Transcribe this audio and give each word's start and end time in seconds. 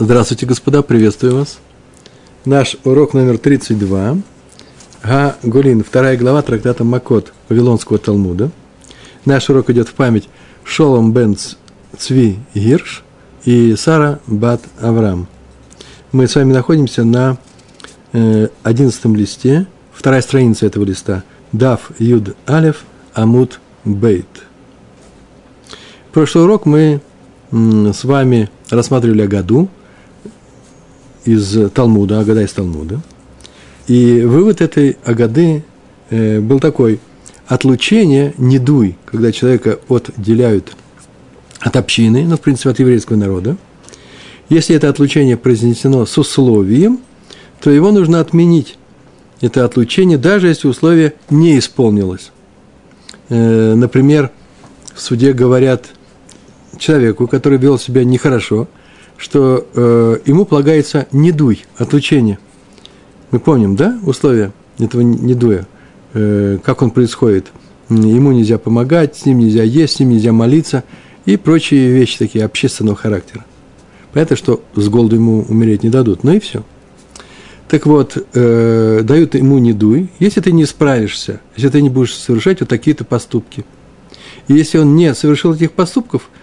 Здравствуйте, 0.00 0.46
господа, 0.46 0.82
приветствую 0.82 1.38
вас. 1.38 1.58
Наш 2.44 2.76
урок 2.84 3.14
номер 3.14 3.36
32. 3.36 4.18
Га 5.02 5.36
Гулин, 5.42 5.82
вторая 5.82 6.16
глава 6.16 6.40
трактата 6.42 6.84
Макот 6.84 7.32
Вавилонского 7.48 7.98
Талмуда. 7.98 8.52
Наш 9.24 9.50
урок 9.50 9.70
идет 9.70 9.88
в 9.88 9.94
память 9.94 10.28
Шолом 10.62 11.12
бен 11.12 11.36
Цви 11.98 12.38
Гирш 12.54 13.02
и 13.44 13.74
Сара 13.74 14.20
Бат 14.28 14.62
Авраам. 14.80 15.26
Мы 16.12 16.28
с 16.28 16.36
вами 16.36 16.52
находимся 16.52 17.02
на 17.02 17.36
э, 18.12 18.50
одиннадцатом 18.62 19.16
листе, 19.16 19.66
вторая 19.92 20.22
страница 20.22 20.66
этого 20.66 20.84
листа. 20.84 21.24
Дав 21.50 21.90
Юд 21.98 22.36
Алев 22.46 22.84
Амут 23.14 23.58
Бейт. 23.84 24.28
Прошлый 26.12 26.44
урок 26.44 26.66
мы 26.66 27.00
с 27.50 28.04
вами 28.04 28.48
рассматривали 28.70 29.22
о 29.22 29.26
году, 29.26 29.68
из 31.28 31.70
Талмуда, 31.72 32.20
Агада 32.20 32.42
из 32.42 32.52
Талмуда. 32.52 33.00
И 33.86 34.22
вывод 34.22 34.60
этой 34.60 34.96
Агады 35.04 35.62
э, 36.10 36.40
был 36.40 36.58
такой. 36.58 37.00
Отлучение 37.46 38.34
не 38.36 38.58
дуй, 38.58 38.96
когда 39.06 39.32
человека 39.32 39.78
отделяют 39.88 40.76
от 41.60 41.76
общины, 41.76 42.24
ну, 42.26 42.36
в 42.36 42.40
принципе, 42.40 42.70
от 42.70 42.78
еврейского 42.78 43.16
народа. 43.16 43.56
Если 44.48 44.74
это 44.76 44.88
отлучение 44.88 45.36
произнесено 45.36 46.06
с 46.06 46.16
условием, 46.18 47.00
то 47.60 47.70
его 47.70 47.90
нужно 47.92 48.20
отменить. 48.20 48.76
Это 49.40 49.64
отлучение, 49.64 50.18
даже 50.18 50.48
если 50.48 50.68
условие 50.68 51.14
не 51.30 51.58
исполнилось. 51.58 52.32
Э, 53.28 53.74
например, 53.74 54.30
в 54.94 55.00
суде 55.00 55.32
говорят 55.32 55.86
человеку, 56.78 57.26
который 57.26 57.58
вел 57.58 57.78
себя 57.78 58.04
нехорошо, 58.04 58.68
что 59.18 59.66
э, 59.74 60.18
ему 60.24 60.46
полагается 60.46 61.08
недуй, 61.12 61.66
отлучение. 61.76 62.38
Мы 63.32 63.40
помним, 63.40 63.76
да, 63.76 63.98
условия 64.04 64.52
этого 64.78 65.02
недуя, 65.02 65.66
э, 66.14 66.58
как 66.62 66.80
он 66.82 66.92
происходит. 66.92 67.48
Ему 67.90 68.32
нельзя 68.32 68.58
помогать, 68.58 69.16
с 69.16 69.26
ним 69.26 69.40
нельзя 69.40 69.64
есть, 69.64 69.96
с 69.96 69.98
ним 69.98 70.10
нельзя 70.10 70.32
молиться 70.32 70.84
и 71.26 71.36
прочие 71.36 71.90
вещи 71.90 72.16
такие 72.16 72.44
общественного 72.44 72.96
характера. 72.96 73.44
Понятно, 74.12 74.36
что 74.36 74.62
с 74.74 74.88
голоду 74.88 75.16
ему 75.16 75.44
умереть 75.48 75.82
не 75.82 75.90
дадут, 75.90 76.22
ну 76.22 76.32
и 76.32 76.38
все. 76.38 76.62
Так 77.68 77.86
вот, 77.86 78.16
э, 78.34 79.00
дают 79.02 79.34
ему 79.34 79.58
недуй, 79.58 80.10
если 80.20 80.40
ты 80.40 80.52
не 80.52 80.64
справишься, 80.64 81.40
если 81.56 81.68
ты 81.70 81.82
не 81.82 81.90
будешь 81.90 82.14
совершать 82.14 82.60
вот 82.60 82.68
такие-то 82.68 83.04
поступки. 83.04 83.64
И 84.46 84.54
если 84.54 84.78
он 84.78 84.94
не 84.94 85.12
совершил 85.12 85.54
этих 85.54 85.72
поступков– 85.72 86.30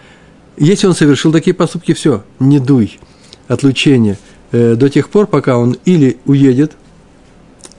если 0.58 0.88
он 0.88 0.94
совершил 0.94 1.32
такие 1.32 1.54
поступки, 1.54 1.94
все, 1.94 2.24
не 2.40 2.60
дуй, 2.60 3.00
отлучение, 3.48 4.18
э, 4.52 4.76
до 4.76 4.90
тех 4.90 5.10
пор, 5.10 5.28
пока 5.28 5.58
он 5.58 5.78
или 5.86 6.18
уедет, 6.26 6.74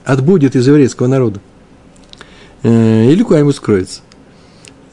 отбудет 0.05 0.55
из 0.55 0.67
еврейского 0.67 1.07
народа, 1.07 1.39
э, 2.63 3.11
или 3.11 3.23
куда-нибудь 3.23 3.55
скроется, 3.55 4.01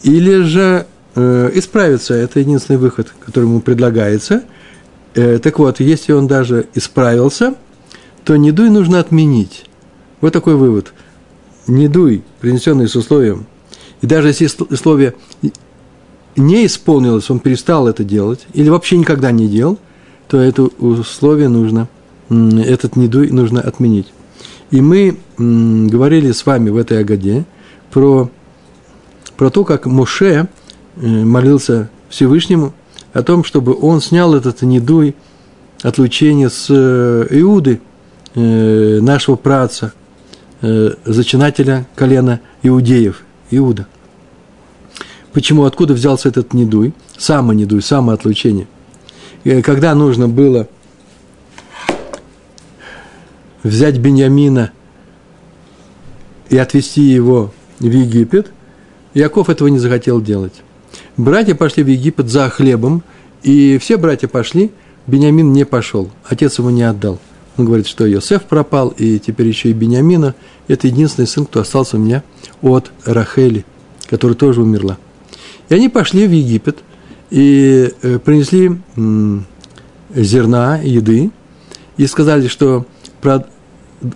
или 0.02 0.42
же 0.42 0.86
э, 1.14 1.50
исправится, 1.54 2.14
это 2.14 2.40
единственный 2.40 2.76
выход, 2.76 3.12
который 3.24 3.44
ему 3.44 3.60
предлагается. 3.60 4.42
Э, 5.14 5.38
так 5.38 5.58
вот, 5.58 5.80
если 5.80 6.12
он 6.12 6.26
даже 6.26 6.66
исправился, 6.74 7.54
то 8.24 8.36
не 8.36 8.52
дуй 8.52 8.70
нужно 8.70 8.98
отменить. 8.98 9.66
Вот 10.20 10.32
такой 10.32 10.56
вывод. 10.56 10.92
Не 11.66 11.88
дуй, 11.88 12.22
принесенный 12.40 12.88
с 12.88 12.96
условием, 12.96 13.46
и 14.02 14.06
даже 14.06 14.28
если 14.28 14.48
условие 14.68 15.14
не 16.36 16.66
исполнилось, 16.66 17.30
он 17.30 17.38
перестал 17.38 17.88
это 17.88 18.04
делать, 18.04 18.46
или 18.52 18.68
вообще 18.68 18.96
никогда 18.96 19.30
не 19.30 19.48
делал, 19.48 19.78
то 20.28 20.38
это 20.38 20.62
условие 20.62 21.48
нужно, 21.48 21.88
этот 22.28 22.96
недуй 22.96 23.30
нужно 23.30 23.60
отменить. 23.60 24.08
И 24.70 24.80
мы 24.80 25.16
говорили 25.38 26.32
с 26.32 26.46
вами 26.46 26.70
в 26.70 26.76
этой 26.76 27.00
Агаде 27.00 27.44
про, 27.92 28.30
про 29.36 29.50
то, 29.50 29.64
как 29.64 29.86
Моше 29.86 30.48
э, 30.96 31.06
молился 31.06 31.90
Всевышнему 32.08 32.74
о 33.12 33.22
том, 33.22 33.44
чтобы 33.44 33.76
он 33.80 34.00
снял 34.00 34.34
этот 34.34 34.62
недуй 34.62 35.14
отлучения 35.82 36.48
с 36.48 36.66
э, 36.70 37.26
Иуды, 37.30 37.80
э, 38.34 38.98
нашего 39.00 39.36
праца, 39.36 39.92
зачинателя 41.04 41.86
колена 41.94 42.40
иудеев, 42.62 43.22
Иуда. 43.50 43.86
Почему, 45.34 45.64
откуда 45.64 45.94
взялся 45.94 46.28
этот 46.28 46.54
недуй? 46.54 46.94
Самонедуй, 47.18 47.82
самоотлучение. 47.82 48.68
И 49.42 49.62
когда 49.62 49.92
нужно 49.96 50.28
было 50.28 50.68
взять 53.64 53.98
Беньямина 53.98 54.70
и 56.48 56.56
отвезти 56.56 57.02
его 57.02 57.52
в 57.80 57.84
Египет, 57.84 58.52
Яков 59.12 59.50
этого 59.50 59.66
не 59.66 59.80
захотел 59.80 60.20
делать. 60.20 60.62
Братья 61.16 61.56
пошли 61.56 61.82
в 61.82 61.88
Египет 61.88 62.28
за 62.28 62.48
хлебом, 62.48 63.02
и 63.42 63.76
все 63.78 63.96
братья 63.96 64.28
пошли, 64.28 64.70
Беньямин 65.08 65.52
не 65.52 65.66
пошел, 65.66 66.10
отец 66.24 66.58
ему 66.58 66.70
не 66.70 66.84
отдал. 66.84 67.18
Он 67.56 67.64
говорит, 67.64 67.88
что 67.88 68.06
Йосеф 68.06 68.44
пропал, 68.44 68.90
и 68.96 69.18
теперь 69.18 69.48
еще 69.48 69.70
и 69.70 69.72
Беньямина. 69.72 70.34
Это 70.68 70.86
единственный 70.86 71.26
сын, 71.26 71.44
кто 71.44 71.60
остался 71.60 71.96
у 71.96 72.00
меня 72.00 72.22
от 72.62 72.92
Рахели, 73.04 73.64
которая 74.08 74.36
тоже 74.36 74.62
умерла. 74.62 74.96
И 75.74 75.76
они 75.76 75.88
пошли 75.88 76.28
в 76.28 76.30
Египет 76.30 76.78
и 77.30 77.92
э, 78.02 78.20
принесли 78.20 78.78
зерна, 80.14 80.76
еды, 80.76 81.32
и 81.96 82.06
сказали, 82.06 82.46
что 82.46 82.86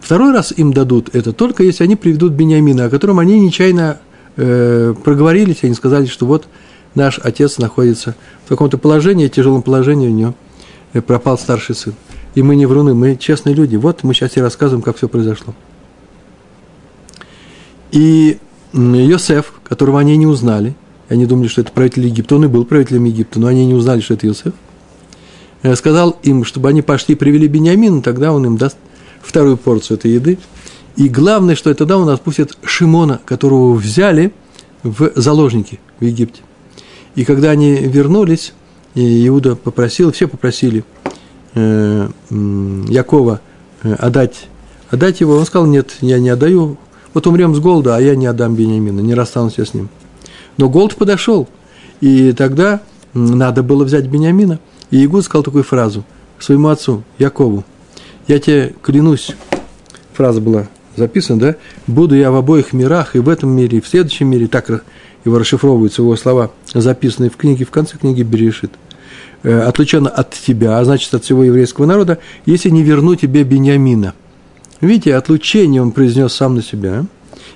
второй 0.00 0.32
раз 0.32 0.54
им 0.56 0.72
дадут 0.72 1.12
это 1.16 1.32
только 1.32 1.64
если 1.64 1.82
они 1.82 1.96
приведут 1.96 2.34
Бениамина, 2.34 2.84
о 2.84 2.90
котором 2.90 3.18
они 3.18 3.40
нечаянно 3.40 3.98
э, 4.36 4.94
проговорились, 5.02 5.64
они 5.64 5.74
сказали, 5.74 6.06
что 6.06 6.26
вот 6.26 6.46
наш 6.94 7.18
отец 7.18 7.58
находится 7.58 8.14
в 8.44 8.48
каком-то 8.50 8.78
положении, 8.78 9.26
тяжелом 9.26 9.62
положении 9.62 10.06
у 10.06 10.12
него 10.12 10.34
э, 10.92 11.00
пропал 11.00 11.36
старший 11.38 11.74
сын. 11.74 11.94
И 12.36 12.42
мы 12.42 12.54
не 12.54 12.66
вруны, 12.66 12.94
мы 12.94 13.16
честные 13.16 13.56
люди. 13.56 13.74
Вот 13.74 14.04
мы 14.04 14.14
сейчас 14.14 14.30
тебе 14.30 14.42
рассказываем, 14.42 14.82
как 14.82 14.96
все 14.96 15.08
произошло. 15.08 15.56
И 17.90 18.38
Йосеф, 18.72 19.54
которого 19.68 19.98
они 19.98 20.16
не 20.16 20.28
узнали– 20.28 20.76
и 20.87 20.87
они 21.08 21.26
думали, 21.26 21.48
что 21.48 21.62
это 21.62 21.72
правитель 21.72 22.06
Египта. 22.06 22.36
Он 22.36 22.44
и 22.44 22.48
был 22.48 22.64
правителем 22.64 23.04
Египта, 23.04 23.40
но 23.40 23.46
они 23.46 23.66
не 23.66 23.74
узнали, 23.74 24.00
что 24.00 24.14
это 24.14 24.26
Иосиф. 24.26 24.52
Я 25.62 25.74
сказал 25.74 26.16
им, 26.22 26.44
чтобы 26.44 26.68
они 26.68 26.82
пошли 26.82 27.14
и 27.14 27.18
привели 27.18 27.48
Бениамина, 27.48 28.02
тогда 28.02 28.32
он 28.32 28.46
им 28.46 28.56
даст 28.56 28.76
вторую 29.22 29.56
порцию 29.56 29.98
этой 29.98 30.12
еды. 30.12 30.38
И 30.96 31.08
главное, 31.08 31.54
что 31.54 31.72
тогда 31.74 31.96
он 31.96 32.08
отпустит 32.08 32.56
Шимона, 32.62 33.20
которого 33.24 33.72
взяли 33.74 34.32
в 34.82 35.12
заложники 35.16 35.80
в 35.98 36.04
Египте. 36.04 36.42
И 37.14 37.24
когда 37.24 37.50
они 37.50 37.74
вернулись, 37.74 38.52
Иуда 38.94 39.56
попросил, 39.56 40.12
все 40.12 40.28
попросили 40.28 40.84
э, 41.54 42.08
Якова 42.30 43.40
э, 43.82 43.94
отдать, 43.94 44.48
отдать 44.90 45.20
его. 45.20 45.36
Он 45.36 45.46
сказал, 45.46 45.66
нет, 45.66 45.96
я 46.00 46.18
не 46.18 46.28
отдаю. 46.28 46.76
Вот 47.14 47.26
умрем 47.26 47.54
с 47.54 47.58
голода, 47.58 47.96
а 47.96 48.00
я 48.00 48.14
не 48.14 48.26
отдам 48.26 48.54
Бениамина, 48.54 49.00
не 49.00 49.14
расстанусь 49.14 49.54
я 49.56 49.64
с 49.64 49.74
ним. 49.74 49.88
Но 50.58 50.68
голод 50.68 50.96
подошел, 50.96 51.48
и 52.00 52.32
тогда 52.32 52.80
надо 53.14 53.62
было 53.62 53.84
взять 53.84 54.06
Бениамина. 54.06 54.58
И 54.90 55.04
Игуд 55.04 55.24
сказал 55.24 55.44
такую 55.44 55.64
фразу 55.64 56.04
своему 56.38 56.68
отцу, 56.68 57.04
Якову. 57.18 57.64
Я 58.26 58.38
тебе 58.40 58.74
клянусь, 58.82 59.34
фраза 60.12 60.40
была 60.40 60.66
записана, 60.96 61.38
да? 61.40 61.56
Буду 61.86 62.16
я 62.16 62.30
в 62.30 62.36
обоих 62.36 62.72
мирах, 62.72 63.14
и 63.14 63.20
в 63.20 63.28
этом 63.28 63.50
мире, 63.50 63.78
и 63.78 63.80
в 63.80 63.86
следующем 63.86 64.28
мире, 64.28 64.48
так 64.48 64.84
его 65.24 65.38
расшифровываются 65.38 66.02
его 66.02 66.16
слова, 66.16 66.50
записанные 66.74 67.30
в 67.30 67.36
книге, 67.36 67.64
в 67.64 67.70
конце 67.70 67.96
книги 67.96 68.22
Берешит. 68.22 68.72
Э, 69.44 69.60
отлучен 69.60 70.08
от 70.12 70.32
тебя, 70.32 70.78
а 70.78 70.84
значит, 70.84 71.14
от 71.14 71.24
всего 71.24 71.44
еврейского 71.44 71.86
народа, 71.86 72.18
если 72.46 72.70
не 72.70 72.82
верну 72.82 73.14
тебе 73.14 73.44
Бениамина. 73.44 74.14
Видите, 74.80 75.14
отлучение 75.14 75.82
он 75.82 75.92
произнес 75.92 76.32
сам 76.32 76.56
на 76.56 76.62
себя. 76.62 77.06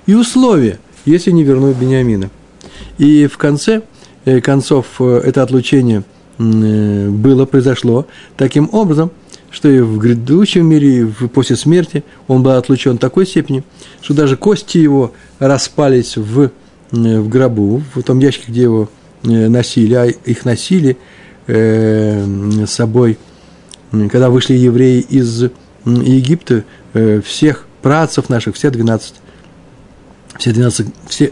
И 0.05 0.13
условие, 0.13 0.79
если 1.05 1.31
не 1.31 1.43
верну 1.43 1.73
Бениамина– 1.73 2.29
и 2.97 3.27
в 3.27 3.37
конце 3.37 3.81
э, 4.25 4.41
концов 4.41 4.85
э, 4.99 5.21
это 5.25 5.43
отлучение 5.43 6.03
э, 6.37 7.09
было, 7.09 7.45
произошло 7.45 8.07
таким 8.37 8.69
образом, 8.71 9.11
что 9.49 9.69
и 9.69 9.79
в 9.79 9.97
грядущем 9.97 10.65
мире, 10.65 11.01
и 11.01 11.05
после 11.27 11.55
смерти 11.55 12.03
он 12.27 12.43
был 12.43 12.51
отлучен 12.51 12.95
в 12.95 12.99
такой 12.99 13.25
степени, 13.25 13.63
что 14.01 14.13
даже 14.13 14.37
кости 14.37 14.77
его 14.77 15.13
распались 15.39 16.17
в, 16.17 16.51
в 16.91 17.29
гробу, 17.29 17.83
в 17.93 18.01
том 18.03 18.19
ящике, 18.19 18.45
где 18.47 18.63
его 18.63 18.89
носили, 19.23 19.93
а 19.93 20.05
их 20.05 20.43
носили 20.43 20.97
с 21.45 22.67
собой, 22.67 23.17
когда 23.91 24.29
вышли 24.29 24.55
евреи 24.55 25.01
из 25.01 25.43
Египта, 25.85 26.63
всех 27.23 27.67
працев 27.83 28.29
наших, 28.29 28.55
все 28.55 28.71
12, 28.71 29.13
все 30.39 30.51
12, 30.51 30.87
все, 31.07 31.31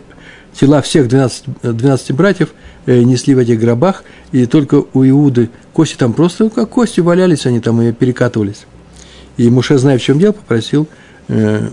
тела 0.53 0.81
всех 0.81 1.07
12, 1.07 1.45
12 1.63 2.11
братьев 2.11 2.49
э, 2.85 3.01
несли 3.03 3.35
в 3.35 3.39
этих 3.39 3.59
гробах, 3.59 4.03
и 4.31 4.45
только 4.45 4.83
у 4.93 5.05
Иуды 5.05 5.49
кости 5.73 5.95
там 5.95 6.13
просто 6.13 6.49
как 6.49 6.69
кости 6.69 6.99
валялись, 6.99 7.45
они 7.45 7.59
там 7.59 7.81
и 7.81 7.91
перекатывались. 7.91 8.65
И 9.37 9.49
Муше, 9.49 9.77
зная, 9.77 9.97
в 9.97 10.01
чем 10.01 10.19
дело, 10.19 10.33
попросил, 10.33 10.87
э, 11.27 11.69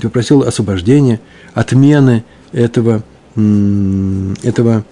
попросил 0.00 0.42
освобождения, 0.42 1.20
отмены 1.54 2.24
этого, 2.52 3.02
этого 3.36 4.84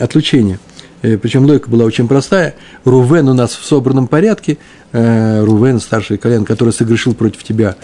отлучения. 0.00 0.58
Э, 1.02 1.18
Причем 1.18 1.44
логика 1.44 1.68
была 1.68 1.84
очень 1.84 2.06
простая. 2.06 2.54
Рувен 2.84 3.28
у 3.28 3.34
нас 3.34 3.52
в 3.52 3.64
собранном 3.64 4.06
порядке, 4.06 4.58
Рувен, 4.92 5.80
старший 5.80 6.18
колен, 6.18 6.44
который 6.44 6.72
согрешил 6.72 7.14
против 7.14 7.42
тебя, 7.44 7.76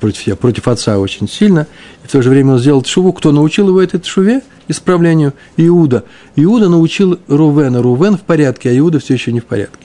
против 0.00 0.24
тебя, 0.24 0.36
против 0.36 0.68
отца 0.68 0.98
очень 0.98 1.28
сильно, 1.28 1.66
и 2.04 2.08
в 2.08 2.10
то 2.10 2.22
же 2.22 2.30
время 2.30 2.54
он 2.54 2.58
сделал 2.58 2.84
шуву. 2.84 3.12
Кто 3.12 3.32
научил 3.32 3.68
его 3.68 3.80
этой 3.80 4.02
шуве, 4.02 4.42
исправлению? 4.68 5.32
Иуда. 5.56 6.04
Иуда 6.36 6.68
научил 6.68 7.18
Рувена. 7.28 7.82
Рувен 7.82 8.16
в 8.16 8.22
порядке, 8.22 8.70
а 8.70 8.78
Иуда 8.78 8.98
все 8.98 9.14
еще 9.14 9.32
не 9.32 9.40
в 9.40 9.46
порядке. 9.46 9.78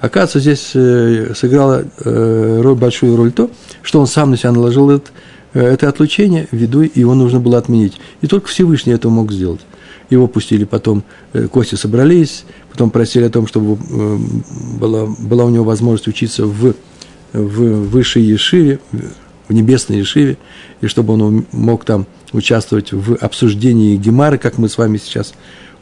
Оказывается, 0.00 0.40
здесь 0.40 1.38
сыграла 1.38 1.84
роль, 2.04 2.76
большую 2.76 3.16
роль 3.16 3.32
то, 3.32 3.50
что 3.82 4.00
он 4.00 4.06
сам 4.06 4.30
на 4.30 4.36
себя 4.36 4.52
наложил 4.52 4.90
это, 4.90 5.10
это 5.54 5.88
отлучение, 5.88 6.48
ввиду 6.50 6.82
его 6.82 7.14
нужно 7.14 7.40
было 7.40 7.56
отменить. 7.56 7.94
И 8.20 8.26
только 8.26 8.48
Всевышний 8.48 8.92
это 8.92 9.08
мог 9.08 9.32
сделать. 9.32 9.62
Его 10.10 10.28
пустили 10.28 10.64
потом, 10.64 11.02
э, 11.32 11.48
кости 11.48 11.74
собрались, 11.74 12.44
потом 12.70 12.90
просили 12.90 13.24
о 13.24 13.30
том, 13.30 13.46
чтобы 13.46 13.76
э, 13.90 14.18
была, 14.78 15.06
была 15.06 15.44
у 15.44 15.50
него 15.50 15.64
возможность 15.64 16.06
учиться 16.06 16.46
в, 16.46 16.74
в 17.32 17.88
высшей 17.88 18.22
Ешиве, 18.22 18.78
в 19.48 19.52
небесной 19.52 19.98
Ешиве, 19.98 20.38
и 20.80 20.86
чтобы 20.86 21.14
он 21.14 21.46
мог 21.52 21.84
там 21.84 22.06
участвовать 22.32 22.92
в 22.92 23.16
обсуждении 23.16 23.96
Гемары, 23.96 24.38
как 24.38 24.58
мы 24.58 24.68
с 24.68 24.78
вами 24.78 24.98
сейчас 24.98 25.34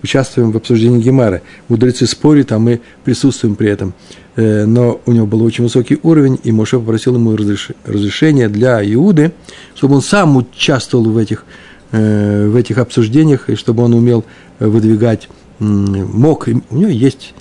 участвуем 0.03 0.53
в 0.53 0.57
обсуждении 0.57 1.01
Гемары. 1.01 1.43
Мудрецы 1.69 2.07
спорят, 2.07 2.53
а 2.53 2.59
мы 2.59 2.81
присутствуем 3.05 3.57
при 3.57 3.71
этом. 3.71 3.95
Э, 4.37 4.67
но 4.67 5.01
у 5.07 5.13
него 5.13 5.27
был 5.27 5.43
очень 5.43 5.65
высокий 5.65 5.99
уровень, 6.03 6.39
и 6.45 6.53
Моше 6.53 6.79
попросил 6.79 7.15
ему 7.15 7.35
разрешения 7.35 8.49
для 8.49 8.85
Иуды, 8.95 9.33
чтобы 9.75 9.95
он 9.97 10.03
сам 10.03 10.37
участвовал 10.37 11.05
в 11.05 11.17
этих 11.17 11.45
Э, 11.97 12.49
в 12.49 12.57
этих 12.57 12.79
обсуждениях, 12.79 13.49
и 13.49 13.55
чтобы 13.55 13.85
он 13.85 13.95
умел 13.95 14.25
выдвигать, 14.59 15.29
мог, 15.61 16.49
у 16.49 16.77
него 16.77 16.91
есть 16.91 17.35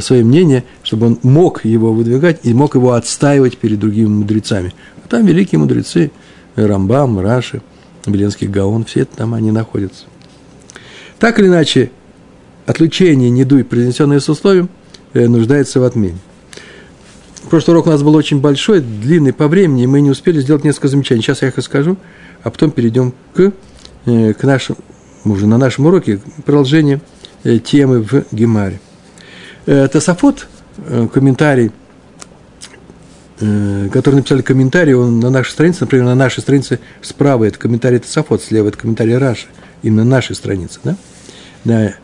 свое 0.00 0.24
мнение, 0.24 0.64
чтобы 0.82 1.06
он 1.06 1.18
мог 1.22 1.64
его 1.64 1.92
выдвигать 1.92 2.40
и 2.42 2.54
мог 2.54 2.74
его 2.74 2.92
отстаивать 2.92 3.58
перед 3.58 3.78
другими 3.78 4.08
мудрецами. 4.08 4.72
А 5.04 5.08
там 5.08 5.26
великие 5.26 5.58
мудрецы, 5.58 6.10
Рамбам, 6.56 7.20
Раши, 7.20 7.62
Беленский 8.06 8.46
Гаон, 8.46 8.84
все 8.84 9.00
это 9.00 9.16
там 9.16 9.34
они 9.34 9.50
находятся. 9.50 10.04
Так 11.18 11.38
или 11.38 11.48
иначе, 11.48 11.90
отлучение 12.66 13.30
недуй, 13.30 13.64
произнесенное 13.64 14.20
с 14.20 14.28
условием, 14.28 14.68
э, 15.12 15.26
нуждается 15.26 15.80
в 15.80 15.84
отмене. 15.84 16.18
Прошлый 17.50 17.74
урок 17.74 17.86
у 17.86 17.90
нас 17.90 18.02
был 18.02 18.14
очень 18.14 18.40
большой, 18.40 18.80
длинный 18.80 19.32
по 19.32 19.48
времени, 19.48 19.84
и 19.84 19.86
мы 19.86 20.00
не 20.00 20.10
успели 20.10 20.40
сделать 20.40 20.64
несколько 20.64 20.88
замечаний. 20.88 21.22
Сейчас 21.22 21.42
я 21.42 21.48
их 21.48 21.56
расскажу, 21.56 21.96
а 22.42 22.50
потом 22.50 22.70
перейдем 22.70 23.12
к 23.34 23.52
Э, 24.06 24.34
к 24.34 24.42
нашему, 24.42 24.78
уже 25.24 25.46
на 25.46 25.56
нашем 25.56 25.86
уроке 25.86 26.20
продолжение 26.44 27.00
э, 27.42 27.58
темы 27.58 28.02
в 28.02 28.24
Гемаре. 28.32 28.78
Э, 29.66 29.88
Тософот, 29.88 30.46
комментарий, 31.12 31.70
который 33.38 34.16
написали 34.16 34.42
комментарий, 34.42 34.94
он 34.94 35.20
на 35.20 35.30
нашей 35.30 35.50
странице, 35.50 35.82
например, 35.82 36.06
на 36.06 36.14
нашей 36.14 36.40
странице 36.40 36.80
справа 37.00 37.44
это 37.44 37.58
комментарий 37.58 37.98
Тософот, 37.98 38.42
слева 38.42 38.68
это 38.68 38.78
комментарий 38.78 39.16
Раши, 39.16 39.46
именно 39.82 40.04
на 40.04 40.10
нашей 40.10 40.34
странице, 40.34 40.80
да? 40.82 40.96
на 41.64 41.94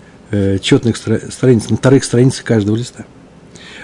четных 0.60 0.96
страницах, 0.96 1.70
на 1.70 1.76
вторых 1.76 2.04
страницах 2.04 2.44
каждого 2.44 2.76
листа. 2.76 3.04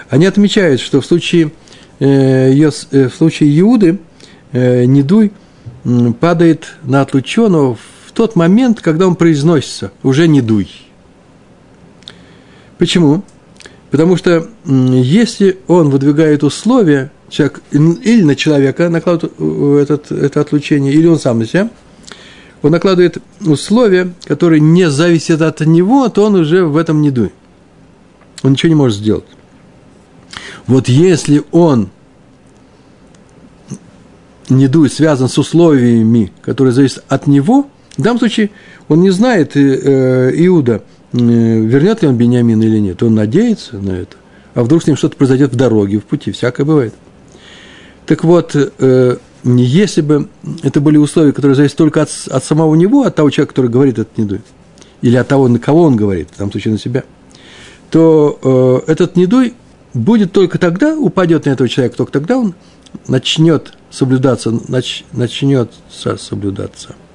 Они 0.09 0.25
отмечают, 0.25 0.79
что 0.79 1.01
в 1.01 1.05
случае, 1.05 1.51
в 1.99 3.11
случае 3.15 3.59
Иуды 3.59 3.99
Недуй 4.53 5.33
падает 6.19 6.75
на 6.83 7.01
отлученного 7.01 7.77
тот 8.17 8.35
момент, 8.35 8.81
когда 8.81 9.05
он 9.05 9.15
произносится, 9.15 9.91
уже 10.01 10.27
не 10.27 10.41
дуй. 10.41 10.67
Почему? 12.79 13.21
Потому 13.91 14.17
что 14.17 14.47
если 14.65 15.59
он 15.67 15.89
выдвигает 15.89 16.43
условия, 16.43 17.11
человек, 17.29 17.61
или 17.71 18.21
на 18.23 18.35
человека 18.35 18.89
накладывает 18.89 19.33
э, 19.39 19.79
этот, 19.81 20.11
это 20.11 20.41
отлучение, 20.41 20.93
или 20.93 21.07
он 21.07 21.19
сам 21.19 21.39
на 21.39 21.45
себя, 21.45 21.69
он 22.61 22.71
накладывает 22.71 23.19
условия, 23.41 24.11
которые 24.25 24.59
не 24.59 24.89
зависят 24.89 25.41
от 25.41 25.61
него, 25.61 26.09
то 26.09 26.25
он 26.25 26.35
уже 26.35 26.65
в 26.65 26.75
этом 26.75 27.01
не 27.01 27.11
дуй. 27.11 27.31
Он 28.43 28.51
ничего 28.51 28.69
не 28.69 28.75
может 28.75 28.97
сделать. 28.97 29.25
Вот 30.65 30.89
если 30.89 31.43
он 31.51 31.89
не 34.49 34.67
дуй 34.67 34.89
связан 34.89 35.29
с 35.29 35.37
условиями, 35.37 36.31
которые 36.41 36.73
зависят 36.73 37.03
от 37.07 37.27
него, 37.27 37.69
в 37.95 38.01
данном 38.01 38.19
случае 38.19 38.51
он 38.89 39.01
не 39.01 39.11
знает, 39.11 39.55
э, 39.55 40.31
Иуда, 40.45 40.75
э, 40.75 40.96
вернет 41.17 42.01
ли 42.01 42.07
он 42.07 42.15
Бениамин 42.15 42.61
или 42.61 42.79
нет. 42.79 43.01
Он 43.03 43.15
надеется 43.15 43.77
на 43.77 43.91
это. 43.91 44.15
А 44.53 44.63
вдруг 44.63 44.83
с 44.83 44.87
ним 44.87 44.97
что-то 44.97 45.15
произойдет 45.17 45.53
в 45.53 45.55
дороге, 45.55 45.99
в 45.99 46.05
пути, 46.05 46.31
всякое 46.31 46.65
бывает. 46.65 46.93
Так 48.05 48.23
вот, 48.23 48.55
э, 48.55 49.17
если 49.43 50.01
бы 50.01 50.29
это 50.63 50.81
были 50.81 50.97
условия, 50.97 51.31
которые 51.31 51.55
зависят 51.55 51.77
только 51.77 52.01
от, 52.01 52.09
от 52.29 52.43
самого 52.43 52.73
него, 52.75 53.03
от 53.03 53.15
того 53.15 53.29
человека, 53.29 53.53
который 53.53 53.69
говорит 53.69 53.99
этот 53.99 54.17
недуй, 54.17 54.41
или 55.01 55.15
от 55.15 55.27
того, 55.27 55.47
на 55.47 55.59
кого 55.59 55.83
он 55.83 55.95
говорит, 55.95 56.29
в 56.33 56.37
данном 56.37 56.51
случае 56.51 56.73
на 56.73 56.79
себя, 56.79 57.03
то 57.91 58.83
э, 58.87 58.91
этот 58.91 59.15
недуй 59.15 59.53
будет 59.93 60.31
только 60.31 60.57
тогда, 60.57 60.97
упадет 60.97 61.45
на 61.45 61.51
этого 61.51 61.69
человека, 61.69 61.97
только 61.97 62.11
тогда 62.11 62.37
он 62.37 62.55
начнет 63.07 63.73
соблюдаться, 63.91 64.57
нач, 64.67 65.03
начнет 65.11 65.71
соблюдаться– 66.17 66.95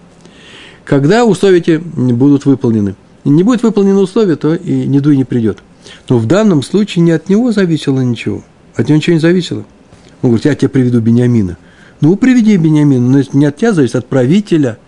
когда 0.85 1.25
условия 1.25 1.59
эти 1.59 1.77
будут 1.77 2.45
выполнены. 2.45 2.95
Не 3.25 3.43
будет 3.43 3.63
выполнено 3.63 4.01
условие, 4.01 4.37
то 4.37 4.55
и 4.55 4.87
недуй 4.87 5.17
не 5.17 5.25
придет. 5.25 5.59
Но 6.09 6.19
в 6.19 6.27
данном 6.27 6.63
случае 6.63 7.03
не 7.05 7.13
от 7.13 7.29
него 7.29 7.53
зависело 7.53 8.01
ничего. 8.01 8.43
От 8.75 8.89
него 8.89 8.97
ничего 8.97 9.15
не 9.15 9.21
зависело. 9.21 9.65
Он 10.23 10.31
говорит, 10.31 10.45
я 10.45 10.55
тебе 10.55 10.69
приведу 10.69 11.01
Бениамина. 11.01 11.57
Ну, 12.01 12.17
приведи 12.17 12.57
Бениамина, 12.57 13.09
но 13.09 13.23
не 13.33 13.47
от 13.47 13.57
тебя 13.57 13.73
зависит, 13.73 13.97
от 13.97 14.07
правителя, 14.07 14.79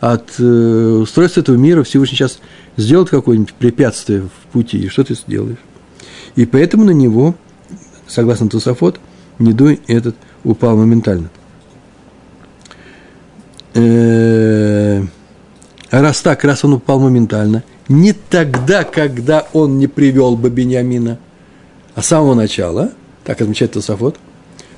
от 0.00 0.34
э, 0.38 0.98
устройства 1.02 1.40
этого 1.40 1.56
мира. 1.56 1.82
Всевышний 1.84 2.16
сейчас 2.16 2.40
сделает 2.76 3.08
какое-нибудь 3.08 3.54
препятствие 3.54 4.22
в 4.22 4.52
пути, 4.52 4.78
и 4.78 4.88
что 4.88 5.04
ты 5.04 5.14
сделаешь? 5.14 5.58
И 6.34 6.44
поэтому 6.44 6.84
на 6.84 6.90
него, 6.90 7.34
согласно 8.06 8.48
Тусофот, 8.48 9.00
недуй 9.38 9.80
этот 9.86 10.16
упал 10.44 10.76
моментально. 10.76 11.30
Э-э- 13.74 15.04
раз 15.90 16.20
так, 16.22 16.44
раз 16.44 16.64
он 16.64 16.74
упал 16.74 17.00
моментально, 17.00 17.62
не 17.88 18.12
тогда, 18.12 18.84
когда 18.84 19.46
он 19.52 19.78
не 19.78 19.86
привел 19.86 20.36
бы 20.36 20.50
Бениамина, 20.50 21.18
а 21.94 22.02
с 22.02 22.06
самого 22.06 22.34
начала, 22.34 22.92
так 23.24 23.40
отмечает 23.40 23.72
Тософот, 23.72 24.16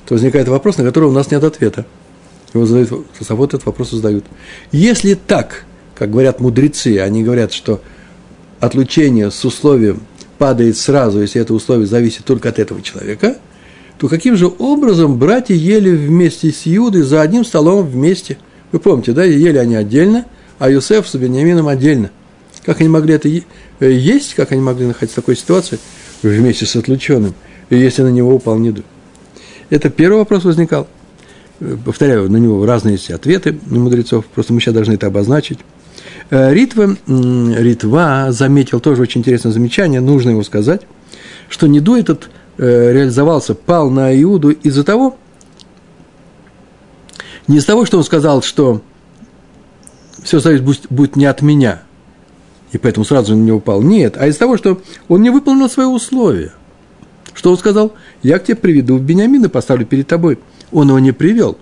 то 0.06 0.14
возникает 0.14 0.48
вопрос, 0.48 0.78
на 0.78 0.84
который 0.84 1.08
у 1.08 1.12
нас 1.12 1.30
нет 1.30 1.42
ответа. 1.44 1.86
Его 2.54 2.66
задают, 2.66 3.10
Тософот 3.12 3.54
этот 3.54 3.66
вопрос 3.66 3.90
задают. 3.90 4.24
Если 4.72 5.14
так, 5.14 5.64
как 5.94 6.10
говорят 6.10 6.40
мудрецы, 6.40 6.98
они 6.98 7.22
говорят, 7.22 7.52
что 7.52 7.80
отлучение 8.60 9.30
с 9.30 9.44
условием 9.44 10.00
падает 10.38 10.76
сразу, 10.76 11.20
если 11.20 11.40
это 11.40 11.54
условие 11.54 11.86
зависит 11.86 12.24
только 12.24 12.48
от 12.48 12.58
этого 12.58 12.80
человека, 12.82 13.36
то 13.98 14.08
каким 14.08 14.36
же 14.36 14.50
образом 14.58 15.18
братья 15.18 15.54
ели 15.54 15.90
вместе 15.90 16.52
с 16.52 16.62
Иудой 16.64 17.02
за 17.02 17.20
одним 17.20 17.44
столом 17.44 17.84
вместе? 17.84 18.38
Вы 18.70 18.78
помните, 18.78 19.12
да, 19.12 19.24
ели 19.24 19.58
они 19.58 19.74
отдельно– 19.74 20.24
а 20.58 20.70
Юсеф 20.70 21.08
с 21.08 21.14
Бениамином 21.14 21.68
отдельно. 21.68 22.10
Как 22.68 22.80
они 22.80 22.90
могли 22.90 23.14
это 23.14 23.30
э, 23.30 23.40
есть, 23.90 24.34
как 24.34 24.52
они 24.52 24.60
могли 24.60 24.84
находиться 24.84 25.14
в 25.14 25.24
такой 25.24 25.36
ситуации 25.36 25.78
вместе 26.22 26.66
с 26.66 26.76
отлученным, 26.76 27.32
если 27.70 28.02
на 28.02 28.10
него 28.10 28.34
упал 28.34 28.58
недуг? 28.58 28.84
Это 29.70 29.88
первый 29.88 30.18
вопрос 30.18 30.44
возникал. 30.44 30.86
Э, 31.60 31.78
повторяю, 31.82 32.30
на 32.30 32.36
него 32.36 32.66
разные 32.66 32.96
есть 32.96 33.10
ответы 33.10 33.58
мудрецов, 33.68 34.26
просто 34.26 34.52
мы 34.52 34.60
сейчас 34.60 34.74
должны 34.74 34.92
это 34.92 35.06
обозначить. 35.06 35.60
Э, 36.28 36.52
Ритва, 36.52 36.94
Ритва 37.06 38.26
заметил 38.32 38.80
тоже 38.80 39.00
очень 39.00 39.22
интересное 39.22 39.50
замечание, 39.50 40.02
нужно 40.02 40.28
его 40.28 40.42
сказать, 40.42 40.82
что 41.48 41.68
Неду 41.68 41.96
этот 41.96 42.28
реализовался, 42.58 43.54
пал 43.54 43.88
на 43.88 44.14
Иуду 44.22 44.50
из-за 44.50 44.84
того, 44.84 45.16
не 47.46 47.56
из 47.56 47.60
за 47.62 47.68
того, 47.68 47.86
что 47.86 47.96
он 47.96 48.04
сказал, 48.04 48.42
что 48.42 48.82
все 50.22 50.38
зависит 50.38 50.90
будет 50.90 51.16
не 51.16 51.24
от 51.24 51.40
меня, 51.40 51.84
и 52.72 52.78
поэтому 52.78 53.04
сразу 53.04 53.34
на 53.34 53.42
него 53.42 53.58
упал. 53.58 53.82
Нет, 53.82 54.16
а 54.18 54.26
из-за 54.26 54.40
того, 54.40 54.56
что 54.56 54.80
он 55.08 55.22
не 55.22 55.30
выполнил 55.30 55.68
свои 55.68 55.86
условия. 55.86 56.52
Что 57.34 57.50
он 57.50 57.58
сказал? 57.58 57.92
Я 58.22 58.38
к 58.38 58.44
тебе 58.44 58.56
приведу 58.56 58.98
Бениамина, 58.98 59.48
поставлю 59.48 59.86
перед 59.86 60.06
тобой. 60.06 60.38
Он 60.72 60.88
его 60.88 60.98
не 60.98 61.12
привел. 61.12 61.56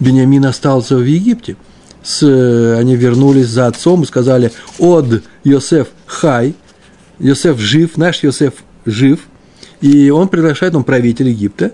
Бениамин 0.00 0.46
остался 0.46 0.96
в 0.96 1.04
Египте. 1.04 1.56
с, 2.04 2.22
э, 2.22 2.78
они 2.78 2.96
вернулись 2.96 3.48
за 3.48 3.66
отцом 3.66 4.02
и 4.02 4.06
сказали, 4.06 4.52
«Од 4.78 5.22
Йосеф 5.42 5.88
хай», 6.06 6.54
Йосеф 7.18 7.58
жив, 7.58 7.96
наш 7.96 8.22
Йосеф 8.22 8.52
жив, 8.84 9.20
и 9.80 10.10
он 10.10 10.28
приглашает, 10.28 10.74
он 10.74 10.84
правитель 10.84 11.28
Египта, 11.28 11.72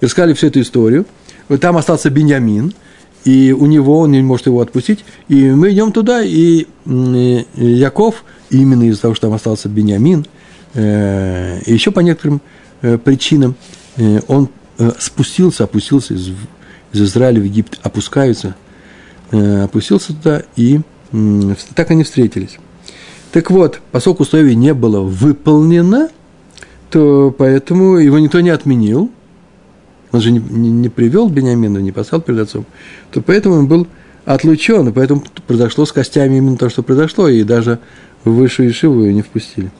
и 0.00 0.04
рассказали 0.04 0.34
всю 0.34 0.46
эту 0.46 0.60
историю. 0.60 1.04
Там 1.60 1.76
остался 1.76 2.10
Беньямин, 2.10 2.72
и 3.24 3.52
у 3.52 3.66
него, 3.66 4.00
он 4.00 4.12
не 4.12 4.22
может 4.22 4.46
его 4.46 4.60
отпустить, 4.60 5.04
и 5.28 5.50
мы 5.50 5.72
идем 5.72 5.92
туда, 5.92 6.22
и 6.22 6.66
Яков, 6.84 8.24
именно 8.50 8.84
из-за 8.84 9.02
того, 9.02 9.14
что 9.14 9.28
там 9.28 9.34
остался 9.34 9.68
Беньямин, 9.68 10.26
э, 10.74 11.60
и 11.64 11.72
еще 11.72 11.90
по 11.90 12.00
некоторым 12.00 12.40
э, 12.82 12.98
причинам, 12.98 13.54
он 14.26 14.48
спустился, 14.98 15.64
опустился 15.64 16.14
из, 16.14 16.30
из 16.92 17.02
Израиля 17.02 17.40
в 17.40 17.44
Египет, 17.44 17.78
опускаются– 17.82 18.56
Э, 19.32 19.62
опустился 19.62 20.12
туда, 20.12 20.42
и 20.56 20.80
так 21.74 21.90
они 21.90 22.04
встретились. 22.04 22.58
Так 23.32 23.50
вот, 23.50 23.80
поскольку 23.90 24.24
условие 24.24 24.54
не 24.54 24.74
было 24.74 25.00
выполнено, 25.00 26.10
то 26.90 27.34
поэтому 27.36 27.96
его 27.96 28.18
никто 28.18 28.40
не 28.40 28.50
отменил, 28.50 29.10
он 30.12 30.20
же 30.20 30.30
не, 30.30 30.38
не, 30.38 30.70
не 30.70 30.88
привел 30.88 31.28
Бениамина, 31.28 31.78
не 31.78 31.92
послал 31.92 32.20
перед 32.20 32.40
отцом, 32.40 32.66
то 33.10 33.20
поэтому 33.20 33.56
он 33.56 33.66
был 33.66 33.86
отлучен, 34.24 34.88
и 34.88 34.92
поэтому 34.92 35.24
произошло 35.46 35.84
с 35.84 35.92
костями 35.92 36.36
именно 36.36 36.56
то, 36.56 36.68
что 36.68 36.82
произошло, 36.82 37.28
и 37.28 37.42
даже 37.42 37.78
в 38.24 38.30
высшую 38.30 38.70
Ишиву 38.70 39.02
ее 39.02 39.14
не 39.14 39.22
впустили. 39.22 39.72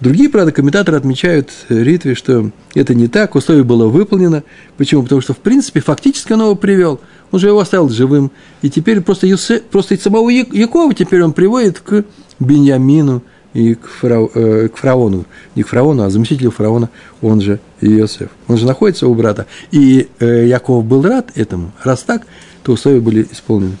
Другие, 0.00 0.28
правда, 0.28 0.52
комментаторы 0.52 0.96
отмечают 0.96 1.50
Ритве, 1.68 2.14
что 2.14 2.50
это 2.74 2.94
не 2.94 3.08
так, 3.08 3.34
условие 3.34 3.64
было 3.64 3.88
выполнено. 3.88 4.44
Почему? 4.76 5.02
Потому 5.02 5.20
что, 5.20 5.34
в 5.34 5.38
принципе, 5.38 5.80
фактически 5.80 6.32
он 6.32 6.42
его 6.42 6.54
привел– 6.54 7.00
он 7.30 7.40
же 7.40 7.48
его 7.48 7.60
оставил 7.60 7.88
живым. 7.88 8.30
И 8.62 8.70
теперь 8.70 9.00
просто, 9.00 9.26
Юсе, 9.26 9.60
просто 9.60 9.96
самого 9.98 10.28
Якова 10.30 10.94
теперь 10.94 11.22
он 11.22 11.32
приводит 11.32 11.80
к 11.80 12.04
Беньямину 12.38 13.22
и 13.56 13.74
к, 13.74 13.86
фара, 13.86 14.28
э, 14.34 14.68
к 14.68 14.76
фараону. 14.76 15.24
Не 15.54 15.62
к 15.62 15.68
фараону, 15.68 16.02
а 16.02 16.10
заместителю 16.10 16.50
фараона, 16.50 16.90
он 17.22 17.40
же 17.40 17.58
Иосиф. 17.80 18.28
Он 18.48 18.58
же 18.58 18.66
находится 18.66 19.06
у 19.06 19.14
брата. 19.14 19.46
И 19.70 20.08
э, 20.20 20.46
Яков 20.46 20.84
был 20.84 21.02
рад 21.02 21.30
этому. 21.34 21.72
Раз 21.82 22.02
так, 22.02 22.26
то 22.62 22.72
условия 22.72 23.00
были 23.00 23.26
исполнены. 23.30 23.76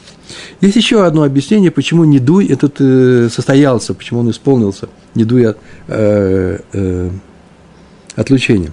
Есть 0.62 0.76
еще 0.76 1.04
одно 1.04 1.24
объяснение, 1.24 1.70
почему 1.70 2.04
Недуй 2.04 2.46
этот 2.46 2.76
э, 2.80 3.28
состоялся, 3.30 3.92
почему 3.92 4.20
он 4.20 4.30
исполнился. 4.30 4.88
Недуй 5.14 5.46
от, 5.46 5.58
э, 5.88 6.58
э, 6.72 7.10
отлучения. 8.14 8.70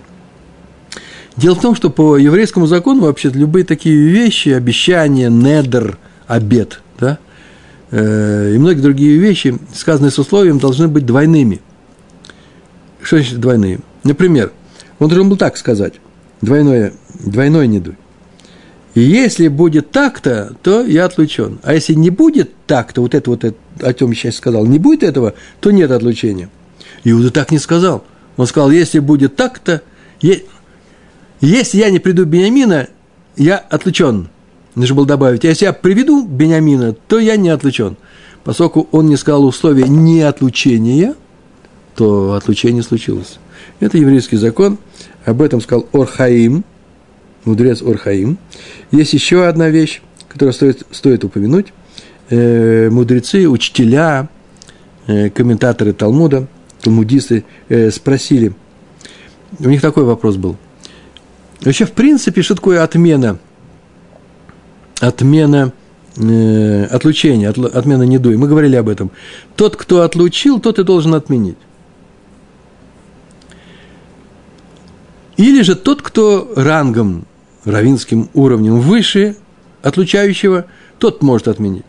Дело 1.35 1.55
в 1.55 1.61
том, 1.61 1.75
что 1.75 1.89
по 1.89 2.15
еврейскому 2.15 2.65
закону 2.65 3.01
вообще 3.01 3.29
любые 3.29 3.65
такие 3.65 3.97
вещи, 4.07 4.49
обещания, 4.49 5.29
недр, 5.29 5.97
обед, 6.27 6.81
да, 6.97 7.17
и 7.95 8.57
многие 8.57 8.81
другие 8.81 9.17
вещи, 9.17 9.57
сказанные 9.73 10.09
с 10.09 10.17
условием, 10.17 10.57
должны 10.57 10.87
быть 10.87 11.05
двойными. 11.05 11.61
Что 13.01 13.17
значит 13.17 13.39
двойные? 13.39 13.79
Например, 14.03 14.51
он 14.97 15.09
должен 15.09 15.29
был 15.29 15.37
так 15.37 15.57
сказать, 15.57 15.93
двойное, 16.41 16.93
двойной 17.19 17.67
недуй. 17.67 17.95
И 18.95 19.01
если 19.01 19.47
будет 19.47 19.91
так-то, 19.91 20.55
то 20.63 20.83
я 20.83 21.05
отлучен. 21.05 21.59
А 21.61 21.73
если 21.73 21.93
не 21.93 22.09
будет 22.09 22.51
так-то, 22.65 23.01
вот 23.01 23.13
это 23.13 23.29
вот, 23.29 23.43
о 23.81 23.93
чем 23.93 24.09
я 24.09 24.15
сейчас 24.15 24.35
сказал, 24.35 24.65
не 24.65 24.79
будет 24.79 25.03
этого, 25.03 25.33
то 25.59 25.71
нет 25.71 25.91
отлучения. 25.91 26.49
Иуда 27.03 27.29
так 27.31 27.51
не 27.51 27.59
сказал. 27.59 28.03
Он 28.37 28.47
сказал, 28.47 28.71
если 28.71 28.99
будет 28.99 29.35
так-то, 29.35 29.81
если 30.21 31.77
я 31.77 31.89
не 31.91 31.99
приду 31.99 32.25
Бениамина, 32.25 32.87
я 33.35 33.57
отлучен. 33.57 34.29
Нужно 34.75 34.95
было 34.95 35.05
добавить, 35.05 35.43
если 35.43 35.65
я 35.65 35.73
приведу 35.73 36.25
Бениамина, 36.25 36.93
то 36.93 37.19
я 37.19 37.35
не 37.35 37.49
отлучен. 37.49 37.95
Поскольку 38.43 38.87
он 38.91 39.07
не 39.07 39.15
сказал 39.15 39.45
условия 39.45 39.87
не 39.87 40.21
отлучения, 40.21 41.15
то 41.95 42.33
отлучение 42.33 42.83
случилось. 42.83 43.39
Это 43.79 43.97
еврейский 43.97 44.37
закон. 44.37 44.77
Об 45.25 45.41
этом 45.41 45.61
сказал 45.61 45.87
Орхаим, 45.93 46.63
мудрец 47.45 47.81
Орхаим. 47.81 48.37
Есть 48.91 49.13
еще 49.13 49.47
одна 49.47 49.69
вещь, 49.69 50.01
которую 50.27 50.53
стоит, 50.53 50.85
стоит 50.91 51.23
упомянуть. 51.23 51.67
Э, 52.29 52.89
мудрецы, 52.89 53.47
учителя, 53.47 54.27
э, 55.07 55.29
комментаторы 55.29 55.93
Талмуда, 55.93 56.47
талмудисты 56.81 57.45
э, 57.69 57.91
спросили, 57.91 58.53
у 59.59 59.69
них 59.69 59.81
такой 59.81 60.03
вопрос 60.03 60.35
был– 60.35 60.57
Вообще, 61.65 61.85
в 61.85 61.93
принципе, 61.93 62.41
что 62.41 62.55
такое 62.55 62.83
отмена? 62.83 63.39
Отмена 64.99 65.73
э, 66.17 66.85
отлучения, 66.85 67.49
от, 67.49 67.57
отмена 67.57 68.03
недуи. 68.03 68.35
Мы 68.35 68.47
говорили 68.47 68.75
об 68.75 68.89
этом. 68.89 69.11
Тот, 69.55 69.75
кто 69.75 70.01
отлучил, 70.01 70.59
тот 70.59 70.79
и 70.79 70.83
должен 70.83 71.13
отменить. 71.15 71.57
Или 75.37 75.61
же 75.63 75.75
тот, 75.75 76.01
кто 76.01 76.51
рангом, 76.55 77.25
равинским 77.65 78.29
уровнем 78.33 78.79
выше 78.79 79.35
отлучающего, 79.81 80.65
тот 80.99 81.21
может 81.21 81.47
отменить. 81.47 81.85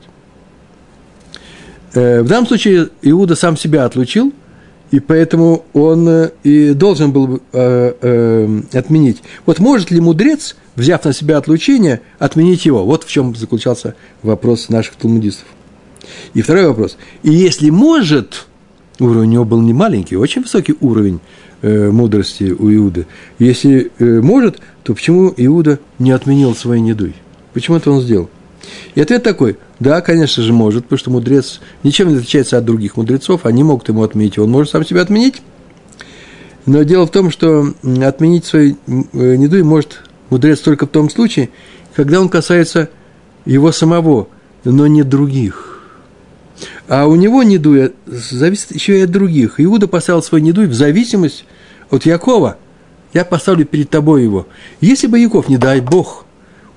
Э, 1.93 2.23
в 2.23 2.29
данном 2.29 2.47
случае 2.47 2.89
Иуда 3.03 3.37
сам 3.37 3.57
себя 3.57 3.85
отлучил– 3.85 4.33
и 4.95 5.01
поэтому 5.01 5.65
он 5.73 6.09
э, 6.09 6.31
и 6.45 6.73
должен 6.73 7.11
был 7.11 7.43
э, 7.53 7.93
э, 8.01 8.61
отменить. 8.73 9.25
Вот 9.45 9.59
может 9.59 9.91
ли 9.91 10.01
мудрец, 10.01 10.55
взяв 10.77 11.05
на 11.05 11.13
себя 11.13 11.37
отлучение, 11.37 12.01
отменить 12.21 12.65
его? 12.65 12.85
Вот 12.85 13.03
в 13.03 13.11
чем 13.11 13.35
заключался 13.35 13.97
вопрос 14.23 14.69
наших 14.69 14.95
талмудистов. 14.95 15.47
И 16.33 16.43
второй 16.43 16.69
вопрос. 16.69 16.97
И 17.25 17.33
если 17.33 17.71
может, 17.71 18.47
уровень 19.01 19.31
у 19.31 19.33
него 19.33 19.45
был 19.45 19.63
не 19.63 19.73
маленький, 19.73 20.15
очень 20.17 20.43
высокий 20.43 20.77
уровень 20.81 21.19
э, 21.63 21.91
мудрости 21.91 22.55
у 22.57 22.73
Иуды. 22.73 23.09
Если 23.41 23.91
э, 23.99 24.21
может, 24.21 24.61
то 24.85 24.95
почему 24.95 25.35
Иуда 25.37 25.81
не 25.99 26.13
отменил 26.13 26.55
своей 26.55 26.83
недуй? 26.83 27.17
Почему 27.53 27.79
это 27.79 27.91
он 27.91 28.01
сделал? 28.01 28.31
И 28.95 29.01
ответ 29.01 29.23
такой, 29.23 29.59
да, 29.81 30.01
конечно 30.01 30.43
же, 30.43 30.53
может, 30.53 30.85
потому 30.85 30.99
что 30.99 31.11
мудрец 31.11 31.61
ничем 31.83 32.09
не 32.09 32.17
отличается 32.17 32.59
от 32.59 32.65
других 32.65 32.97
мудрецов, 32.97 33.47
они 33.47 33.63
могут 33.63 33.89
ему 33.89 34.03
отменить, 34.03 34.39
он 34.39 34.51
может 34.51 34.73
сам 34.73 34.85
себя 34.85 35.03
отменить. 35.03 35.43
Но 36.67 36.83
дело 36.83 37.07
в 37.07 37.11
том, 37.11 37.31
что 37.31 37.75
отменить 38.03 38.47
свой 38.47 38.77
э, 38.87 38.97
недуй 39.13 39.63
может 39.63 40.03
мудрец 40.31 40.61
только 40.61 40.87
в 40.87 40.91
том 40.91 41.11
случае, 41.11 41.51
когда 41.95 42.21
он 42.21 42.29
касается 42.29 42.89
его 43.45 43.73
самого, 43.73 44.29
но 44.65 44.87
не 44.87 45.03
других. 45.03 45.83
А 46.89 47.07
у 47.07 47.15
него 47.17 47.43
недуй 47.43 47.93
зависит 48.07 48.75
еще 48.75 48.99
и 48.99 49.03
от 49.03 49.11
других. 49.11 49.55
Иуда 49.59 49.89
поставил 49.89 50.23
свой 50.23 50.41
недуй 50.41 50.67
в 50.67 50.75
зависимость 50.75 51.45
от 51.91 52.07
Якова. 52.07 52.57
Я 53.13 53.25
поставлю 53.25 53.65
перед 53.65 53.91
тобой 53.91 54.23
его. 54.23 54.47
Если 54.81 55.07
бы 55.07 55.19
Яков, 55.19 55.49
не 55.49 55.57
дай 55.57 55.81
Бог, 55.81 56.24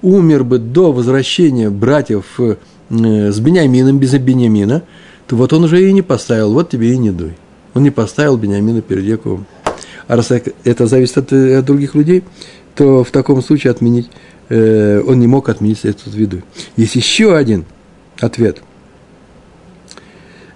умер 0.01 0.43
бы 0.43 0.59
до 0.59 0.91
возвращения 0.91 1.69
братьев 1.69 2.39
э, 2.39 2.55
с 2.89 3.39
Бениамином 3.39 3.99
без 3.99 4.13
Бениамина, 4.13 4.83
то 5.27 5.35
вот 5.35 5.53
он 5.53 5.63
уже 5.65 5.89
и 5.89 5.93
не 5.93 6.01
поставил, 6.01 6.53
вот 6.53 6.69
тебе 6.69 6.93
и 6.93 6.97
не 6.97 7.11
дуй. 7.11 7.33
Он 7.73 7.83
не 7.83 7.91
поставил 7.91 8.37
Бениамина 8.37 8.81
перед 8.81 9.03
Яковом. 9.03 9.45
А 10.07 10.15
раз 10.15 10.31
это 10.63 10.87
зависит 10.87 11.17
от, 11.17 11.33
от 11.33 11.65
других 11.65 11.95
людей, 11.95 12.23
то 12.75 13.03
в 13.03 13.11
таком 13.11 13.41
случае 13.41 13.71
отменить, 13.71 14.09
э, 14.49 15.01
он 15.05 15.19
не 15.19 15.27
мог 15.27 15.49
отменить 15.49 15.83
этот 15.83 16.13
виду. 16.13 16.41
Есть 16.75 16.95
еще 16.95 17.35
один 17.35 17.65
ответ. 18.19 18.61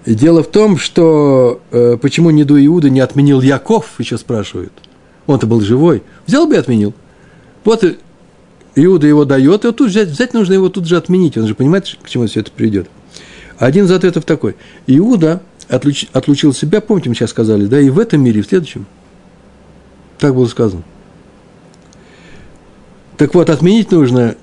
Дело 0.05 0.41
в 0.41 0.47
том, 0.47 0.77
что 0.77 1.61
э, 1.71 1.97
почему 2.01 2.31
Неду 2.31 2.57
Иуда 2.65 2.89
не 2.89 3.01
отменил 3.01 3.41
Яков, 3.41 3.87
еще 3.99 4.17
спрашивают. 4.17 4.73
Он-то 5.27 5.45
был 5.45 5.61
живой. 5.61 6.01
Взял 6.25 6.47
бы 6.47 6.55
и 6.55 6.57
отменил. 6.57 6.93
Вот 7.63 7.83
Иуда 8.83 9.07
его 9.07 9.25
дает, 9.25 9.63
и 9.63 9.67
вот 9.67 9.77
тут 9.77 9.89
взять, 9.89 10.09
взять 10.09 10.33
нужно 10.33 10.53
его 10.53 10.69
тут 10.69 10.85
же 10.85 10.97
отменить. 10.97 11.37
Он 11.37 11.47
же 11.47 11.55
понимает, 11.55 11.85
к 12.01 12.09
чему 12.09 12.27
все 12.27 12.39
это 12.39 12.51
придет. 12.51 12.89
Один 13.57 13.85
из 13.85 13.91
ответов 13.91 14.25
такой. 14.25 14.55
Иуда 14.87 15.41
отлуч, 15.69 16.07
отлучил 16.13 16.53
себя, 16.53 16.81
помните, 16.81 17.09
мы 17.09 17.15
сейчас 17.15 17.29
сказали, 17.29 17.65
да, 17.65 17.79
и 17.79 17.89
в 17.89 17.99
этом 17.99 18.23
мире, 18.23 18.39
и 18.39 18.43
в 18.43 18.47
следующем. 18.47 18.85
Так 20.17 20.35
было 20.35 20.47
сказано. 20.47 20.83
Так 23.17 23.35
вот, 23.35 23.49
отменить 23.49 23.91
нужно 23.91 24.35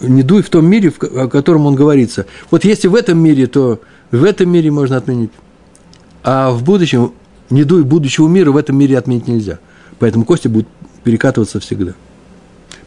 не 0.00 0.22
дуй 0.22 0.42
в 0.42 0.50
том 0.50 0.66
мире, 0.66 0.92
о 1.00 1.28
котором 1.28 1.66
он 1.66 1.74
говорится. 1.74 2.26
Вот 2.50 2.64
если 2.64 2.88
в 2.88 2.94
этом 2.94 3.18
мире, 3.18 3.46
то 3.46 3.80
в 4.10 4.24
этом 4.24 4.50
мире 4.50 4.70
можно 4.70 4.96
отменить. 4.96 5.30
А 6.22 6.50
в 6.50 6.62
будущем, 6.64 7.12
не 7.50 7.64
дуй 7.64 7.82
будущего 7.82 8.28
мира, 8.28 8.50
в 8.50 8.56
этом 8.56 8.78
мире 8.78 8.98
отменить 8.98 9.28
нельзя. 9.28 9.58
Поэтому 9.98 10.24
кости 10.24 10.48
будут 10.48 10.68
перекатываться 11.04 11.60
всегда. 11.60 11.94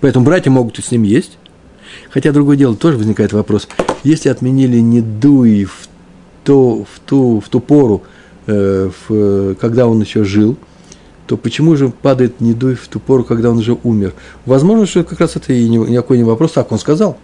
Поэтому 0.01 0.25
братья 0.25 0.49
могут 0.49 0.77
с 0.77 0.91
ним 0.91 1.03
есть. 1.03 1.37
Хотя 2.09 2.31
другое 2.31 2.57
дело, 2.57 2.75
тоже 2.75 2.97
возникает 2.97 3.33
вопрос. 3.33 3.67
Если 4.03 4.29
отменили 4.29 4.79
недуи 4.79 5.65
в, 5.65 5.87
то, 6.43 6.83
в, 6.83 6.99
ту, 7.05 7.39
в 7.39 7.49
ту 7.49 7.59
пору, 7.59 8.03
э, 8.47 8.89
в, 9.07 9.55
когда 9.55 9.87
он 9.87 10.01
еще 10.01 10.23
жил, 10.23 10.57
то 11.27 11.37
почему 11.37 11.75
же 11.75 11.89
падает 11.89 12.41
недуй 12.41 12.75
в 12.75 12.87
ту 12.87 12.99
пору, 12.99 13.23
когда 13.23 13.51
он 13.51 13.59
уже 13.59 13.77
умер? 13.83 14.13
Возможно, 14.45 14.85
что 14.85 15.03
как 15.03 15.19
раз 15.19 15.35
это 15.35 15.53
и 15.53 15.67
никакой 15.69 16.17
не 16.17 16.23
вопрос, 16.23 16.53
так 16.53 16.71
он 16.71 16.79
сказал. 16.79 17.17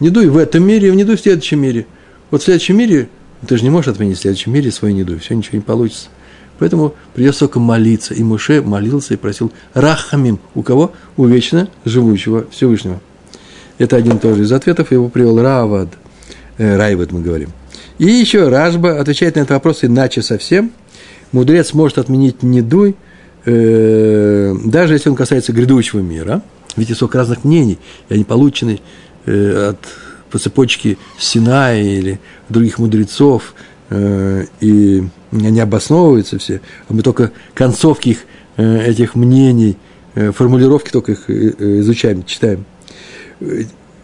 недуй 0.00 0.28
в 0.28 0.36
этом 0.36 0.64
мире, 0.64 0.88
и 0.88 0.96
недуй 0.96 1.16
в 1.16 1.20
следующем 1.20 1.60
мире. 1.60 1.86
Вот 2.30 2.42
в 2.42 2.44
следующем 2.44 2.76
мире 2.76 3.08
ты 3.46 3.56
же 3.56 3.62
не 3.62 3.70
можешь 3.70 3.88
отменить 3.88 4.18
в 4.18 4.20
следующем 4.20 4.52
мире 4.52 4.70
свой 4.70 4.92
недуй, 4.92 5.18
все 5.18 5.34
ничего 5.34 5.56
не 5.56 5.62
получится. 5.62 6.08
Поэтому 6.62 6.94
придется 7.12 7.40
только 7.40 7.58
молиться. 7.58 8.14
И 8.14 8.22
Муше 8.22 8.62
молился 8.62 9.14
и 9.14 9.16
просил 9.16 9.50
Рахамим. 9.74 10.38
У 10.54 10.62
кого? 10.62 10.92
У 11.16 11.26
вечно 11.26 11.68
живущего 11.84 12.46
Всевышнего. 12.52 13.00
Это 13.78 13.96
один 13.96 14.20
тоже 14.20 14.42
из 14.42 14.52
ответов. 14.52 14.92
Его 14.92 15.08
привел 15.08 15.42
Равад. 15.42 15.88
Э, 16.58 16.76
Райвад 16.76 17.10
мы 17.10 17.20
говорим. 17.20 17.48
И 17.98 18.06
еще 18.06 18.48
Ражба 18.48 19.00
отвечает 19.00 19.34
на 19.34 19.40
этот 19.40 19.50
вопрос 19.50 19.82
иначе 19.82 20.22
совсем. 20.22 20.70
Мудрец 21.32 21.72
может 21.72 21.98
отменить 21.98 22.44
недуй, 22.44 22.94
э, 23.44 24.54
даже 24.64 24.94
если 24.94 25.10
он 25.10 25.16
касается 25.16 25.52
грядущего 25.52 25.98
мира. 25.98 26.42
Ведь 26.76 26.90
есть 26.90 26.98
сколько 26.98 27.18
разных 27.18 27.42
мнений, 27.42 27.80
и 28.08 28.14
они 28.14 28.22
получены 28.22 28.78
э, 29.26 29.70
от 29.70 29.78
по 30.30 30.38
цепочке 30.38 30.96
Синая 31.18 31.82
или 31.82 32.20
других 32.48 32.78
мудрецов, 32.78 33.52
э, 33.90 34.44
и 34.60 35.02
они 35.32 35.60
обосновываются 35.60 36.38
все, 36.38 36.60
а 36.88 36.92
мы 36.92 37.02
только 37.02 37.32
концовки 37.54 38.10
их, 38.10 38.18
э, 38.56 38.86
этих 38.86 39.14
мнений, 39.14 39.76
э, 40.14 40.30
формулировки 40.30 40.90
только 40.90 41.12
их 41.12 41.30
изучаем, 41.30 42.24
читаем. 42.24 42.64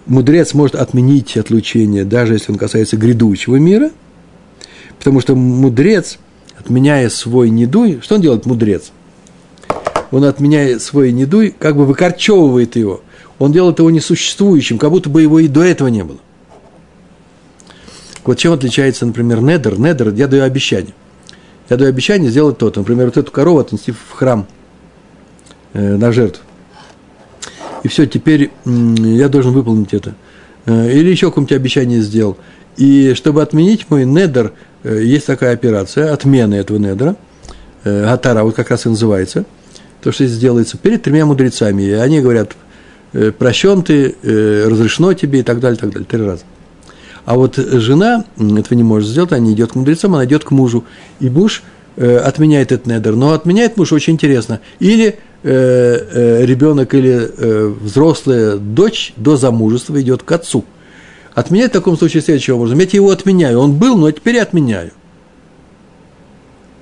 Мудрец 0.06 0.54
может 0.54 0.74
отменить 0.74 1.36
отлучение, 1.36 2.04
даже 2.04 2.32
если 2.32 2.50
он 2.50 2.58
касается 2.58 2.96
грядущего 2.96 3.56
мира, 3.56 3.90
потому 4.98 5.20
что 5.20 5.36
мудрец, 5.36 6.18
отменяя 6.58 7.10
свой 7.10 7.50
недуй, 7.50 8.00
что 8.02 8.14
он 8.14 8.22
делает, 8.22 8.46
мудрец? 8.46 8.90
Он, 10.10 10.24
отменяя 10.24 10.78
свой 10.78 11.12
недуй, 11.12 11.54
как 11.56 11.76
бы 11.76 11.84
выкорчевывает 11.84 12.76
его. 12.76 13.02
Он 13.38 13.52
делает 13.52 13.78
его 13.78 13.90
несуществующим, 13.90 14.78
как 14.78 14.90
будто 14.90 15.10
бы 15.10 15.20
его 15.20 15.38
и 15.38 15.48
до 15.48 15.62
этого 15.62 15.88
не 15.88 16.02
было. 16.02 16.18
Вот 18.24 18.38
чем 18.38 18.52
отличается, 18.52 19.06
например, 19.06 19.40
недер? 19.40 19.78
Недер, 19.78 20.12
я 20.14 20.26
даю 20.26 20.44
обещание. 20.44 20.94
Я 21.68 21.76
даю 21.76 21.90
обещание 21.90 22.30
сделать 22.30 22.58
то-то. 22.58 22.80
Например, 22.80 23.06
вот 23.06 23.16
эту 23.16 23.30
корову 23.30 23.58
отнести 23.58 23.92
в 23.92 24.12
храм 24.12 24.46
э, 25.74 25.96
на 25.96 26.12
жертву. 26.12 26.42
И 27.82 27.88
все, 27.88 28.06
теперь 28.06 28.50
э, 28.64 28.70
я 29.00 29.28
должен 29.28 29.52
выполнить 29.52 29.92
это. 29.92 30.14
Э, 30.66 30.90
или 30.90 31.10
еще 31.10 31.26
какое-нибудь 31.26 31.56
обещание 31.56 32.00
сделал. 32.00 32.38
И 32.76 33.12
чтобы 33.14 33.42
отменить 33.42 33.90
мой 33.90 34.06
недер, 34.06 34.52
э, 34.82 35.02
есть 35.02 35.26
такая 35.26 35.52
операция, 35.52 36.12
отмена 36.12 36.54
этого 36.54 36.78
недера. 36.78 37.16
Э, 37.84 38.04
Гатара, 38.04 38.44
вот 38.44 38.54
как 38.54 38.70
раз 38.70 38.86
и 38.86 38.88
называется. 38.88 39.44
То, 40.02 40.10
что 40.10 40.26
здесь 40.26 40.38
делается 40.38 40.78
перед 40.78 41.02
тремя 41.02 41.26
мудрецами. 41.26 41.82
И 41.82 41.92
они 41.92 42.20
говорят, 42.20 42.52
э, 43.12 43.30
прощен 43.30 43.82
ты, 43.82 44.14
э, 44.22 44.68
разрешено 44.68 45.12
тебе 45.12 45.40
и 45.40 45.42
так 45.42 45.60
далее, 45.60 45.76
и 45.76 45.80
так 45.80 45.90
далее. 45.90 46.06
Три 46.08 46.22
раза. 46.22 46.44
А 47.28 47.34
вот 47.34 47.56
жена 47.56 48.24
этого 48.38 48.72
не 48.72 48.82
может 48.82 49.10
сделать, 49.10 49.32
она 49.32 49.40
не 49.40 49.52
идет 49.52 49.72
к 49.72 49.74
мудрецам, 49.74 50.14
она 50.14 50.24
идет 50.24 50.44
к 50.44 50.50
мужу. 50.50 50.84
И 51.20 51.28
муж 51.28 51.62
э, 51.96 52.16
отменяет 52.16 52.72
этот 52.72 52.86
недер. 52.86 53.16
Но 53.16 53.34
отменяет 53.34 53.76
муж 53.76 53.92
очень 53.92 54.14
интересно. 54.14 54.60
Или 54.78 55.08
э, 55.08 55.12
э, 55.42 56.46
ребенок 56.46 56.94
или 56.94 57.30
э, 57.36 57.66
взрослая 57.82 58.56
дочь 58.56 59.12
до 59.16 59.36
замужества 59.36 60.00
идет 60.00 60.22
к 60.22 60.32
отцу. 60.32 60.64
Отменять 61.34 61.68
в 61.72 61.74
таком 61.74 61.98
случае 61.98 62.22
следующим 62.22 62.54
образом. 62.54 62.78
Я 62.78 62.88
его 62.90 63.10
отменяю. 63.10 63.58
Он 63.58 63.74
был, 63.74 63.98
но 63.98 64.10
теперь 64.10 64.38
отменяю. 64.38 64.92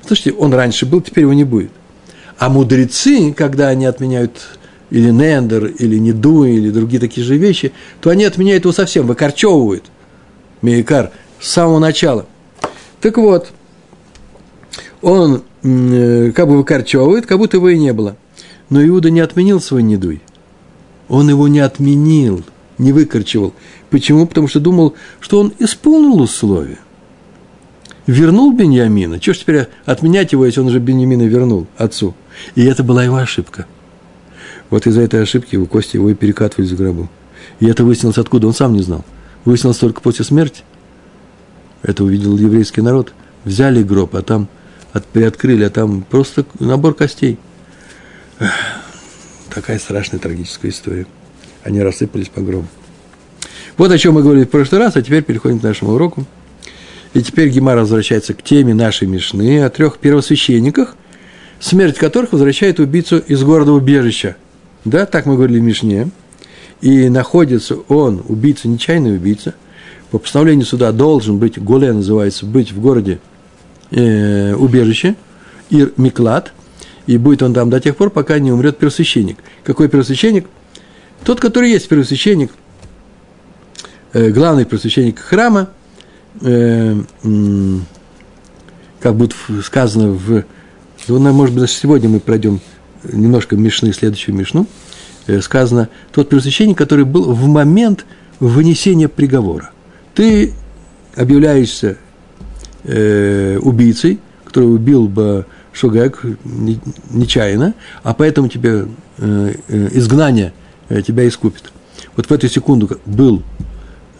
Слушайте, 0.06 0.38
он 0.38 0.54
раньше 0.54 0.86
был, 0.86 1.00
теперь 1.00 1.22
его 1.22 1.32
не 1.32 1.42
будет. 1.42 1.72
А 2.38 2.50
мудрецы, 2.50 3.32
когда 3.32 3.66
они 3.66 3.84
отменяют 3.84 4.58
или 4.90 5.10
нендер, 5.10 5.66
или 5.66 5.98
неду, 5.98 6.44
или 6.44 6.70
другие 6.70 7.00
такие 7.00 7.26
же 7.26 7.36
вещи, 7.36 7.72
то 8.00 8.10
они 8.10 8.22
отменяют 8.22 8.62
его 8.62 8.72
совсем, 8.72 9.08
выкорчевывают– 9.08 9.86
Мейкар, 10.62 11.10
с 11.40 11.50
самого 11.50 11.78
начала. 11.78 12.26
Так 13.00 13.18
вот, 13.18 13.52
он 15.02 15.42
э, 15.62 16.32
как 16.32 16.48
бы 16.48 16.56
выкорчевывает, 16.56 17.26
как 17.26 17.38
будто 17.38 17.58
его 17.58 17.68
и 17.68 17.78
не 17.78 17.92
было. 17.92 18.16
Но 18.70 18.84
Иуда 18.84 19.10
не 19.10 19.20
отменил 19.20 19.60
свой 19.60 19.82
недуй. 19.82 20.22
Он 21.08 21.28
его 21.28 21.46
не 21.46 21.60
отменил, 21.60 22.42
не 22.78 22.92
выкорчевал. 22.92 23.54
Почему? 23.90 24.26
Потому 24.26 24.48
что 24.48 24.58
думал, 24.58 24.94
что 25.20 25.38
он 25.38 25.52
исполнил 25.58 26.20
условия. 26.20 26.78
Вернул 28.06 28.52
Беньямина. 28.52 29.20
Чего 29.20 29.34
ж 29.34 29.38
теперь 29.38 29.66
отменять 29.84 30.32
его, 30.32 30.46
если 30.46 30.60
он 30.60 30.66
уже 30.66 30.80
Беньямина 30.80 31.22
вернул 31.22 31.66
отцу? 31.76 32.14
И 32.54 32.64
это 32.64 32.82
была 32.82 33.04
его 33.04 33.16
ошибка. 33.16 33.66
Вот 34.70 34.86
из-за 34.86 35.02
этой 35.02 35.22
ошибки 35.22 35.54
его 35.54 35.66
кости 35.66 35.96
его 35.96 36.10
и 36.10 36.14
перекатывали 36.14 36.66
за 36.66 36.74
гробу. 36.74 37.08
И 37.60 37.66
это 37.66 37.84
выяснилось 37.84 38.18
откуда, 38.18 38.48
он 38.48 38.54
сам 38.54 38.72
не 38.72 38.82
знал 38.82 39.04
выяснилось 39.46 39.78
только 39.78 40.02
после 40.02 40.24
смерти. 40.24 40.62
Это 41.82 42.04
увидел 42.04 42.36
еврейский 42.36 42.82
народ. 42.82 43.14
Взяли 43.44 43.82
гроб, 43.82 44.14
а 44.16 44.22
там 44.22 44.48
от, 44.92 45.06
приоткрыли, 45.06 45.64
а 45.64 45.70
там 45.70 46.02
просто 46.02 46.44
набор 46.58 46.94
костей. 46.94 47.38
Такая 49.48 49.78
страшная 49.78 50.18
трагическая 50.18 50.70
история. 50.70 51.06
Они 51.62 51.80
рассыпались 51.80 52.28
по 52.28 52.40
гробу. 52.40 52.66
Вот 53.76 53.90
о 53.90 53.98
чем 53.98 54.14
мы 54.14 54.22
говорили 54.22 54.44
в 54.44 54.50
прошлый 54.50 54.80
раз, 54.80 54.96
а 54.96 55.02
теперь 55.02 55.22
переходим 55.22 55.60
к 55.60 55.62
нашему 55.62 55.92
уроку. 55.92 56.26
И 57.14 57.22
теперь 57.22 57.48
Гемара 57.48 57.80
возвращается 57.80 58.34
к 58.34 58.42
теме 58.42 58.74
нашей 58.74 59.06
Мишны 59.06 59.62
о 59.62 59.70
трех 59.70 59.98
первосвященниках, 59.98 60.96
смерть 61.60 61.96
которых 61.96 62.32
возвращает 62.32 62.80
убийцу 62.80 63.18
из 63.18 63.42
города 63.42 63.72
убежища. 63.72 64.36
Да, 64.84 65.06
так 65.06 65.24
мы 65.24 65.36
говорили 65.36 65.60
в 65.60 65.62
Мишне 65.62 66.10
и 66.80 67.08
находится 67.08 67.76
он, 67.88 68.22
убийца, 68.28 68.68
нечаянный 68.68 69.16
убийца, 69.16 69.54
по 70.10 70.18
постановлению 70.18 70.66
суда 70.66 70.92
должен 70.92 71.38
быть, 71.38 71.58
Голе 71.58 71.92
называется, 71.92 72.46
быть 72.46 72.72
в 72.72 72.80
городе 72.80 73.18
э, 73.90 74.54
убежище, 74.54 75.16
Ир 75.70 75.92
Миклад, 75.96 76.52
и 77.06 77.18
будет 77.18 77.42
он 77.42 77.54
там 77.54 77.70
до 77.70 77.80
тех 77.80 77.96
пор, 77.96 78.10
пока 78.10 78.38
не 78.38 78.52
умрет 78.52 78.78
первосвященник. 78.78 79.38
Какой 79.64 79.88
первосвященник? 79.88 80.46
Тот, 81.24 81.40
который 81.40 81.70
есть 81.70 81.88
первосвященник, 81.88 82.52
э, 84.12 84.30
главный 84.30 84.64
первосвященник 84.64 85.18
храма, 85.18 85.70
э, 86.42 87.00
э, 87.24 87.78
как 89.00 89.14
будет 89.16 89.34
сказано 89.64 90.12
в... 90.12 90.44
Ну, 91.08 91.18
может 91.32 91.54
быть, 91.54 91.62
даже 91.62 91.74
сегодня 91.74 92.08
мы 92.08 92.20
пройдем 92.20 92.60
немножко 93.04 93.56
Мишны, 93.56 93.92
следующую 93.92 94.34
Мишну– 94.34 94.66
сказано, 95.40 95.88
тот 96.12 96.28
первосвященник, 96.28 96.78
который 96.78 97.04
был 97.04 97.32
в 97.32 97.46
момент 97.46 98.04
вынесения 98.40 99.08
приговора. 99.08 99.70
Ты 100.14 100.52
объявляешься 101.14 101.96
э, 102.84 103.58
убийцей, 103.60 104.20
который 104.44 104.74
убил 104.74 105.08
бы 105.08 105.46
Шугек 105.72 106.24
нечаянно, 107.10 107.74
а 108.02 108.14
поэтому 108.14 108.48
тебе 108.48 108.86
э, 109.18 109.54
э, 109.68 109.88
изгнание 109.92 110.52
э, 110.88 111.02
тебя 111.02 111.28
искупит. 111.28 111.72
Вот 112.16 112.26
в 112.26 112.32
эту 112.32 112.48
секунду 112.48 112.98
был 113.04 113.42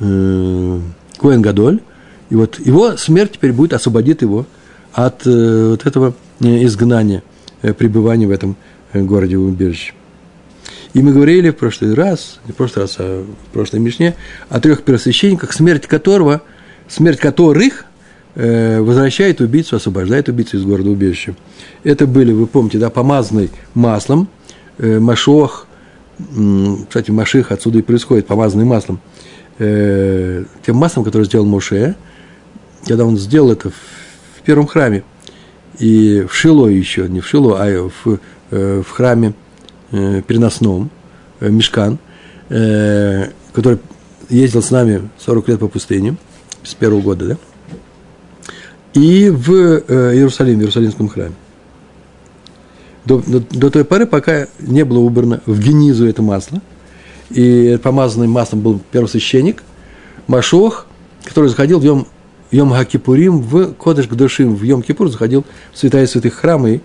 э, 0.00 0.80
Коэн 1.18 1.42
Гадоль, 1.42 1.80
и 2.28 2.34
вот 2.34 2.58
его 2.58 2.96
смерть 2.96 3.32
теперь 3.32 3.52
будет, 3.52 3.72
освободит 3.72 4.22
его 4.22 4.46
от 4.92 5.26
э, 5.26 5.68
вот 5.70 5.86
этого 5.86 6.14
э, 6.40 6.64
изгнания, 6.64 7.22
э, 7.62 7.72
пребывания 7.72 8.26
в 8.26 8.30
этом 8.30 8.56
э, 8.92 9.02
городе 9.02 9.38
убежище. 9.38 9.94
И 10.96 11.02
мы 11.02 11.12
говорили 11.12 11.50
в 11.50 11.56
прошлый 11.56 11.92
раз, 11.92 12.40
не 12.46 12.52
в 12.52 12.56
прошлый 12.56 12.84
раз, 12.84 12.96
а 12.98 13.22
в 13.22 13.52
прошлой 13.52 13.80
Мишне, 13.80 14.14
о 14.48 14.60
трех 14.60 14.82
первосвященниках, 14.82 15.52
смерть 15.52 15.86
которого, 15.86 16.40
смерть 16.88 17.18
которых 17.18 17.84
э, 18.34 18.80
возвращает 18.80 19.42
убийцу, 19.42 19.76
освобождает 19.76 20.30
убийцу 20.30 20.56
из 20.56 20.64
города 20.64 20.88
убежища. 20.88 21.36
Это 21.84 22.06
были, 22.06 22.32
вы 22.32 22.46
помните, 22.46 22.78
да, 22.78 22.88
помазанный 22.88 23.50
маслом, 23.74 24.28
э, 24.78 24.98
Машох, 24.98 25.66
э, 26.18 26.76
кстати, 26.88 27.10
Маших 27.10 27.52
отсюда 27.52 27.80
и 27.80 27.82
происходит, 27.82 28.26
помазанный 28.26 28.64
маслом, 28.64 28.98
э, 29.58 30.44
тем 30.64 30.76
маслом, 30.76 31.04
которое 31.04 31.24
сделал 31.24 31.44
Моше, 31.44 31.94
когда 32.86 33.04
он 33.04 33.18
сделал 33.18 33.52
это 33.52 33.68
в, 33.68 33.74
в 34.38 34.42
первом 34.46 34.66
храме, 34.66 35.04
и 35.78 36.24
в 36.26 36.34
Шило 36.34 36.68
еще, 36.68 37.06
не 37.06 37.20
в 37.20 37.26
Шило, 37.26 37.58
а 37.60 37.90
в, 37.90 38.18
э, 38.50 38.82
в 38.82 38.90
храме 38.90 39.34
переносном, 39.90 40.90
э, 41.40 41.48
Мешкан, 41.48 41.98
э, 42.48 43.30
который 43.52 43.78
ездил 44.28 44.62
с 44.62 44.70
нами 44.70 45.08
40 45.18 45.48
лет 45.48 45.60
по 45.60 45.68
пустыне, 45.68 46.16
с 46.62 46.74
первого 46.74 47.00
года, 47.00 47.26
да, 47.26 47.36
и 48.94 49.28
в 49.28 49.52
э, 49.52 50.14
Иерусалим, 50.14 50.56
в 50.58 50.60
Иерусалимском 50.60 51.08
храме. 51.08 51.34
До, 53.04 53.18
до, 53.18 53.40
до 53.40 53.70
той 53.70 53.84
поры, 53.84 54.06
пока 54.06 54.48
не 54.58 54.84
было 54.84 54.98
убрано 54.98 55.40
в 55.46 55.60
генизу 55.60 56.06
это 56.06 56.22
масло, 56.22 56.60
и 57.30 57.78
помазанным 57.82 58.30
маслом 58.30 58.60
был 58.60 58.80
первосвященник, 58.90 59.62
Машох, 60.26 60.86
который 61.24 61.48
заходил 61.48 61.78
в 61.78 61.84
Йом, 61.84 62.06
Йом 62.50 62.72
Хакипурим 62.72 63.40
в 63.40 63.74
Кодыш 63.74 64.08
Гдушим, 64.08 64.56
в 64.56 64.62
Йом 64.62 64.82
Кипур 64.82 65.08
заходил 65.08 65.44
в 65.72 65.78
святая 65.78 66.06
святых 66.06 66.34
храмы 66.34 66.70
и 66.70 66.76
э, 66.76 66.80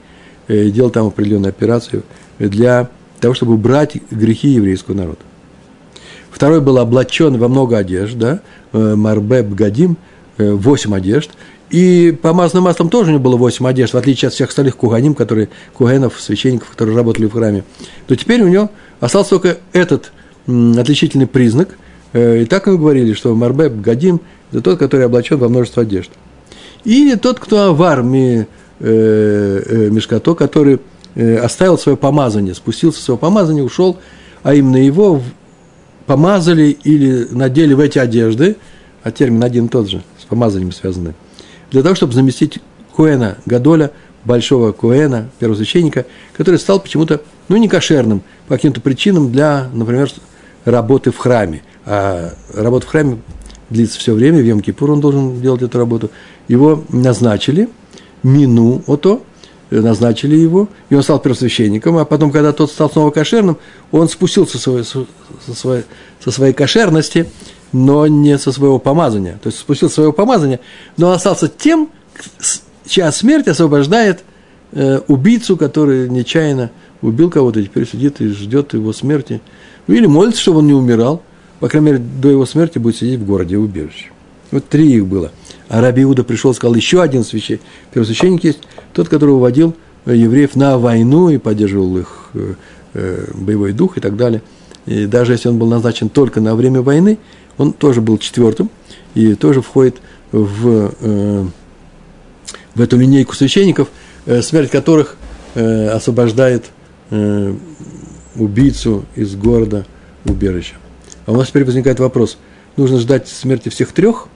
делал 0.71 0.89
там 0.89 1.07
определенную 1.07 1.49
операцию– 1.49 2.03
для 2.49 2.89
того, 3.19 3.33
чтобы 3.33 3.53
убрать 3.53 3.97
грехи 4.09 4.49
еврейского 4.49 4.95
народа. 4.95 5.19
Второй 6.31 6.61
был 6.61 6.77
облачен 6.77 7.37
во 7.37 7.47
много 7.47 7.77
одежд, 7.77 8.17
да, 8.17 8.41
э, 8.73 8.95
Марбеб 8.95 9.49
Гадим, 9.49 9.97
э, 10.37 10.51
восемь 10.51 10.95
одежд. 10.95 11.31
И 11.69 12.17
помазанным 12.21 12.65
маслом 12.65 12.89
тоже 12.89 13.09
у 13.09 13.13
него 13.13 13.23
было 13.23 13.37
восемь 13.37 13.67
одежд, 13.67 13.93
в 13.93 13.97
отличие 13.97 14.27
от 14.27 14.33
всех 14.33 14.49
остальных 14.49 14.75
куганим, 14.75 15.13
которые, 15.13 15.49
кугенов, 15.73 16.19
священников, 16.19 16.69
которые 16.69 16.97
работали 16.97 17.25
в 17.27 17.33
храме. 17.33 17.63
То 18.07 18.15
теперь 18.15 18.41
у 18.41 18.47
него 18.47 18.71
остался 18.99 19.31
только 19.31 19.57
этот 19.71 20.11
отличительный 20.47 21.27
признак. 21.27 21.77
Э, 22.13 22.41
и 22.41 22.45
так 22.45 22.65
мы 22.65 22.77
говорили, 22.77 23.13
что 23.13 23.35
Марбеб 23.35 23.73
Гадим– 23.73 24.21
это 24.51 24.61
тот, 24.61 24.79
который 24.79 25.05
облачен 25.05 25.37
во 25.37 25.47
множество 25.47 25.83
одежд. 25.83 26.11
Или 26.83 27.15
тот, 27.15 27.39
кто 27.39 27.75
в 27.75 27.83
армии 27.83 28.39
э, 28.39 28.45
э, 28.45 28.47
Мешкато, 28.81 30.33
который 30.35 30.79
э, 31.15 31.37
оставил 31.37 31.77
свое 31.77 31.97
помазание, 31.97 32.55
спустился 32.55 33.01
свое 33.01 33.17
помазание, 33.17 33.63
ушел, 33.63 33.97
а 34.43 34.53
именно 34.55 34.77
его 34.77 35.21
помазали 36.05 36.77
или 36.83 37.27
надели 37.31 37.73
в 37.73 37.79
эти 37.79 37.99
одежды, 37.99 38.55
а 39.03 39.11
термин 39.11 39.43
один 39.43 39.67
тот 39.69 39.89
же, 39.89 40.01
с 40.19 40.25
помазанием 40.25 40.71
связаны, 40.71 41.13
для 41.69 41.83
того, 41.83 41.95
чтобы 41.95 42.13
заместить 42.13 42.59
Коэна 42.95 43.37
Гадоля, 43.45 43.91
большого 44.25 44.71
Коэна, 44.71 45.29
первосвященника, 45.39 46.05
который 46.33 46.59
стал 46.59 46.79
почему-то, 46.79 47.21
ну, 47.47 47.57
не 47.57 47.67
кошерным, 47.67 48.21
по 48.47 48.55
каким-то 48.55 48.81
причинам 48.81 49.31
для, 49.31 49.69
например, 49.73 50.11
работы 50.65 51.11
в 51.11 51.17
храме. 51.17 51.63
А 51.85 52.33
работа 52.53 52.85
в 52.85 52.89
храме 52.89 53.17
длится 53.69 53.99
все 53.99 54.13
время, 54.13 54.39
в 54.39 54.45
Йом-Кипур 54.45 54.91
он 54.91 55.01
должен 55.01 55.41
делать 55.41 55.61
эту 55.61 55.77
работу. 55.77 56.11
Его 56.47 56.83
назначили, 56.89 57.69
мину 58.23 58.84
ото, 58.88 59.21
назначили 59.69 60.36
его, 60.36 60.67
и 60.89 60.95
он 60.95 61.03
стал 61.03 61.19
первосвященником, 61.19 61.97
а 61.97 62.05
потом, 62.05 62.31
когда 62.31 62.51
тот 62.51 62.71
стал 62.71 62.89
снова 62.89 63.12
кошерным, 63.12 63.57
он 63.91 64.10
спустился 64.10 64.57
со 64.57 64.63
своей, 64.63 64.84
со 64.84 65.53
своей, 65.53 65.84
со 66.23 66.31
своей 66.31 66.53
кошерности, 66.53 67.27
но 67.71 68.05
не 68.07 68.38
со 68.38 68.51
своего 68.51 68.79
помазания. 68.79 69.39
То 69.41 69.47
есть 69.47 69.60
спустил 69.60 69.89
своего 69.89 70.12
помазания, 70.12 70.60
но 70.97 71.12
остался 71.12 71.47
тем, 71.47 71.89
чья 72.86 73.12
смерть 73.12 73.47
освобождает 73.47 74.23
э, 74.73 74.99
убийцу, 75.07 75.55
который 75.55 76.10
нечаянно 76.10 76.71
убил 77.01 77.29
кого-то, 77.29 77.60
и 77.60 77.63
теперь 77.63 77.88
сидит 77.88 78.19
и 78.19 78.27
ждет 78.27 78.73
его 78.73 78.91
смерти. 78.91 79.41
Или 79.88 80.05
молится, 80.05 80.41
чтобы 80.41 80.60
он 80.60 80.67
не 80.67 80.73
умирал. 80.73 81.23
По 81.60 81.69
крайней 81.69 81.91
мере, 81.91 81.99
до 81.99 82.29
его 82.29 82.45
смерти 82.45 82.77
будет 82.77 82.97
сидеть 82.97 83.19
в 83.19 83.25
городе 83.25 83.57
убежище. 83.57 84.12
Вот 84.51 84.67
три 84.67 84.91
их 84.91 85.05
было. 85.05 85.31
Раби 85.79 86.03
Иуда 86.03 86.25
пришел 86.25 86.53
сказал, 86.53 86.75
еще 86.75 87.01
один 87.01 87.23
священник, 87.23 87.62
первосвященник 87.93 88.43
есть, 88.43 88.60
тот, 88.91 89.07
который 89.07 89.31
уводил 89.31 89.73
э, 90.05 90.15
евреев 90.15 90.57
на 90.57 90.77
войну 90.77 91.29
и 91.29 91.38
поддерживал 91.38 91.97
их 91.97 92.29
э, 92.34 92.55
э, 92.93 93.27
боевой 93.34 93.71
дух 93.71 93.97
и 93.97 94.01
так 94.01 94.17
далее. 94.17 94.41
И 94.86 95.05
даже 95.05 95.31
если 95.31 95.47
он 95.47 95.57
был 95.57 95.67
назначен 95.67 96.10
только 96.10 96.41
на 96.41 96.55
время 96.55 96.81
войны, 96.81 97.19
он 97.57 97.71
тоже 97.71 98.01
был 98.01 98.17
четвертым 98.17 98.69
и 99.15 99.34
тоже 99.36 99.62
входит 99.62 100.01
в, 100.31 100.91
в 102.73 102.81
эту 102.81 102.97
линейку 102.97 103.36
священников, 103.36 103.89
смерть 104.41 104.71
которых 104.71 105.17
освобождает 105.53 106.65
убийцу 108.36 109.05
из 109.15 109.36
города 109.36 109.86
убежища. 110.25 110.75
А 111.27 111.31
у 111.34 111.38
нас 111.38 111.49
теперь 111.49 111.65
возникает 111.65 111.99
вопрос, 111.99 112.38
нужно 112.75 112.97
ждать 112.97 113.27
смерти 113.27 113.69
всех 113.69 113.91
трех? 113.91 114.27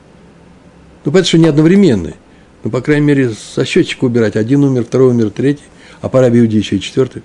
Ну, 1.05 1.11
понятно, 1.11 1.27
что 1.27 1.37
не 1.37 1.47
одновременные. 1.47 2.15
Ну, 2.63 2.71
по 2.71 2.81
крайней 2.81 3.05
мере, 3.05 3.31
со 3.31 3.63
счетчика 3.63 4.05
убирать. 4.05 4.35
Один 4.35 4.63
умер, 4.63 4.85
второй 4.85 5.11
умер, 5.11 5.29
третий, 5.29 5.63
а 6.01 6.09
пора 6.09 6.29
Иуди 6.29 6.57
еще 6.57 6.77
и 6.77 6.81
четвертый. 6.81 7.21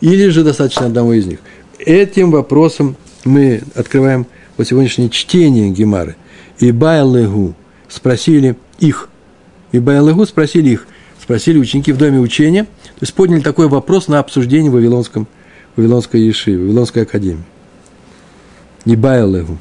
Или 0.00 0.28
же 0.28 0.44
достаточно 0.44 0.86
одного 0.86 1.12
из 1.14 1.26
них. 1.26 1.40
Этим 1.78 2.30
вопросом 2.30 2.96
мы 3.24 3.62
открываем 3.74 4.26
вот 4.56 4.68
сегодняшнее 4.68 5.10
чтение 5.10 5.70
Гемары. 5.70 6.14
И 6.58 6.70
Байлегу 6.70 7.54
спросили 7.88 8.56
их. 8.78 9.08
И 9.72 9.80
Байлегу 9.80 10.24
спросили 10.24 10.70
их. 10.70 10.86
Спросили 11.20 11.58
ученики 11.58 11.92
в 11.92 11.96
доме 11.96 12.20
учения. 12.20 12.64
То 12.64 13.00
есть 13.00 13.14
подняли 13.14 13.40
такой 13.40 13.68
вопрос 13.68 14.06
на 14.06 14.20
обсуждение 14.20 14.70
в 14.70 14.74
Вавилонском, 14.74 15.26
Вавилонской 15.74 16.20
Еши, 16.20 16.52
Вавилонской 16.52 17.02
академии. 17.02 17.44
И 18.84 18.94
Байлегу. 18.94 19.58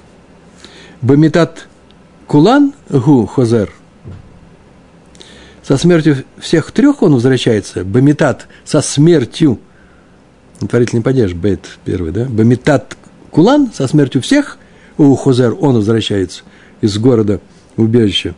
Бамитат 1.02 1.68
Кулан 2.32 2.72
Гу 2.90 3.26
Хозер. 3.26 3.74
Со 5.68 5.76
смертью 5.76 6.24
всех 6.40 6.72
трех 6.72 7.02
он 7.02 7.14
возвращается. 7.16 7.84
Бамитат 7.84 8.48
со 8.64 8.80
смертью. 8.80 9.60
Творительный 10.70 11.04
падеж, 11.04 11.34
бет 11.34 11.78
первый, 11.84 12.14
да? 12.14 12.24
Бамитат 12.24 12.96
Кулан 13.32 13.70
со 13.74 13.86
смертью 13.86 14.22
всех. 14.22 14.60
У 14.98 15.14
Хозер 15.16 15.58
он 15.60 15.76
возвращается 15.76 16.44
из 16.80 16.98
города 17.00 17.42
убежища. 17.76 18.34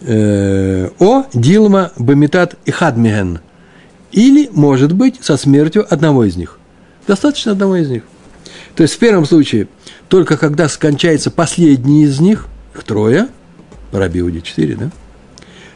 Э, 0.00 0.88
о 0.98 1.26
Дилма 1.32 1.92
Бамитат 1.98 2.56
и 2.64 2.72
Хадмиген. 2.72 3.38
Или, 4.10 4.50
может 4.50 4.92
быть, 4.92 5.22
со 5.22 5.36
смертью 5.36 5.86
одного 5.88 6.24
из 6.24 6.34
них. 6.34 6.58
Достаточно 7.06 7.52
одного 7.52 7.76
из 7.76 7.88
них. 7.88 8.02
То 8.74 8.82
есть 8.82 8.96
в 8.96 8.98
первом 8.98 9.26
случае, 9.26 9.68
только 10.08 10.36
когда 10.36 10.68
скончается 10.68 11.30
последний 11.30 12.02
из 12.02 12.18
них– 12.18 12.48
их 12.76 12.84
трое, 12.84 13.28
по 13.90 13.98
четыре, 14.42 14.76
да? 14.76 14.90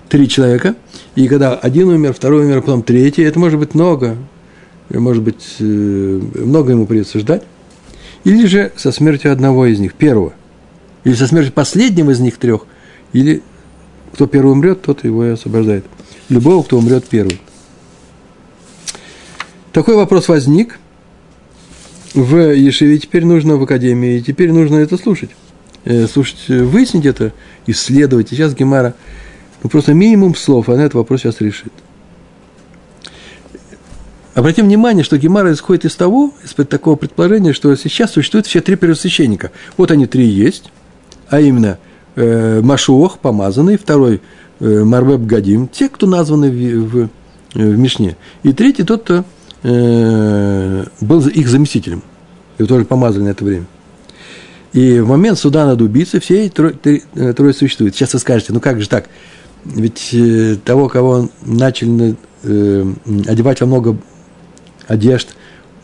Три 0.08 0.28
человека. 0.28 0.74
И 1.14 1.28
когда 1.28 1.54
один 1.54 1.88
умер, 1.88 2.12
второй 2.12 2.44
умер, 2.44 2.62
потом 2.62 2.82
третий, 2.82 3.22
это 3.22 3.38
может 3.38 3.58
быть 3.58 3.74
много. 3.74 4.16
Может 4.88 5.22
быть, 5.22 5.56
э, 5.60 5.64
много 5.64 6.72
ему 6.72 6.86
придется 6.86 7.20
ждать. 7.20 7.44
Или 8.24 8.46
же 8.46 8.72
со 8.76 8.92
смертью 8.92 9.32
одного 9.32 9.66
из 9.66 9.78
них, 9.78 9.94
первого. 9.94 10.32
Или 11.04 11.14
со 11.14 11.26
смертью 11.26 11.52
последнего 11.52 12.10
из 12.10 12.20
них 12.20 12.36
трех. 12.38 12.66
Или 13.12 13.42
кто 14.12 14.26
первый 14.26 14.52
умрет, 14.52 14.82
тот 14.82 15.04
его 15.04 15.24
и 15.24 15.30
освобождает. 15.30 15.84
Любого, 16.28 16.62
кто 16.64 16.76
умрет 16.76 17.04
первый. 17.04 17.40
Такой 19.72 19.94
вопрос 19.94 20.28
возник 20.28 20.78
в 22.14 22.52
Ешеве, 22.52 22.98
теперь 22.98 23.24
нужно 23.24 23.56
в 23.56 23.62
Академии, 23.62 24.18
теперь 24.18 24.50
нужно 24.50 24.76
это 24.76 24.96
слушать. 24.96 25.30
Э, 25.84 26.06
слушать, 26.06 26.48
выяснить 26.48 27.06
это, 27.06 27.32
исследовать. 27.66 28.32
И 28.32 28.34
сейчас 28.34 28.54
Гемара, 28.54 28.94
ну, 29.62 29.70
просто 29.70 29.94
минимум 29.94 30.34
слов, 30.34 30.68
она 30.68 30.82
этот 30.82 30.94
вопрос 30.94 31.20
сейчас 31.22 31.40
решит. 31.40 31.72
Обратим 34.34 34.66
внимание, 34.66 35.02
что 35.02 35.16
Гемара 35.16 35.52
исходит 35.52 35.86
из 35.86 35.96
того, 35.96 36.34
из 36.44 36.52
такого 36.66 36.96
предположения, 36.96 37.52
что 37.52 37.74
сейчас 37.76 38.12
существует 38.12 38.46
все 38.46 38.60
три 38.60 38.76
первосвященника. 38.76 39.52
Вот 39.76 39.90
они 39.90 40.06
три 40.06 40.26
есть, 40.26 40.70
а 41.28 41.40
именно 41.40 41.78
э, 42.14 42.60
Машуах, 42.60 43.18
помазанный, 43.18 43.78
второй 43.78 44.20
э, 44.60 44.84
Марбеб 44.84 45.22
Гадим, 45.22 45.66
те, 45.66 45.88
кто 45.88 46.06
названы 46.06 46.50
в, 46.50 46.84
в, 46.84 47.08
в 47.54 47.78
Мишне. 47.78 48.16
И 48.42 48.52
третий 48.52 48.84
тот, 48.84 49.04
кто 49.04 49.24
э, 49.62 50.84
был 51.00 51.26
их 51.26 51.48
заместителем, 51.48 52.02
и 52.58 52.64
тоже 52.64 52.84
помазали 52.84 53.24
на 53.24 53.28
это 53.30 53.44
время. 53.44 53.66
И 54.72 55.00
в 55.00 55.09
момент 55.09 55.38
суда 55.38 55.66
над 55.66 55.80
убийцей 55.80 56.20
все 56.20 56.48
трое, 56.48 56.74
э, 56.85 57.33
трое 57.33 57.52
существуют. 57.52 57.94
Сейчас 57.94 58.12
вы 58.12 58.20
скажете, 58.20 58.52
ну 58.52 58.61
как 58.61 58.80
же 58.80 58.88
так? 58.88 59.09
Ведь 59.64 60.11
э, 60.12 60.56
того, 60.64 60.88
кого 60.88 61.28
начали 61.42 62.16
э, 62.44 62.92
одевать 63.26 63.61
во 63.61 63.66
много 63.66 63.96
одежд, 64.87 65.35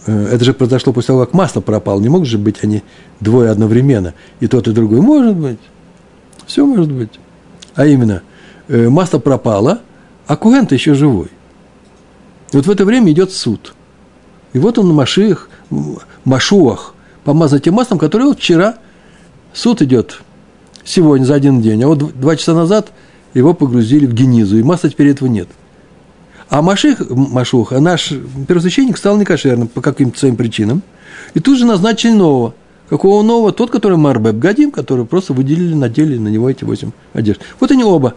э, 0.06 0.28
это 0.32 0.44
же 0.44 0.54
произошло 0.54 0.92
после 0.92 1.08
того, 1.08 1.24
как 1.24 1.34
масло 1.34 1.60
пропало. 1.60 2.00
Не 2.00 2.08
могут 2.08 2.28
же 2.28 2.38
быть 2.38 2.62
они 2.62 2.82
двое 3.20 3.50
одновременно. 3.50 4.14
И 4.40 4.46
тот, 4.46 4.68
и 4.68 4.72
другой. 4.72 5.00
Может 5.00 5.36
быть. 5.36 5.58
Все 6.46 6.64
может 6.64 6.92
быть. 6.92 7.18
А 7.74 7.86
именно, 7.86 8.22
э, 8.68 8.88
масло 8.88 9.18
пропало, 9.18 9.80
а 10.26 10.36
куэн 10.36 10.66
еще 10.70 10.94
живой. 10.94 11.28
И 12.52 12.56
вот 12.56 12.66
в 12.66 12.70
это 12.70 12.84
время 12.84 13.10
идет 13.10 13.32
суд. 13.32 13.74
И 14.52 14.58
вот 14.58 14.78
он 14.78 14.88
на 14.88 14.94
Машиях, 14.94 15.50
Машуах, 16.24 16.94
помазан 17.26 17.60
тем 17.60 17.74
маслом, 17.74 17.98
которое 17.98 18.26
вот 18.26 18.38
вчера 18.38 18.76
суд 19.52 19.82
идет 19.82 20.20
сегодня 20.84 21.24
за 21.24 21.34
один 21.34 21.60
день, 21.60 21.82
а 21.82 21.88
вот 21.88 22.18
два 22.18 22.36
часа 22.36 22.54
назад 22.54 22.92
его 23.34 23.52
погрузили 23.52 24.06
в 24.06 24.14
генизу, 24.14 24.56
и 24.56 24.62
масла 24.62 24.88
теперь 24.88 25.08
этого 25.08 25.28
нет. 25.28 25.48
А 26.48 26.62
Маших, 26.62 27.10
Машух, 27.10 27.72
а 27.72 27.80
наш 27.80 28.12
первосвященник 28.46 28.96
стал 28.96 29.18
некошерным 29.18 29.66
по 29.66 29.80
каким-то 29.80 30.16
своим 30.16 30.36
причинам, 30.36 30.82
и 31.34 31.40
тут 31.40 31.58
же 31.58 31.66
назначили 31.66 32.12
нового. 32.12 32.54
Какого 32.88 33.24
нового? 33.24 33.50
Тот, 33.50 33.72
который 33.72 33.98
Марбеб 33.98 34.36
Гадим, 34.36 34.70
который 34.70 35.04
просто 35.04 35.32
выделили, 35.32 35.74
надели 35.74 36.18
на 36.18 36.28
него 36.28 36.48
эти 36.48 36.62
восемь 36.62 36.92
одежд. 37.12 37.40
Вот 37.58 37.72
они 37.72 37.82
оба. 37.82 38.14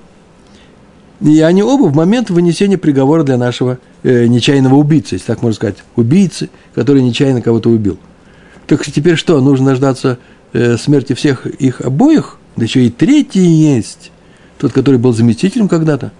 И 1.22 1.42
они 1.42 1.64
оба 1.64 1.86
в 1.86 1.96
момент 1.96 2.30
вынесения 2.30 2.78
приговора 2.78 3.24
для 3.24 3.40
нашего 3.40 3.80
э, 4.04 4.28
нечаянного 4.28 4.76
убийцы, 4.76 5.16
если 5.16 5.26
так 5.26 5.42
можно 5.42 5.56
сказать, 5.56 5.78
убийцы, 5.96 6.52
который 6.76 7.02
нечаянно 7.02 7.42
кого-то 7.42 7.70
убил. 7.70 7.98
Так 8.70 8.86
теперь 8.86 9.16
что, 9.16 9.42
нужно 9.42 9.72
дождаться 9.72 10.20
э, 10.54 10.78
смерти 10.78 11.14
всех 11.14 11.48
их 11.48 11.82
обоих? 11.82 12.38
Да 12.56 12.66
еще 12.66 12.86
и 12.86 12.92
третий 12.92 13.40
есть. 13.40 14.12
Тот, 14.60 14.74
который 14.74 15.00
был 15.00 15.12
заместителем 15.12 15.68
когда-то. 15.68 16.12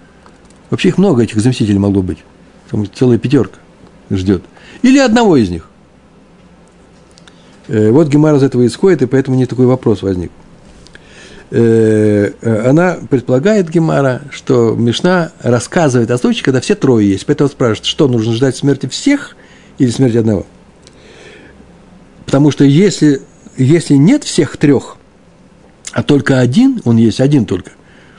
Вообще 0.72 0.88
их 0.88 0.98
много, 0.98 1.22
этих 1.22 1.40
заместителей 1.40 1.78
могло 1.78 2.02
быть. 2.02 2.18
Там 2.72 2.92
целая 2.92 3.20
пятерка 3.20 3.60
ждет. 4.10 4.42
Или 4.82 4.98
одного 4.98 5.38
из 5.38 5.52
них. 5.52 5.70
Э, 7.68 7.92
вот 7.92 8.08
Гемара 8.08 8.38
из 8.38 8.44
этого 8.44 8.66
исходит, 8.66 9.04
и 9.04 9.06
поэтому 9.06 9.38
не 9.38 9.46
такой 9.46 9.68
вопрос 9.68 10.02
возник. 10.02 10.32
Э, 11.52 12.32
она 12.68 12.98
предполагает, 13.12 13.70
Гемара, 13.70 14.24
что 14.32 14.74
Мишна 14.74 15.34
рассказывает 15.44 16.10
о 16.10 16.18
случае, 16.18 16.46
когда 16.46 16.62
все 16.62 16.74
трое 16.74 17.08
есть. 17.08 17.28
Поэтому 17.28 17.48
спрашивает, 17.48 17.86
что 17.86 18.08
нужно 18.08 18.34
ждать 18.34 18.56
смерти 18.56 18.88
всех 18.88 19.36
или 19.78 19.92
смерти 19.92 20.18
одного? 20.18 20.48
Потому 22.30 22.52
что 22.52 22.64
если, 22.64 23.24
если 23.58 23.96
нет 23.96 24.24
всех 24.24 24.56
трех, 24.58 24.98
а 25.92 26.04
только 26.04 26.40
один, 26.40 26.80
он 26.86 26.98
есть 26.98 27.20
один 27.20 27.46
только, 27.46 27.72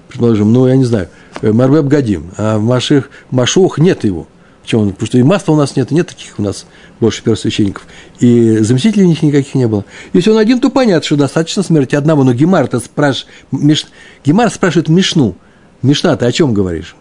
предположим, 0.09 0.53
ну, 0.53 0.67
я 0.67 0.75
не 0.75 0.85
знаю, 0.85 1.09
Марвеб 1.41 1.85
Гадим, 1.85 2.33
а 2.37 2.59
в 2.59 2.63
Маших, 2.65 3.09
Машух 3.31 3.79
нет 3.79 4.03
его– 4.03 4.27
Почему? 4.63 4.91
Потому 4.91 5.07
что 5.07 5.19
и 5.19 5.23
масла 5.23 5.53
у 5.53 5.57
нас 5.57 5.75
нет, 5.77 5.91
и 5.91 5.95
нет 5.95 6.09
таких 6.09 6.39
у 6.39 6.43
нас 6.43 6.67
больше 7.01 7.23
первосвященников. 7.23 7.87
И 8.19 8.59
заместителей 8.59 9.05
у 9.05 9.09
них 9.09 9.23
никаких 9.23 9.55
не 9.55 9.67
было. 9.67 9.85
Если 10.13 10.31
он 10.31 10.39
один, 10.39 10.61
то 10.61 10.71
понятно, 10.71 11.05
что 11.05 11.17
достаточно 11.17 11.63
смерти 11.63 11.97
одного. 11.97 12.25
Но 12.25 12.35
Гемар-то 12.35 12.79
спраш... 12.79 13.27
Миш... 13.51 13.87
Гемар 14.25 14.51
спрашивает 14.51 14.89
Мишну. 14.89 15.35
Мишна, 15.83 16.17
ты 16.17 16.27
о 16.27 16.33
чем 16.33 16.53
говоришь? 16.53 16.95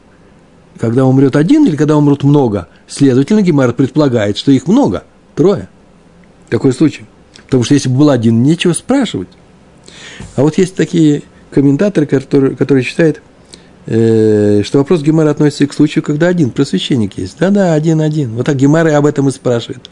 Когда 0.79 1.05
умрет 1.05 1.35
один 1.35 1.65
или 1.65 1.75
когда 1.75 1.97
умрут 1.97 2.23
много? 2.23 2.69
Следовательно, 2.87 3.41
Гемар 3.41 3.73
предполагает, 3.73 4.37
что 4.37 4.51
их 4.51 4.67
много, 4.67 5.03
трое. 5.35 5.67
Такой 6.49 6.73
случай. 6.73 7.05
Потому 7.45 7.63
что 7.63 7.73
если 7.73 7.89
бы 7.89 7.97
был 7.97 8.09
один, 8.09 8.43
нечего 8.43 8.73
спрашивать. 8.73 9.29
А 10.35 10.41
вот 10.41 10.57
есть 10.57 10.75
такие 10.75 11.23
комментаторы, 11.51 12.05
которые, 12.05 12.55
которые 12.55 12.83
считают, 12.83 13.21
Э, 13.91 14.61
что 14.63 14.77
вопрос 14.77 15.01
Гемара 15.01 15.31
относится 15.31 15.65
к 15.65 15.73
случаю, 15.73 16.03
когда 16.03 16.27
один 16.27 16.51
просвященник 16.51 17.17
есть. 17.17 17.37
Да-да, 17.39 17.73
один-один. 17.73 18.35
Вот 18.35 18.45
так 18.45 18.55
Гемара 18.55 18.95
об 18.95 19.07
этом 19.07 19.27
и 19.29 19.31
спрашивает. 19.31 19.89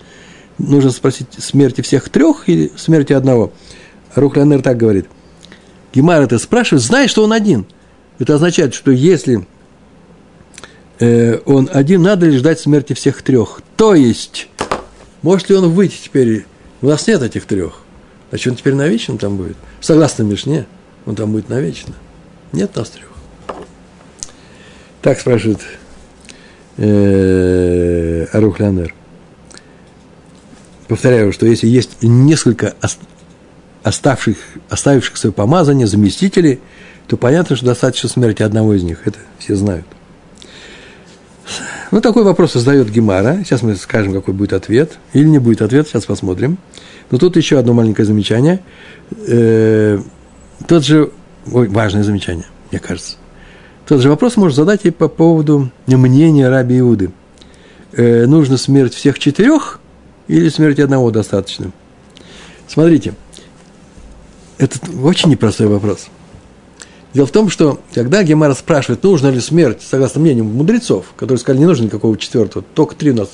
Нужно 0.60 0.92
спросить, 0.92 1.28
смерти 1.40 1.82
всех 1.82 2.10
трех 2.10 2.48
или 2.48 2.72
смерти 2.76 3.14
одного? 3.14 3.52
Рухлянер 4.14 4.62
так 4.62 4.78
говорит. 4.78 5.08
Гемар 5.96 6.22
это 6.22 6.38
спрашивает, 6.38 6.84
зная, 6.84 7.08
что 7.08 7.24
он 7.24 7.34
один. 7.34 7.66
Это 8.20 8.36
означает, 8.36 8.76
что 8.76 8.92
если 8.92 9.48
э, 11.00 11.40
он 11.46 11.68
один, 11.74 12.04
надо 12.04 12.28
ли 12.28 12.38
ждать 12.38 12.60
смерти 12.60 12.94
всех 12.94 13.24
трех. 13.24 13.62
То 13.78 13.96
есть, 13.96 14.48
может 15.22 15.50
ли 15.50 15.56
он 15.56 15.70
выйти 15.72 15.98
теперь? 16.04 16.46
У 16.82 16.88
нас 16.88 17.08
нет 17.08 17.22
этих 17.22 17.46
трех. 17.46 17.82
Значит, 18.30 18.52
он 18.52 18.58
теперь 18.58 18.76
навечно 18.76 19.18
там 19.18 19.38
будет. 19.38 19.58
Согласно 19.82 20.24
Мишне, 20.24 20.66
он 21.06 21.16
там 21.16 21.32
будет 21.32 21.50
навечно. 21.50 21.94
Нет 22.52 22.76
нас 22.76 22.90
трех. 22.90 23.08
Так 25.02 25.20
спрашивает 25.20 25.60
э, 26.78 28.26
Арухлянер. 28.32 28.94
Повторяю, 30.88 31.34
что 31.34 31.46
если 31.46 31.68
есть 31.68 32.02
несколько 32.02 32.76
оставших, 33.84 34.38
оставивших 34.70 35.18
свое 35.18 35.34
помазание, 35.34 35.88
заместителей, 35.88 36.60
то 37.08 37.18
понятно, 37.18 37.56
что 37.56 37.66
достаточно 37.66 38.10
смерти 38.10 38.44
одного 38.44 38.74
из 38.74 38.84
них. 38.84 39.06
Это 39.06 39.20
все 39.40 39.56
знают. 39.56 39.86
Ну, 41.92 42.02
такой 42.02 42.24
вопрос 42.24 42.54
задает 42.54 42.90
Гемара. 42.90 43.44
Сейчас 43.44 43.62
мы 43.62 43.76
скажем, 43.76 44.14
какой 44.14 44.34
будет 44.34 44.54
ответ. 44.54 44.98
Или 45.14 45.28
не 45.28 45.40
будет 45.40 45.62
ответ, 45.62 45.88
сейчас 45.88 46.06
посмотрим. 46.06 46.58
Но 47.12 47.18
тут 47.18 47.38
еще 47.38 47.58
одно 47.58 47.74
маленькое 47.74 48.06
замечание. 48.06 48.62
Э, 49.28 50.00
тот 50.68 50.84
же, 50.84 51.12
ой, 51.52 51.70
важное 51.70 52.04
замечание, 52.04 52.46
мне 52.72 52.80
кажется. 52.80 53.16
Тот 53.88 54.02
же 54.02 54.10
вопрос 54.10 54.36
можно 54.36 54.56
задать 54.56 54.86
и 54.86 54.92
по 54.92 55.08
поводу 55.08 55.72
мнения 55.86 56.50
раби 56.50 56.80
Иуды. 56.80 57.12
Э, 57.94 58.26
нужно 58.26 58.58
смерть 58.58 58.94
всех 58.94 59.18
четырех 59.18 59.80
или 60.28 60.50
смерть 60.50 60.80
одного 60.80 61.10
достаточно? 61.10 61.72
Смотрите, 62.68 63.14
это 64.58 64.78
очень 65.02 65.30
непростой 65.30 65.68
вопрос. 65.68 66.10
Дело 67.14 67.26
в 67.26 67.32
том, 67.32 67.50
что 67.50 67.80
когда 67.94 68.24
Гемара 68.24 68.54
спрашивает, 68.54 69.04
нужна 69.04 69.32
ли 69.32 69.40
смерть, 69.40 69.82
согласно 69.82 70.22
мнению 70.22 70.46
мудрецов, 70.46 71.06
которые 71.16 71.40
сказали, 71.40 71.60
не 71.60 71.66
нужно 71.66 71.86
никакого 71.86 72.18
четвертого, 72.18 72.64
только 72.74 72.96
три 72.96 73.12
у 73.12 73.16
нас 73.16 73.32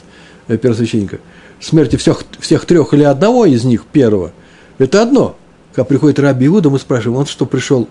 э, 0.48 0.58
первосвященника, 0.58 1.20
смерти 1.60 1.96
всех, 1.96 2.24
всех 2.40 2.66
трех 2.66 2.94
или 2.94 3.04
одного 3.04 3.46
из 3.46 3.64
них, 3.64 3.86
первого, 3.86 4.32
это 4.78 5.02
одно. 5.02 5.36
Когда 5.74 5.86
приходит 5.86 6.20
Раби 6.20 6.46
Иуда, 6.46 6.70
мы 6.70 6.78
спрашиваем, 6.78 7.20
он 7.20 7.26
что, 7.26 7.46
пришел 7.46 7.90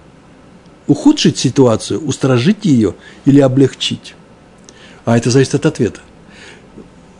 ухудшить 0.87 1.38
ситуацию, 1.38 2.01
устражить 2.01 2.64
ее 2.64 2.95
или 3.25 3.40
облегчить? 3.40 4.14
А 5.05 5.16
это 5.18 5.31
зависит 5.31 5.57
от 5.57 5.66
ответа. 5.66 6.01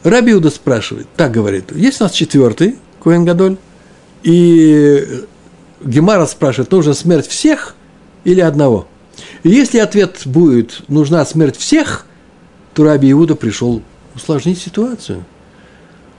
Раби 0.05 0.33
Иуда 0.33 0.51
спрашивает, 0.51 1.09
так 1.17 1.33
говорит, 1.33 1.75
есть 1.75 2.01
у 2.01 2.05
нас 2.05 2.13
четвертый, 2.13 2.77
Коэн 3.03 3.59
и 4.23 5.25
Гемара 5.85 6.27
спрашивает, 6.27 6.71
нужна 6.71 6.95
смерть 6.95 7.27
всех 7.27 7.75
или 8.25 8.41
одного? 8.41 8.87
И 9.43 9.51
если 9.51 9.79
ответ 9.79 10.23
будет, 10.25 10.83
нужна 10.89 11.25
смерть 11.25 11.57
всех, 11.57 12.07
то 12.75 12.85
Раби 12.85 13.11
Иуда 13.13 13.35
пришел 13.35 13.83
усложнить 14.15 14.59
ситуацию. 14.59 15.25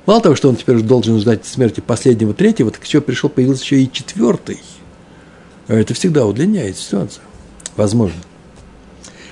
Мало 0.05 0.21
того, 0.21 0.35
что 0.35 0.49
он 0.49 0.55
теперь 0.55 0.81
должен 0.81 1.19
ждать 1.19 1.45
смерти 1.45 1.79
последнего, 1.79 2.33
третьего, 2.33 2.71
так 2.71 2.83
еще 2.83 3.01
пришел, 3.01 3.29
появился 3.29 3.63
еще 3.63 3.81
и 3.81 3.91
четвертый. 3.91 4.59
А 5.67 5.75
это 5.75 5.93
всегда 5.93 6.25
удлиняет 6.25 6.77
ситуацию 6.77 7.23
возможно. 7.75 8.19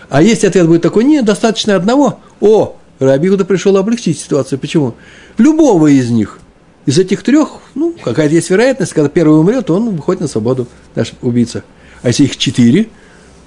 А 0.10 0.22
если 0.22 0.48
ответ 0.48 0.68
будет 0.68 0.82
такой, 0.82 1.04
нет, 1.04 1.26
достаточно 1.26 1.76
одного, 1.76 2.20
о, 2.40 2.76
Рабиуда 3.00 3.46
пришел 3.46 3.78
облегчить 3.78 4.20
ситуацию. 4.20 4.60
Почему? 4.60 4.96
Любого 5.38 5.88
из 5.88 6.10
них, 6.10 6.40
из 6.86 7.00
этих 7.00 7.24
трех, 7.24 7.60
ну, 7.76 7.96
какая-то 8.04 8.36
есть 8.36 8.50
вероятность, 8.50 8.94
когда 8.94 9.10
первый 9.10 9.40
умрет, 9.40 9.70
он 9.70 9.96
выходит 9.96 10.22
на 10.22 10.28
свободу, 10.28 10.68
наш 10.96 11.14
убийца. 11.22 11.64
А 12.02 12.08
если 12.08 12.24
их 12.24 12.38
четыре, 12.38 12.88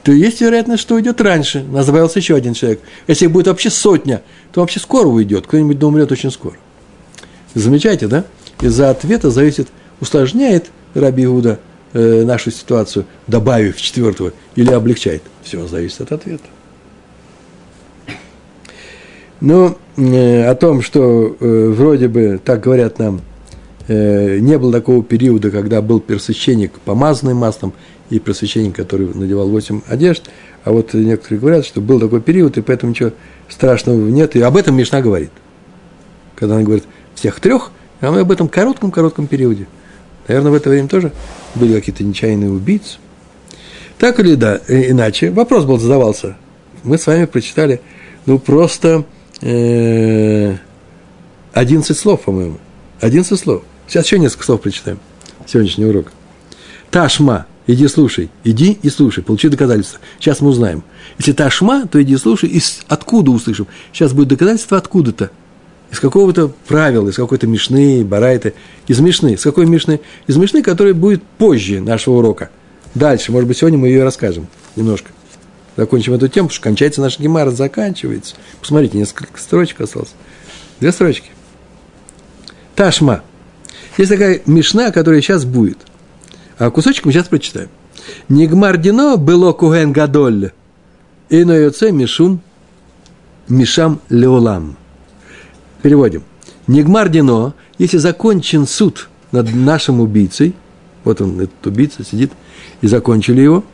то 0.02 0.12
есть 0.12 0.40
вероятность, 0.40 0.82
что 0.82 0.96
уйдет 0.96 1.20
раньше. 1.20 1.62
Назывался 1.64 2.18
еще 2.18 2.34
один 2.34 2.54
человек. 2.54 2.80
Если 3.06 3.24
их 3.24 3.30
будет 3.30 3.46
вообще 3.46 3.70
сотня, 3.70 4.22
то 4.52 4.60
вообще 4.60 4.80
скоро 4.80 5.06
уйдет. 5.06 5.46
Кто-нибудь 5.46 5.78
да 5.78 5.86
умрет 5.86 6.12
очень 6.12 6.30
скоро. 6.30 6.56
Замечаете, 7.54 8.06
да? 8.06 8.24
Из-за 8.60 8.90
ответа 8.90 9.30
зависит, 9.30 9.68
усложняет 10.00 10.70
Раби 10.94 11.24
Иуда– 11.24 11.58
э, 11.94 12.24
нашу 12.24 12.50
ситуацию, 12.50 13.06
добавив 13.26 13.80
четвертого, 13.80 14.32
или 14.56 14.70
облегчает. 14.70 15.22
Все 15.42 15.66
зависит 15.66 16.02
от 16.02 16.12
ответа. 16.12 16.44
Но 19.40 19.78
э, 19.96 20.44
о 20.44 20.54
том, 20.54 20.82
что 20.82 21.36
э, 21.40 21.68
вроде 21.70 22.08
бы, 22.08 22.40
так 22.44 22.60
говорят 22.60 22.98
нам, 22.98 23.20
не 23.88 24.58
было 24.58 24.72
такого 24.72 25.02
периода, 25.02 25.50
когда 25.50 25.82
был 25.82 26.00
первосвященник, 26.00 26.72
помазанный 26.80 27.34
маслом, 27.34 27.72
и 28.10 28.18
первосвященник, 28.18 28.74
который 28.74 29.08
надевал 29.14 29.48
восемь 29.48 29.80
одежд, 29.88 30.30
а 30.62 30.72
вот 30.72 30.94
некоторые 30.94 31.40
говорят, 31.40 31.66
что 31.66 31.80
был 31.80 32.00
такой 32.00 32.20
период, 32.20 32.56
и 32.56 32.62
поэтому 32.62 32.90
ничего 32.90 33.12
страшного 33.48 34.08
нет, 34.08 34.36
и 34.36 34.40
об 34.40 34.56
этом 34.56 34.76
Мишна 34.76 35.02
говорит. 35.02 35.30
Когда 36.36 36.54
она 36.54 36.64
говорит 36.64 36.84
всех 37.14 37.40
трех, 37.40 37.72
а 38.00 38.10
мы 38.10 38.20
об 38.20 38.30
этом 38.30 38.48
коротком-коротком 38.48 39.26
периоде– 39.26 39.66
Наверное, 40.26 40.52
в 40.52 40.54
это 40.54 40.70
время 40.70 40.88
тоже 40.88 41.12
были 41.54 41.74
какие-то 41.74 42.02
нечаянные 42.02 42.50
убийцы. 42.50 42.98
Так 43.98 44.18
или 44.20 44.34
да, 44.34 44.60
э, 44.68 44.90
иначе, 44.90 45.30
вопрос 45.30 45.64
был 45.64 45.78
задавался. 45.78 46.36
Мы 46.82 46.98
с 46.98 47.06
вами 47.06 47.26
прочитали, 47.26 47.80
ну, 48.26 48.38
просто 48.38 49.04
э, 49.40 50.56
11 51.52 51.96
слов, 51.96 52.22
по-моему. 52.22 52.58
11 53.00 53.38
слов. 53.38 53.62
Сейчас 53.94 54.06
еще 54.06 54.18
несколько 54.18 54.44
слов 54.44 54.60
прочитаем. 54.60 54.98
Сегодняшний 55.46 55.84
урок. 55.84 56.10
Ташма, 56.90 57.46
иди 57.68 57.86
слушай, 57.86 58.28
иди 58.42 58.76
и 58.82 58.90
слушай, 58.90 59.22
получи 59.22 59.48
доказательства. 59.48 60.00
Сейчас 60.18 60.40
мы 60.40 60.48
узнаем. 60.48 60.82
Если 61.18 61.30
ташма, 61.30 61.86
то 61.86 62.02
иди 62.02 62.16
слушай, 62.16 62.48
и 62.48 62.60
откуда 62.88 63.30
услышим. 63.30 63.68
Сейчас 63.92 64.12
будет 64.12 64.26
доказательство 64.26 64.78
откуда-то 64.78 65.30
из 65.92 66.00
какого-то 66.00 66.50
правила, 66.66 67.08
из 67.08 67.14
какой-то 67.14 67.46
мишны, 67.46 68.04
барайты, 68.04 68.54
из 68.88 68.98
мишны. 68.98 69.34
Из 69.34 69.42
какой 69.42 69.64
мишны? 69.64 70.00
Из 70.26 70.36
мишны, 70.36 70.64
которая 70.64 70.94
будет 70.94 71.22
позже 71.22 71.80
нашего 71.80 72.16
урока. 72.16 72.50
Дальше, 72.96 73.30
может 73.30 73.46
быть, 73.46 73.58
сегодня 73.58 73.78
мы 73.78 73.86
ее 73.86 74.02
расскажем 74.02 74.48
немножко. 74.74 75.12
Закончим 75.76 76.14
эту 76.14 76.26
тему, 76.26 76.48
потому 76.48 76.56
что 76.56 76.64
кончается 76.64 77.00
наша 77.00 77.22
гемара, 77.22 77.52
заканчивается. 77.52 78.34
Посмотрите, 78.60 78.98
несколько 78.98 79.38
строчек 79.38 79.82
осталось. 79.82 80.14
Две 80.80 80.90
строчки. 80.90 81.30
Ташма. 82.74 83.22
Есть 83.96 84.10
такая 84.10 84.40
мишна, 84.46 84.90
которая 84.90 85.20
сейчас 85.20 85.44
будет. 85.44 85.78
А 86.58 86.70
кусочек 86.70 87.04
мы 87.04 87.12
сейчас 87.12 87.28
прочитаем. 87.28 87.68
Нигмар 88.28 88.76
дино 88.76 89.16
было 89.16 89.52
куген 89.52 89.92
гадоль. 89.92 90.52
И 91.28 91.44
на 91.44 91.54
мишум 91.90 92.40
мишам 93.48 94.00
леолам. 94.08 94.76
Переводим. 95.82 96.22
Нигмар 96.66 97.08
Дино, 97.08 97.54
если 97.78 97.98
закончен 97.98 98.66
суд 98.66 99.08
над 99.32 99.54
нашим 99.54 100.00
убийцей, 100.00 100.54
вот 101.04 101.20
он, 101.20 101.40
этот 101.40 101.66
убийца, 101.66 102.04
сидит, 102.04 102.32
и 102.80 102.86
закончили 102.86 103.42
его, 103.42 103.64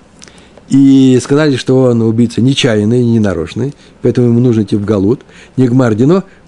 и 0.70 1.18
сказали, 1.20 1.56
что 1.56 1.82
он 1.82 2.00
убийца 2.00 2.40
нечаянный, 2.40 3.04
ненарочный, 3.04 3.74
поэтому 4.02 4.28
ему 4.28 4.38
нужно 4.38 4.62
идти 4.62 4.76
в 4.76 4.84
Галут. 4.84 5.22
Нигмар 5.56 5.96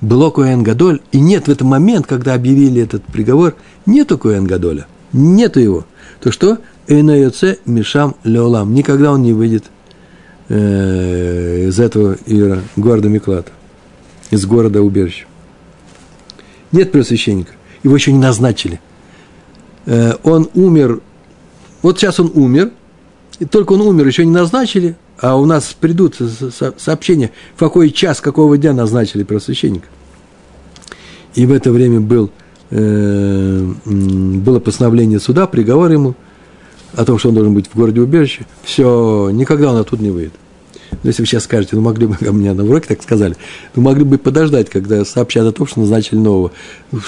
было 0.00 0.30
Коэн 0.30 0.62
Гадоль, 0.62 1.00
и 1.10 1.20
нет 1.20 1.48
в 1.48 1.50
этот 1.50 1.62
момент, 1.62 2.06
когда 2.06 2.34
объявили 2.34 2.80
этот 2.80 3.02
приговор, 3.02 3.56
нету 3.84 4.16
Коэн 4.16 4.44
Гадоля, 4.44 4.86
нету 5.12 5.58
его. 5.58 5.84
То 6.20 6.30
что? 6.30 6.58
Эйнайоце 6.86 7.58
Мишам 7.66 8.14
Леолам. 8.22 8.74
Никогда 8.74 9.12
он 9.12 9.22
не 9.22 9.32
выйдет 9.32 9.64
э, 10.48 11.66
из 11.68 11.80
этого 11.80 12.16
Ира, 12.26 12.60
города 12.76 13.08
Миклата, 13.08 13.50
из 14.30 14.46
города 14.46 14.82
убежища. 14.82 15.26
Нет 16.70 16.92
пресвященника. 16.92 17.52
Его 17.82 17.96
еще 17.96 18.12
не 18.12 18.20
назначили. 18.20 18.80
Э, 19.86 20.14
он 20.22 20.48
умер, 20.54 21.00
вот 21.82 21.98
сейчас 21.98 22.20
он 22.20 22.30
умер– 22.34 22.70
только 23.50 23.72
он 23.72 23.80
умер, 23.82 24.06
еще 24.06 24.24
не 24.24 24.32
назначили, 24.32 24.96
а 25.18 25.36
у 25.36 25.44
нас 25.46 25.74
придут 25.78 26.16
сообщения, 26.78 27.30
в 27.54 27.58
какой 27.58 27.90
час, 27.90 28.20
какого 28.20 28.58
дня 28.58 28.72
назначили 28.72 29.22
первосвященника. 29.22 29.86
И 31.34 31.46
в 31.46 31.52
это 31.52 31.72
время 31.72 32.00
был, 32.00 32.30
э, 32.70 33.72
было 33.84 34.60
постановление 34.60 35.20
суда, 35.20 35.46
приговор 35.46 35.90
ему 35.90 36.14
о 36.94 37.04
том, 37.04 37.18
что 37.18 37.30
он 37.30 37.34
должен 37.34 37.54
быть 37.54 37.68
в 37.68 37.76
городе 37.76 38.00
убежище. 38.00 38.46
Все, 38.64 39.30
никогда 39.32 39.72
он 39.72 39.78
оттуда 39.78 40.02
не 40.02 40.10
выйдет. 40.10 40.34
Но 41.02 41.08
если 41.08 41.22
вы 41.22 41.26
сейчас 41.26 41.44
скажете, 41.44 41.74
ну 41.74 41.82
могли 41.82 42.06
бы, 42.06 42.16
у 42.20 42.32
меня 42.32 42.54
на 42.54 42.64
уроке 42.64 42.88
так 42.88 43.02
сказали, 43.02 43.36
ну 43.74 43.82
могли 43.82 44.04
бы 44.04 44.18
подождать, 44.18 44.68
когда 44.68 45.04
сообщат 45.04 45.46
о 45.46 45.52
том, 45.52 45.66
что 45.66 45.80
назначили 45.80 46.18
нового. 46.18 46.52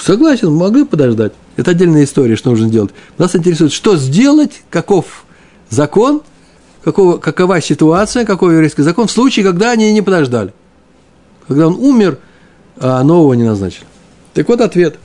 Согласен, 0.01 0.51
могли 0.51 0.83
бы 0.83 0.89
подождать. 0.89 1.33
Это 1.55 1.71
отдельная 1.71 2.03
история, 2.03 2.35
что 2.35 2.49
нужно 2.49 2.69
делать. 2.69 2.91
Нас 3.17 3.35
интересует, 3.35 3.71
что 3.71 3.95
сделать, 3.95 4.63
каков 4.69 5.24
закон, 5.69 6.21
какого, 6.83 7.17
какова 7.17 7.61
ситуация, 7.61 8.25
какой 8.25 8.53
еврейский 8.53 8.83
закон 8.83 9.07
в 9.07 9.11
случае, 9.11 9.45
когда 9.45 9.71
они 9.71 9.91
не 9.93 10.01
подождали. 10.01 10.53
Когда 11.47 11.67
он 11.67 11.75
умер, 11.75 12.19
а 12.77 13.03
нового 13.03 13.33
не 13.33 13.43
назначили. 13.43 13.85
Так 14.33 14.47
вот 14.49 14.61
ответ. 14.61 14.97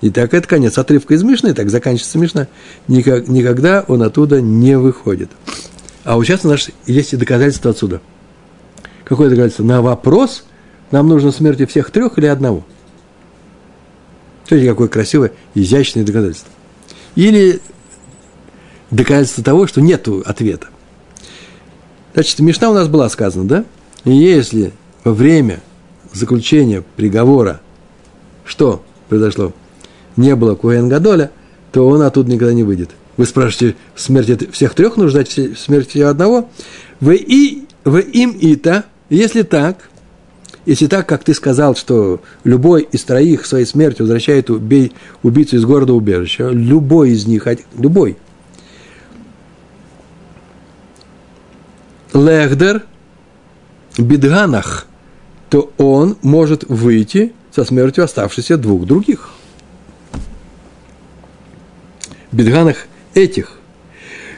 И 0.00 0.10
так 0.10 0.34
это 0.34 0.46
конец 0.46 0.76
отрывка 0.76 1.14
из 1.14 1.22
Мишны, 1.22 1.54
так 1.54 1.70
заканчивается 1.70 2.18
Мишна. 2.18 2.48
Никак, 2.88 3.28
никогда 3.28 3.84
он 3.86 4.02
оттуда 4.02 4.40
не 4.40 4.76
выходит. 4.76 5.30
А 6.04 6.16
вот 6.16 6.24
сейчас 6.24 6.44
у 6.44 6.48
нас 6.48 6.68
есть 6.86 7.14
и 7.14 7.16
доказательство 7.16 7.70
отсюда. 7.70 8.00
Какое 9.04 9.30
доказательство? 9.30 9.64
На 9.64 9.80
вопрос, 9.80 10.44
нам 10.90 11.08
нужно 11.08 11.32
смерти 11.32 11.64
всех 11.64 11.90
трех 11.90 12.18
или 12.18 12.26
одного. 12.26 12.64
Смотрите, 14.46 14.70
какое 14.70 14.88
красивое, 14.88 15.32
изящное 15.54 16.04
доказательство. 16.04 16.50
Или 17.14 17.60
доказательство 18.94 19.44
того, 19.44 19.66
что 19.66 19.80
нет 19.80 20.06
ответа. 20.24 20.68
Значит, 22.14 22.38
Мишна 22.40 22.70
у 22.70 22.74
нас 22.74 22.88
была 22.88 23.08
сказана, 23.08 23.46
да? 23.46 23.64
И 24.04 24.12
если 24.12 24.72
во 25.02 25.12
время 25.12 25.60
заключения 26.12 26.84
приговора 26.96 27.60
что 28.44 28.82
произошло? 29.08 29.52
Не 30.16 30.36
было 30.36 30.54
Куэн 30.54 30.88
Гадоля, 30.88 31.30
то 31.72 31.88
он 31.88 32.02
оттуда 32.02 32.30
никогда 32.30 32.52
не 32.52 32.62
выйдет. 32.62 32.90
Вы 33.16 33.26
спрашиваете, 33.26 33.76
смерти 33.96 34.48
всех 34.52 34.74
трех 34.74 34.96
нужно 34.96 35.22
ждать 35.22 35.58
смерти 35.58 35.98
одного? 35.98 36.48
Вы 37.00 37.16
и 37.16 37.64
вы 37.84 38.00
им 38.00 38.30
и-то, 38.30 38.84
если 39.08 39.42
так, 39.42 39.88
если 40.66 40.86
так, 40.86 41.06
как 41.06 41.24
ты 41.24 41.34
сказал, 41.34 41.76
что 41.76 42.20
любой 42.44 42.82
из 42.90 43.04
троих 43.04 43.44
своей 43.44 43.66
смертью 43.66 44.04
возвращает 44.04 44.50
убей, 44.50 44.92
убийцу 45.22 45.56
из 45.56 45.64
города 45.64 45.92
убежища, 45.92 46.48
любой 46.48 47.10
из 47.10 47.26
них, 47.26 47.46
любой, 47.76 48.16
лехдер 52.14 52.84
бидганах, 53.98 54.86
то 55.50 55.72
он 55.78 56.16
может 56.22 56.64
выйти 56.64 57.32
со 57.54 57.64
смертью 57.64 58.04
оставшихся 58.04 58.56
двух 58.56 58.86
других. 58.86 59.30
Бидганах 62.32 62.86
этих. 63.14 63.58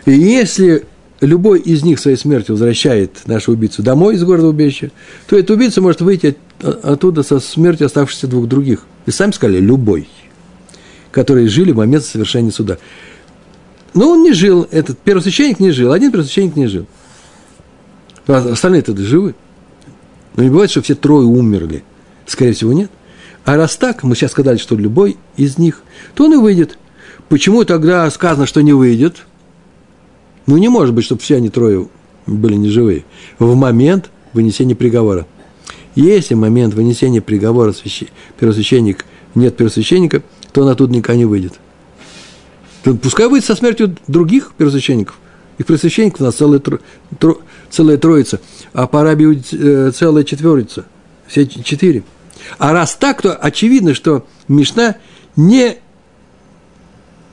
И 0.05 0.13
если 0.13 0.85
любой 1.21 1.61
из 1.61 1.83
них 1.83 1.99
своей 1.99 2.17
смертью 2.17 2.55
возвращает 2.55 3.27
нашу 3.27 3.53
убийцу 3.53 3.83
домой 3.83 4.17
из 4.17 4.25
города 4.25 4.49
убежища, 4.49 4.91
то 5.27 5.37
этот 5.37 5.53
убийца 5.53 5.81
может 5.81 6.01
выйти 6.03 6.37
оттуда 6.61 7.23
со 7.23 7.41
смертью 7.41 7.87
оставшихся 7.87 8.27
двух 8.27 8.47
других. 8.47 8.85
И 9.07 9.11
сами 9.11 9.33
сказали, 9.33 9.59
любой, 9.59 10.09
которые 11.11 11.49
жили 11.49 11.73
в 11.73 11.77
момент 11.77 12.05
совершения 12.05 12.51
суда. 12.51 12.77
Но 13.95 14.11
он 14.11 14.23
не 14.23 14.33
жил, 14.33 14.69
этот 14.71 14.99
первосвященник 14.99 15.59
не 15.59 15.71
жил, 15.71 15.93
один 15.93 16.13
первосвященник 16.13 16.57
не 16.57 16.67
жил. 16.67 16.87
А 18.27 18.37
остальные-то 18.37 18.97
живы. 18.97 19.35
Но 20.37 20.43
не 20.43 20.51
бывает, 20.51 20.71
что 20.71 20.83
все 20.83 20.95
трое 20.95 21.27
умерли. 21.27 21.85
Скорее 22.27 22.53
всего, 22.53 22.73
нет. 22.73 22.91
А 23.45 23.57
раз 23.57 23.77
так, 23.77 24.03
мы 24.03 24.17
сейчас 24.17 24.33
сказали, 24.33 24.57
что 24.57 24.75
любой 24.75 25.17
из 25.37 25.57
них, 25.59 25.83
то 26.15 26.25
он 26.25 26.35
и 26.35 26.37
выйдет. 26.37 26.79
Почему 27.29 27.65
тогда 27.65 28.11
сказано, 28.11 28.47
что 28.47 28.61
не 28.61 28.73
выйдет? 28.73 29.27
Ну, 30.47 30.57
не 30.57 30.69
может 30.69 30.95
быть, 30.95 31.05
чтобы 31.05 31.21
все 31.21 31.37
они 31.37 31.49
трое 31.49 31.89
были 32.27 32.55
неживые. 32.55 33.05
В 33.39 33.55
момент 33.55 34.11
вынесения 34.33 34.75
приговора. 34.75 35.27
Если 35.95 36.35
в 36.35 36.39
момент 36.39 36.75
вынесения 36.75 37.21
приговора 37.21 37.73
первосвященник, 38.39 39.05
нет 39.35 39.57
первосвященника, 39.57 40.23
то 40.53 40.63
он 40.63 40.69
оттуда 40.69 40.93
никогда 40.95 41.17
не 41.17 41.25
выйдет. 41.25 41.55
Пускай 43.03 43.29
выйдет 43.29 43.47
со 43.47 43.57
смертью 43.57 43.97
других 44.07 44.53
первосвященников. 44.57 45.19
Их 45.59 45.67
первосвященников 45.67 46.21
у 46.21 46.25
нас 46.25 46.35
целая, 46.35 46.61
тро, 46.61 46.79
тро, 47.19 47.39
целая 47.71 47.99
троица, 47.99 48.41
а 48.73 48.87
по 48.87 49.01
Арабии 49.01 49.43
э, 49.53 49.91
целая 49.93 50.25
четверица, 50.25 50.85
все 51.27 51.47
четыре. 51.47 52.03
А 52.59 52.73
раз 52.73 52.95
так, 52.95 53.23
то 53.23 53.35
очевидно, 53.35 53.95
что 53.95 54.27
Мишна 54.49 54.97
не, 55.35 55.79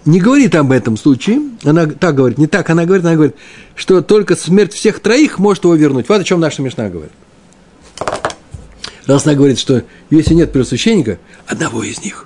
не 0.05 0.19
говорит 0.19 0.55
об 0.55 0.71
этом 0.71 0.97
случае, 0.97 1.41
она 1.63 1.85
так 1.85 2.15
говорит, 2.15 2.37
не 2.37 2.47
так, 2.47 2.69
она 2.69 2.85
говорит, 2.85 3.05
она 3.05 3.15
говорит, 3.15 3.35
что 3.75 4.01
только 4.01 4.35
смерть 4.35 4.73
всех 4.73 4.99
троих 4.99 5.39
может 5.39 5.63
его 5.63 5.75
вернуть. 5.75 6.09
Вот 6.09 6.21
о 6.21 6.23
чем 6.23 6.39
наша 6.39 6.61
Мишна 6.61 6.89
говорит. 6.89 7.13
Раз 9.05 9.25
она 9.25 9.35
говорит, 9.35 9.59
что 9.59 9.83
если 10.09 10.33
нет 10.33 10.51
первосвященника, 10.51 11.19
одного 11.45 11.83
из 11.83 12.01
них, 12.03 12.25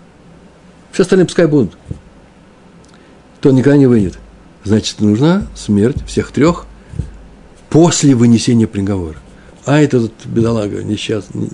все 0.91 1.04
остальные 1.04 1.26
пускай 1.26 1.48
будут, 1.48 1.78
то 3.41 3.52
никогда 3.52 3.78
не 3.78 3.88
выйдет. 3.88 4.17
Значит, 4.63 5.00
нужна 5.00 5.48
смерть 5.56 5.98
всех 6.06 6.32
трех 6.32 6.65
после 7.69 8.15
вынесения 8.15 8.67
приговора. 8.67 9.17
А 9.65 9.82
этот 9.82 10.13
бедолага 10.25 10.84
несчастный, 10.84 11.49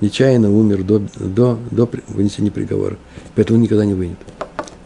нечаянно 0.00 0.50
умер 0.50 0.82
до, 0.84 1.02
до, 1.16 1.58
до 1.70 1.88
вынесения 2.08 2.50
приговора. 2.50 2.98
Поэтому 3.34 3.58
он 3.58 3.62
никогда 3.62 3.84
не 3.84 3.94
выйдет. 3.94 4.18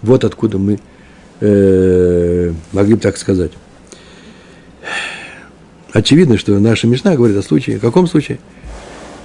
Вот 0.02 0.24
откуда 0.24 0.58
мы 0.58 0.78
э, 1.40 2.52
могли 2.72 2.94
бы 2.94 3.00
так 3.00 3.16
сказать. 3.16 3.52
Очевидно, 5.92 6.38
что 6.38 6.58
наша 6.58 6.86
Мишна 6.86 7.16
говорит 7.16 7.36
о 7.36 7.42
случае. 7.42 7.78
В 7.78 7.80
каком 7.80 8.06
случае? 8.06 8.38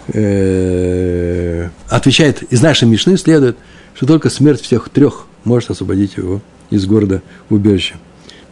Э, 0.07 1.69
отвечает, 1.89 2.41
из 2.43 2.61
нашей 2.61 2.87
Мишны 2.87 3.17
следует, 3.17 3.57
что 3.93 4.07
только 4.07 4.29
смерть 4.29 4.61
всех 4.61 4.89
трех 4.89 5.27
может 5.43 5.69
освободить 5.69 6.17
его 6.17 6.41
из 6.69 6.85
города 6.85 7.21
убежища. 7.49 7.95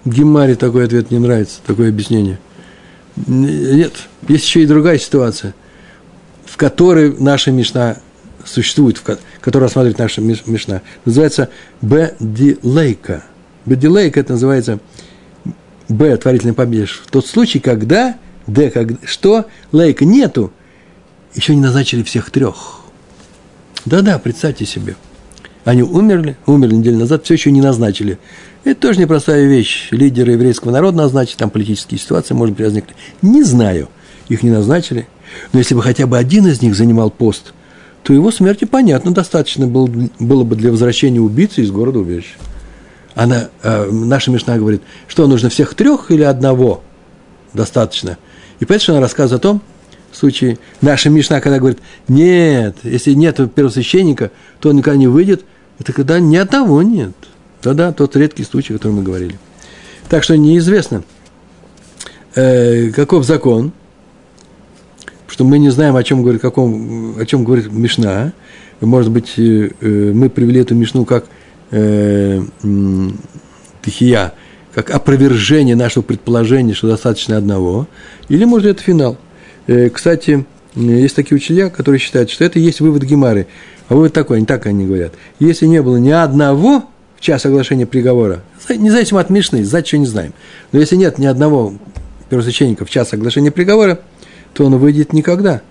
Гемаре 0.06 0.56
такой 0.56 0.86
ответ 0.86 1.12
не 1.12 1.20
нравится, 1.20 1.60
такое 1.66 1.90
объяснение. 1.90 2.40
Нет, 3.16 3.94
есть 4.28 4.46
еще 4.46 4.64
и 4.64 4.68
другая 4.68 4.98
ситуация, 4.98 5.54
в 6.46 6.58
которой 6.58 7.16
наша 7.20 7.52
Мишна 7.52 7.98
существует, 8.46 8.98
в 8.98 9.18
которой 9.42 9.64
рассматривает 9.64 10.00
наша 10.00 10.22
Мишна. 10.22 10.82
Называется 11.06 11.50
Б-дилейка. 11.82 13.24
Б-дилейка 13.66 14.20
это 14.20 14.34
называется 14.34 14.80
Б, 15.90 16.16
творительный 16.18 16.54
падеж. 16.54 17.02
В 17.06 17.12
тот 17.12 17.28
случай, 17.28 17.60
когда 17.60 18.18
Д, 18.48 18.72
как, 18.72 18.90
что, 19.06 19.46
лейка 19.72 20.06
нету, 20.06 20.52
еще 21.34 21.56
не 21.56 21.62
назначили 21.62 22.04
всех 22.04 22.32
трех. 22.32 22.82
Да-да, 23.86 24.20
представьте 24.20 24.66
себе. 24.66 24.96
Они 25.64 25.84
умерли, 25.84 26.38
умерли 26.46 26.76
неделю 26.76 26.98
назад, 26.98 27.24
все 27.24 27.36
еще 27.36 27.52
не 27.52 27.62
назначили 27.62 28.18
это 28.64 28.80
тоже 28.80 29.00
непростая 29.00 29.46
вещь. 29.46 29.88
Лидеры 29.92 30.34
еврейского 30.34 30.72
народа 30.72 30.98
назначить, 30.98 31.38
там 31.38 31.50
политические 31.50 32.00
ситуации, 32.00 32.34
может 32.34 32.56
быть, 32.56 32.66
возникли. 32.66 32.96
Не 33.22 33.44
знаю, 33.44 33.90
их 34.30 34.44
не 34.44 34.50
назначили. 34.50 35.08
Но 35.54 35.60
если 35.60 35.74
бы 35.74 35.82
хотя 35.82 36.06
бы 36.08 36.18
один 36.18 36.48
из 36.48 36.62
них 36.62 36.76
занимал 36.76 37.10
пост, 37.10 37.54
то 38.04 38.14
его 38.14 38.32
смерти, 38.32 38.66
понятно, 38.66 39.14
достаточно 39.14 39.68
было, 39.68 39.90
было 40.20 40.44
бы 40.44 40.56
для 40.56 40.72
возвращения 40.72 41.20
убийцы 41.20 41.62
из 41.62 41.72
города 41.72 42.00
убежища. 42.00 42.36
Она, 43.16 43.50
э, 43.64 43.90
наша 43.92 44.32
Мишна 44.32 44.58
говорит, 44.58 44.82
что 45.08 45.28
нужно 45.28 45.50
всех 45.50 45.74
трех 45.74 46.12
или 46.12 46.24
одного 46.24 46.84
достаточно. 47.54 48.18
И 48.60 48.66
поэтому 48.66 48.98
она 48.98 49.06
рассказывает 49.06 49.42
о 49.42 49.44
том, 49.44 49.62
в 50.12 50.18
случае, 50.18 50.58
наша 50.82 51.10
Мишна, 51.10 51.40
когда 51.42 51.60
говорит, 51.60 51.80
нет, 52.08 52.78
если 52.84 53.14
нет 53.14 53.40
первосвященника, 53.54 54.32
то 54.60 54.70
он 54.70 54.78
никогда 54.78 54.98
не 54.98 55.08
выйдет, 55.08 55.46
это 55.82 55.94
когда 55.94 56.20
ни 56.20 56.38
одного 56.38 56.82
нет– 56.82 57.14
да-да, 57.62 57.92
тот 57.92 58.16
редкий 58.16 58.44
случай, 58.44 58.74
о 58.74 58.78
котором 58.78 58.96
мы 58.96 59.04
говорили. 59.04 59.38
Так 60.10 60.24
что 60.24 60.36
неизвестно, 60.36 61.04
э, 62.36 62.90
каков 62.90 63.24
закон, 63.24 63.72
что 65.28 65.44
мы 65.44 65.60
не 65.60 65.70
знаем, 65.70 65.96
о 65.96 66.04
чем 66.04 66.24
говорит, 66.24 66.42
каком, 66.42 67.18
о 67.18 67.26
чем 67.26 67.44
говорит 67.44 67.72
Мишна. 67.72 68.34
Может 68.82 69.12
быть, 69.12 69.34
э, 69.38 69.72
э 69.80 70.12
мы 70.14 70.30
привели 70.30 70.62
эту 70.62 70.74
Мишну 70.74 71.06
как 71.06 71.26
э, 71.70 72.42
Тихия, 73.84 74.34
как 74.74 74.90
опровержение 74.90 75.76
нашего 75.76 76.04
предположения, 76.04 76.74
что 76.74 76.88
достаточно 76.88 77.38
одного, 77.38 77.88
или, 78.28 78.44
может, 78.44 78.72
это 78.72 78.82
финал. 78.82 79.18
Э, 79.68 79.90
кстати, 79.90 80.46
есть 80.76 81.16
такие 81.16 81.36
учителя, 81.36 81.70
которые 81.70 82.00
считают, 82.00 82.32
что 82.32 82.44
это 82.44 82.58
есть 82.58 82.80
вывод 82.80 83.04
Гемары. 83.04 83.48
А 83.92 83.94
вывод 83.94 84.14
такой, 84.14 84.40
не 84.40 84.46
так 84.46 84.66
они 84.68 84.86
говорят. 84.86 85.16
Если 85.40 85.66
не 85.66 85.82
было 85.82 85.98
ни 85.98 86.12
одного 86.12 86.86
в 87.18 87.20
час 87.20 87.46
оглашения 87.46 87.86
приговора, 87.86 88.42
независимо 88.70 89.20
от 89.20 89.30
Мишны, 89.30 89.66
за 89.66 89.86
что 89.86 89.98
не 89.98 90.06
знаем, 90.06 90.32
но 90.72 90.80
если 90.80 90.96
нет 90.96 91.18
ни 91.18 91.26
одного 91.26 91.74
первосвященника 92.30 92.86
в 92.86 92.90
час 92.90 93.12
оглашения 93.12 93.52
приговора, 93.52 94.00
то 94.54 94.64
он 94.64 94.78
выйдет 94.78 95.12
никогда. 95.12 95.62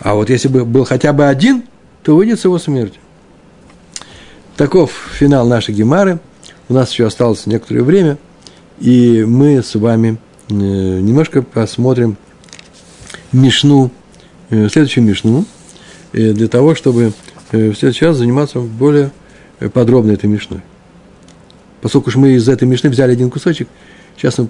А 0.00 0.16
вот 0.16 0.28
если 0.28 0.48
бы 0.48 0.64
был 0.64 0.86
хотя 0.86 1.12
бы 1.12 1.26
один, 1.26 1.62
то 2.02 2.16
выйдет 2.16 2.40
с 2.40 2.46
его 2.46 2.58
смертью. 2.58 3.00
Таков 4.56 4.90
финал 5.12 5.46
нашей 5.46 5.72
Гемары. 5.72 6.18
У 6.68 6.74
нас 6.74 6.90
еще 6.90 7.06
осталось 7.06 7.46
некоторое 7.46 7.82
время, 7.82 8.18
и 8.80 9.24
мы 9.24 9.62
с 9.62 9.76
вами 9.76 10.18
э, 10.48 10.52
немножко 10.52 11.42
посмотрим 11.42 12.16
Мишну, 13.30 13.92
э, 14.50 14.68
следующую 14.68 15.04
Мишну, 15.04 15.44
э, 16.12 16.32
для 16.32 16.48
того, 16.48 16.74
чтобы 16.74 17.12
следующий 17.50 18.04
раз 18.04 18.16
заниматься 18.16 18.60
более 18.60 19.10
подробно 19.72 20.12
этой 20.12 20.26
Мишной. 20.26 20.60
Поскольку 21.80 22.10
мы 22.18 22.32
из 22.32 22.48
этой 22.48 22.66
Мишны 22.66 22.90
взяли 22.90 23.12
один 23.12 23.30
кусочек, 23.30 23.68
сейчас 24.16 24.38
мы 24.38 24.48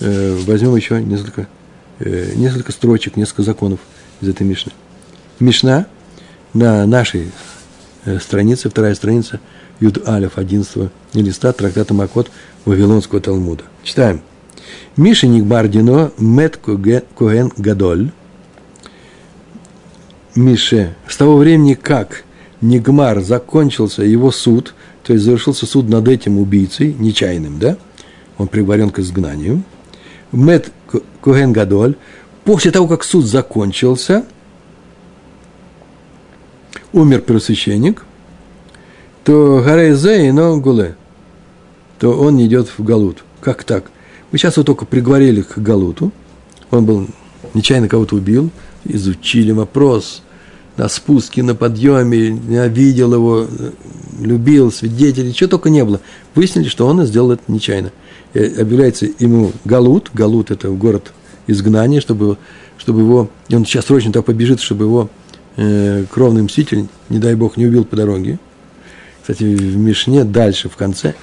возьмем 0.00 0.74
еще 0.74 1.02
несколько, 1.02 1.46
несколько 2.00 2.72
строчек, 2.72 3.16
несколько 3.16 3.42
законов 3.42 3.80
из 4.20 4.28
этой 4.28 4.46
Мишны. 4.46 4.72
Мишна 5.38 5.86
на 6.54 6.86
нашей 6.86 7.30
странице, 8.20 8.68
вторая 8.68 8.94
страница, 8.94 9.40
Юд 9.80 10.08
Алиф, 10.08 10.38
11 10.38 10.90
листа 11.14 11.52
трактата 11.52 11.94
Макот 11.94 12.30
Вавилонского 12.64 13.20
Талмуда. 13.20 13.64
Читаем. 13.82 14.20
Миша 14.96 15.26
Нигбардино 15.26 16.12
Мет 16.18 16.56
Коген 16.56 17.52
Гадоль. 17.56 18.10
Мише, 20.34 20.94
с 21.08 21.16
того 21.16 21.36
времени, 21.36 21.74
как 21.74 22.24
Нигмар 22.62 23.20
закончился 23.20 24.04
его 24.04 24.30
суд, 24.30 24.74
то 25.02 25.12
есть 25.12 25.24
завершился 25.24 25.66
суд 25.66 25.88
над 25.88 26.08
этим 26.08 26.38
убийцей, 26.38 26.94
нечаянным, 26.94 27.58
да? 27.58 27.76
Он 28.38 28.46
приговорен 28.46 28.90
к 28.90 29.00
изгнанию. 29.00 29.62
Мет 30.30 30.72
Коген 31.20 31.52
Гадоль. 31.52 31.96
После 32.44 32.70
того, 32.70 32.88
как 32.88 33.04
суд 33.04 33.26
закончился, 33.26 34.24
умер 36.92 37.20
первосвященник, 37.20 38.04
то 39.24 39.62
Гарейзе 39.64 40.32
но 40.32 40.58
Гуле, 40.58 40.96
то 41.98 42.12
он 42.18 42.44
идет 42.44 42.68
в 42.68 42.82
Галут. 42.82 43.24
Как 43.40 43.64
так? 43.64 43.90
Мы 44.30 44.38
сейчас 44.38 44.56
его 44.56 44.64
только 44.64 44.86
приговорили 44.86 45.42
к 45.42 45.58
Галуту. 45.58 46.12
Он 46.70 46.84
был 46.84 47.06
нечаянно 47.54 47.88
кого-то 47.88 48.16
убил, 48.16 48.50
изучили 48.84 49.52
вопрос 49.52 50.22
на 50.76 50.88
спуске, 50.88 51.42
на 51.42 51.54
подъеме, 51.54 52.30
видел 52.68 53.14
его, 53.14 53.46
любил, 54.20 54.72
свидетелей, 54.72 55.34
чего 55.34 55.50
только 55.50 55.70
не 55.70 55.84
было. 55.84 56.00
Выяснили, 56.34 56.68
что 56.68 56.86
он 56.86 57.04
сделал 57.06 57.32
это 57.32 57.42
нечаянно. 57.48 57.92
И 58.34 58.38
объявляется 58.38 59.06
ему 59.18 59.52
Галут, 59.64 60.10
Галут– 60.14 60.50
это 60.50 60.68
город 60.70 61.12
изгнания, 61.46 62.00
чтобы, 62.00 62.38
чтобы 62.78 63.00
его, 63.00 63.30
и 63.48 63.54
он 63.54 63.66
сейчас 63.66 63.86
срочно 63.86 64.12
туда 64.12 64.22
побежит, 64.22 64.60
чтобы 64.60 64.86
его 64.86 65.10
э, 65.56 66.04
кровный 66.10 66.42
мститель, 66.42 66.86
не 67.08 67.18
дай 67.18 67.34
бог, 67.34 67.56
не 67.56 67.66
убил 67.66 67.84
по 67.84 67.96
дороге. 67.96 68.38
Кстати, 69.20 69.44
в 69.44 69.76
Мишне 69.76 70.24
дальше, 70.24 70.68
в 70.68 70.76
конце, 70.76 71.14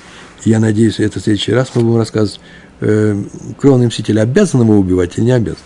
я 0.45 0.60
надеюсь, 0.60 1.00
это 1.00 1.20
в 1.20 1.24
следующий 1.24 1.52
раз 1.52 1.72
мы 1.74 1.82
будем 1.82 1.97
рассказывать, 1.97 2.39
э, 2.82 3.22
кровный 3.58 3.88
мститель 3.88 4.20
обязан 4.20 4.62
его 4.62 4.78
убивать 4.78 5.18
или 5.18 5.26
не 5.26 5.32
обязан. 5.32 5.60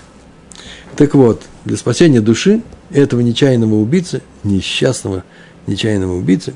Так 0.95 1.15
вот, 1.15 1.41
для 1.65 1.77
спасения 1.77 2.21
души 2.21 2.61
этого 2.93 3.21
нечаянного 3.21 3.75
убийцы, 3.75 4.21
несчастного 4.43 5.23
нечаянного 5.67 6.15
убийцы, 6.15 6.53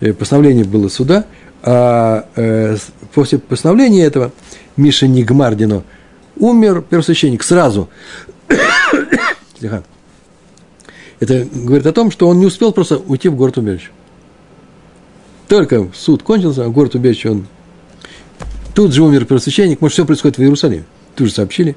э, 0.00 0.12
постановление 0.12 0.64
было 0.64 0.88
суда, 0.88 1.26
а 1.62 2.26
э, 2.36 2.76
после 3.14 3.38
постановления 3.38 4.04
этого 4.04 4.32
Миша 4.76 5.06
Нигмардино 5.06 5.84
умер 6.36 6.82
первосвященник 6.82 7.42
сразу. 7.42 7.88
Это 11.20 11.46
говорит 11.52 11.86
о 11.86 11.92
том, 11.92 12.10
что 12.10 12.28
он 12.28 12.40
не 12.40 12.46
успел 12.46 12.72
просто 12.72 12.96
уйти 12.96 13.28
в 13.28 13.36
город 13.36 13.58
убежище. 13.58 13.90
Только 15.48 15.88
суд 15.94 16.22
кончился, 16.22 16.64
а 16.64 16.68
город 16.68 16.94
убежище 16.94 17.30
он... 17.30 17.46
Тут 18.74 18.94
же 18.94 19.02
умер 19.02 19.26
первосвященник, 19.26 19.80
может, 19.80 19.94
все 19.94 20.06
происходит 20.06 20.38
в 20.38 20.42
Иерусалиме. 20.42 20.84
Тут 21.14 21.26
же 21.28 21.34
сообщили. 21.34 21.76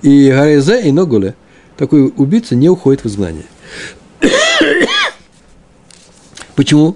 И 0.00 0.30
Гарезе 0.30 0.80
и 0.82 0.92
Ногуле, 0.92 1.34
такой 1.80 2.12
убийца 2.14 2.54
не 2.54 2.68
уходит 2.68 3.02
в 3.02 3.06
изгнание. 3.06 3.46
Почему? 6.54 6.94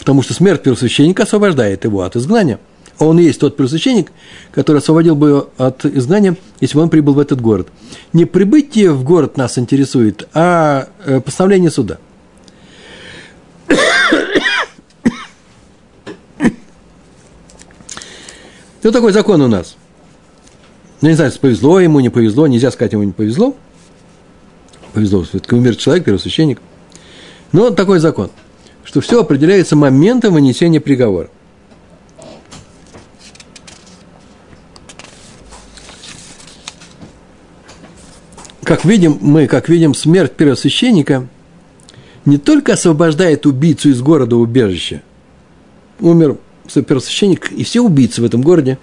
Потому 0.00 0.22
что 0.22 0.34
смерть 0.34 0.64
первосвященника 0.64 1.22
освобождает 1.22 1.84
его 1.84 2.02
от 2.02 2.16
изгнания. 2.16 2.58
Он 2.98 3.20
и 3.20 3.22
есть 3.22 3.38
тот 3.38 3.56
первосвященник, 3.56 4.10
который 4.50 4.78
освободил 4.78 5.14
бы 5.14 5.28
его 5.28 5.50
от 5.58 5.84
изгнания, 5.84 6.36
если 6.60 6.74
бы 6.76 6.82
он 6.82 6.90
прибыл 6.90 7.12
в 7.14 7.20
этот 7.20 7.40
город. 7.40 7.68
Не 8.12 8.24
прибытие 8.24 8.90
в 8.90 9.04
город 9.04 9.36
нас 9.36 9.58
интересует, 9.58 10.26
а 10.34 10.88
э, 11.04 11.20
постановление 11.20 11.70
суда. 11.70 11.98
Что 18.80 18.90
такой 18.90 19.12
закон 19.12 19.40
у 19.40 19.46
нас? 19.46 19.76
Ну, 21.00 21.10
не 21.10 21.14
знаю, 21.14 21.30
повезло 21.40 21.78
ему, 21.78 22.00
не 22.00 22.08
повезло, 22.08 22.48
нельзя 22.48 22.72
сказать, 22.72 22.92
ему 22.92 23.04
не 23.04 23.12
повезло. 23.12 23.54
Повезло, 24.96 25.24
все-таки 25.24 25.54
умер 25.54 25.76
человек, 25.76 26.06
первосвященник. 26.06 26.58
Но 27.52 27.68
такой 27.68 27.98
закон, 27.98 28.30
что 28.82 29.02
все 29.02 29.20
определяется 29.20 29.76
моментом 29.76 30.32
вынесения 30.32 30.80
приговора. 30.80 31.28
Как 38.62 38.86
видим, 38.86 39.18
мы, 39.20 39.46
как 39.46 39.68
видим, 39.68 39.92
смерть 39.92 40.32
первосвященника 40.32 41.28
не 42.24 42.38
только 42.38 42.72
освобождает 42.72 43.44
убийцу 43.44 43.90
из 43.90 44.00
города 44.00 44.36
убежища, 44.36 45.02
умер 46.00 46.38
первосвященник 46.72 47.52
и 47.52 47.64
все 47.64 47.82
убийцы 47.82 48.22
в 48.22 48.24
этом 48.24 48.40
городе, 48.40 48.78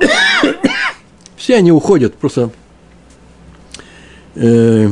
все 1.36 1.54
они 1.54 1.70
уходят, 1.70 2.16
просто 2.16 2.50
э, 4.34 4.90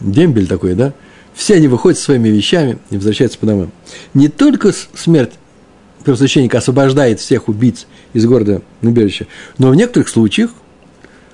дембель 0.00 0.46
такой, 0.46 0.74
да, 0.74 0.92
все 1.34 1.56
они 1.56 1.68
выходят 1.68 1.98
со 1.98 2.06
своими 2.06 2.28
вещами 2.28 2.78
и 2.90 2.96
возвращаются 2.96 3.38
по 3.38 3.46
домам. 3.46 3.72
Не 4.14 4.28
только 4.28 4.72
смерть 4.94 5.32
первосвященника 6.04 6.58
освобождает 6.58 7.20
всех 7.20 7.48
убийц 7.48 7.86
из 8.12 8.26
города 8.26 8.62
убежища, 8.82 9.26
но 9.58 9.70
в 9.70 9.74
некоторых 9.74 10.08
случаях 10.08 10.50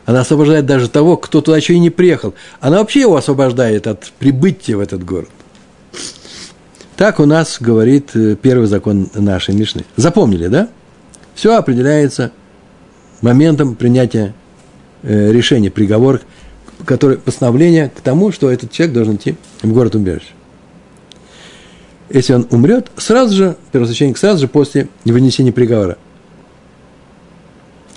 она 0.04 0.20
освобождает 0.20 0.66
даже 0.66 0.88
того, 0.88 1.16
кто 1.16 1.40
туда 1.40 1.56
еще 1.56 1.74
и 1.74 1.78
не 1.80 1.90
приехал. 1.90 2.34
Она 2.60 2.78
вообще 2.78 3.00
его 3.00 3.16
освобождает 3.16 3.86
от 3.86 4.12
прибытия 4.18 4.76
в 4.76 4.80
этот 4.80 5.04
город. 5.04 5.28
Так 6.96 7.20
у 7.20 7.26
нас 7.26 7.58
говорит 7.60 8.10
э, 8.14 8.36
первый 8.40 8.68
закон 8.68 9.10
нашей 9.12 9.54
Мишны. 9.54 9.84
Запомнили, 9.96 10.46
да? 10.46 10.68
Все 11.34 11.54
определяется 11.56 12.32
моментом 13.20 13.74
принятия 13.74 14.32
э, 15.02 15.30
решения, 15.30 15.70
приговор, 15.70 16.22
который, 16.86 17.18
постановление 17.18 17.90
к 17.90 18.00
тому, 18.00 18.32
что 18.32 18.50
этот 18.50 18.72
человек 18.72 18.94
должен 18.94 19.16
идти 19.16 19.36
в 19.62 19.72
город 19.72 19.94
убежище. 19.94 20.32
Если 22.08 22.32
он 22.32 22.46
умрет, 22.50 22.90
сразу 22.96 23.34
же, 23.34 23.56
первосвященник 23.72 24.16
сразу 24.16 24.40
же 24.40 24.48
после 24.48 24.88
вынесения 25.04 25.52
приговора. 25.52 25.98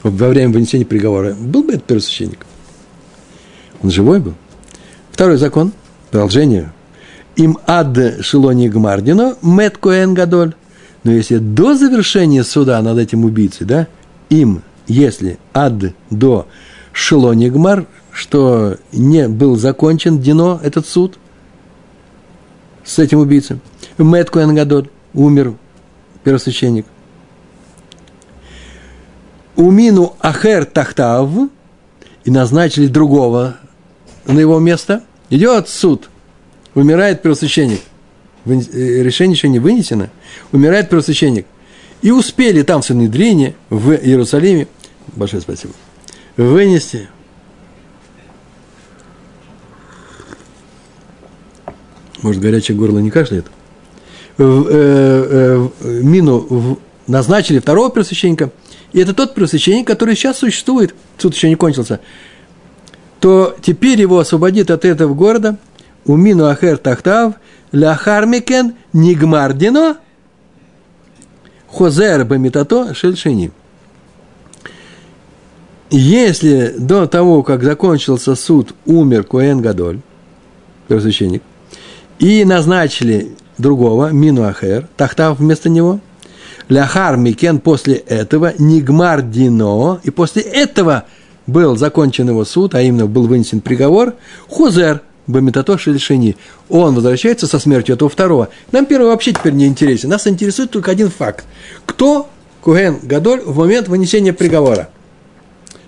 Во 0.04 0.28
время 0.28 0.52
вынесения 0.52 0.86
приговора 0.86 1.34
был 1.34 1.64
бы 1.64 1.74
этот 1.74 1.86
первосвященник? 1.86 2.46
Он 3.82 3.92
живой 3.92 4.20
был. 4.20 4.34
Второй 5.12 5.38
закон, 5.38 5.72
продолжение 6.12 6.74
им 7.40 7.58
ад 7.66 7.98
шелони 8.22 8.68
гмардино, 8.68 9.36
мет 9.42 9.78
коэн 9.78 10.14
гадоль. 10.14 10.54
Но 11.04 11.12
если 11.12 11.38
до 11.38 11.76
завершения 11.76 12.44
суда 12.44 12.82
над 12.82 12.98
этим 12.98 13.24
убийцей, 13.24 13.66
да, 13.66 13.88
им, 14.30 14.62
если 14.88 15.40
ад 15.54 15.94
до 16.10 16.48
шелони 16.92 17.48
гмар, 17.50 17.86
что 18.20 18.76
не 18.92 19.30
был 19.30 19.56
закончен 19.56 20.20
дино, 20.20 20.60
этот 20.62 20.86
суд, 20.86 21.18
с 22.84 23.00
этим 23.00 23.20
убийцей, 23.20 23.60
мет 23.98 24.30
коэн 24.30 24.54
гадоль, 24.54 24.90
умер 25.14 25.54
первосвященник. 26.26 26.86
Умину 29.56 30.18
ахер 30.20 30.66
тахтав, 30.66 31.30
и 32.26 32.30
назначили 32.30 32.88
другого 32.88 33.56
на 34.26 34.38
его 34.38 34.60
место, 34.60 35.02
идет 35.30 35.70
суд, 35.70 36.10
умирает 36.76 37.22
первосвященник, 37.22 37.80
э, 38.46 38.52
решение 39.02 39.36
еще 39.36 39.48
не 39.48 39.60
вынесено, 39.60 40.10
умирает 40.52 40.90
первосвященник, 40.90 41.46
и 42.02 42.12
успели 42.12 42.64
там 42.64 42.82
в 42.82 42.86
Санедрине, 42.86 43.56
в 43.70 43.94
Иерусалиме, 43.94 44.68
большое 45.16 45.42
спасибо, 45.42 45.74
вынести 46.36 47.08
может, 52.22 52.42
горячее 52.42 52.78
горло 52.78 53.00
не 53.00 53.12
кашляет, 53.12 53.48
э, 54.38 54.44
э, 54.44 55.68
Мину 56.04 56.80
назначили 57.08 57.60
второго 57.60 57.90
первосвященника, 57.90 58.52
и 58.94 59.00
это 59.00 59.14
тот 59.14 59.36
первосвященник, 59.36 59.88
который 59.88 60.16
сейчас 60.16 60.38
существует, 60.38 60.96
суд 61.18 61.34
еще 61.34 61.50
не 61.50 61.56
кончился, 61.56 62.00
то 63.20 63.56
теперь 63.62 64.00
его 64.00 64.20
освободит 64.20 64.72
от 64.72 64.86
этого 64.86 65.14
города 65.14 65.58
Умину 66.06 66.48
Ахер 66.48 66.78
Тахтав 66.78 67.36
Ляхармикен 67.72 68.76
Нигмардино 68.94 69.98
Хозер 71.68 72.26
Бамитато 72.26 72.94
Шельшини. 72.94 73.52
Если 75.92 76.76
до 76.78 77.08
того, 77.08 77.44
как 77.44 77.64
закончился 77.64 78.36
суд, 78.36 78.76
умер 78.86 79.24
Коэн 79.24 79.60
Гадоль, 79.60 80.00
первосвященник, 80.88 81.42
и 82.20 82.46
назначили 82.46 83.30
другого, 83.58 84.12
Мину 84.12 84.44
Ахер, 84.44 84.88
Тахтав 84.98 85.40
вместо 85.40 85.70
него, 85.70 86.00
Ляхар 86.68 87.18
Микен 87.18 87.60
после 87.60 87.96
этого, 87.96 88.54
Нигмар 88.60 89.22
Дино, 89.22 90.00
и 90.04 90.12
после 90.12 90.44
этого 90.44 91.06
был 91.48 91.76
закончен 91.76 92.30
его 92.30 92.46
суд, 92.46 92.76
а 92.76 92.82
именно 92.82 93.08
был 93.08 93.28
вынесен 93.28 93.62
приговор, 93.62 94.14
Хузер, 94.48 95.02
Бамитато 95.26 95.78
Шельшини. 95.78 96.38
Он 96.70 96.96
возвращается 96.96 97.48
со 97.48 97.60
смертью 97.60 97.96
этого 97.96 98.10
второго. 98.10 98.50
Нам 98.72 98.86
первый 98.86 99.08
вообще 99.08 99.32
теперь 99.32 99.54
не 99.54 99.68
интересен. 99.68 100.10
Нас 100.10 100.28
интересует 100.28 100.72
только 100.72 100.92
один 100.92 101.10
факт. 101.10 101.46
Кто 101.86 102.30
Куген 102.62 103.00
Гадоль 103.04 103.42
в 103.42 103.58
момент 103.58 103.88
вынесения 103.88 104.34
приговора? 104.34 104.90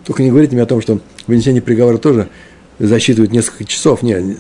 Только 0.05 0.23
не 0.23 0.29
говорите 0.29 0.53
мне 0.53 0.63
о 0.63 0.67
том, 0.67 0.82
что 0.82 0.99
вынесение 1.27 1.61
приговора 1.61 1.97
тоже 1.97 2.29
засчитывает 2.77 3.32
несколько 3.32 3.65
часов. 3.65 4.03
Нет, 4.03 4.38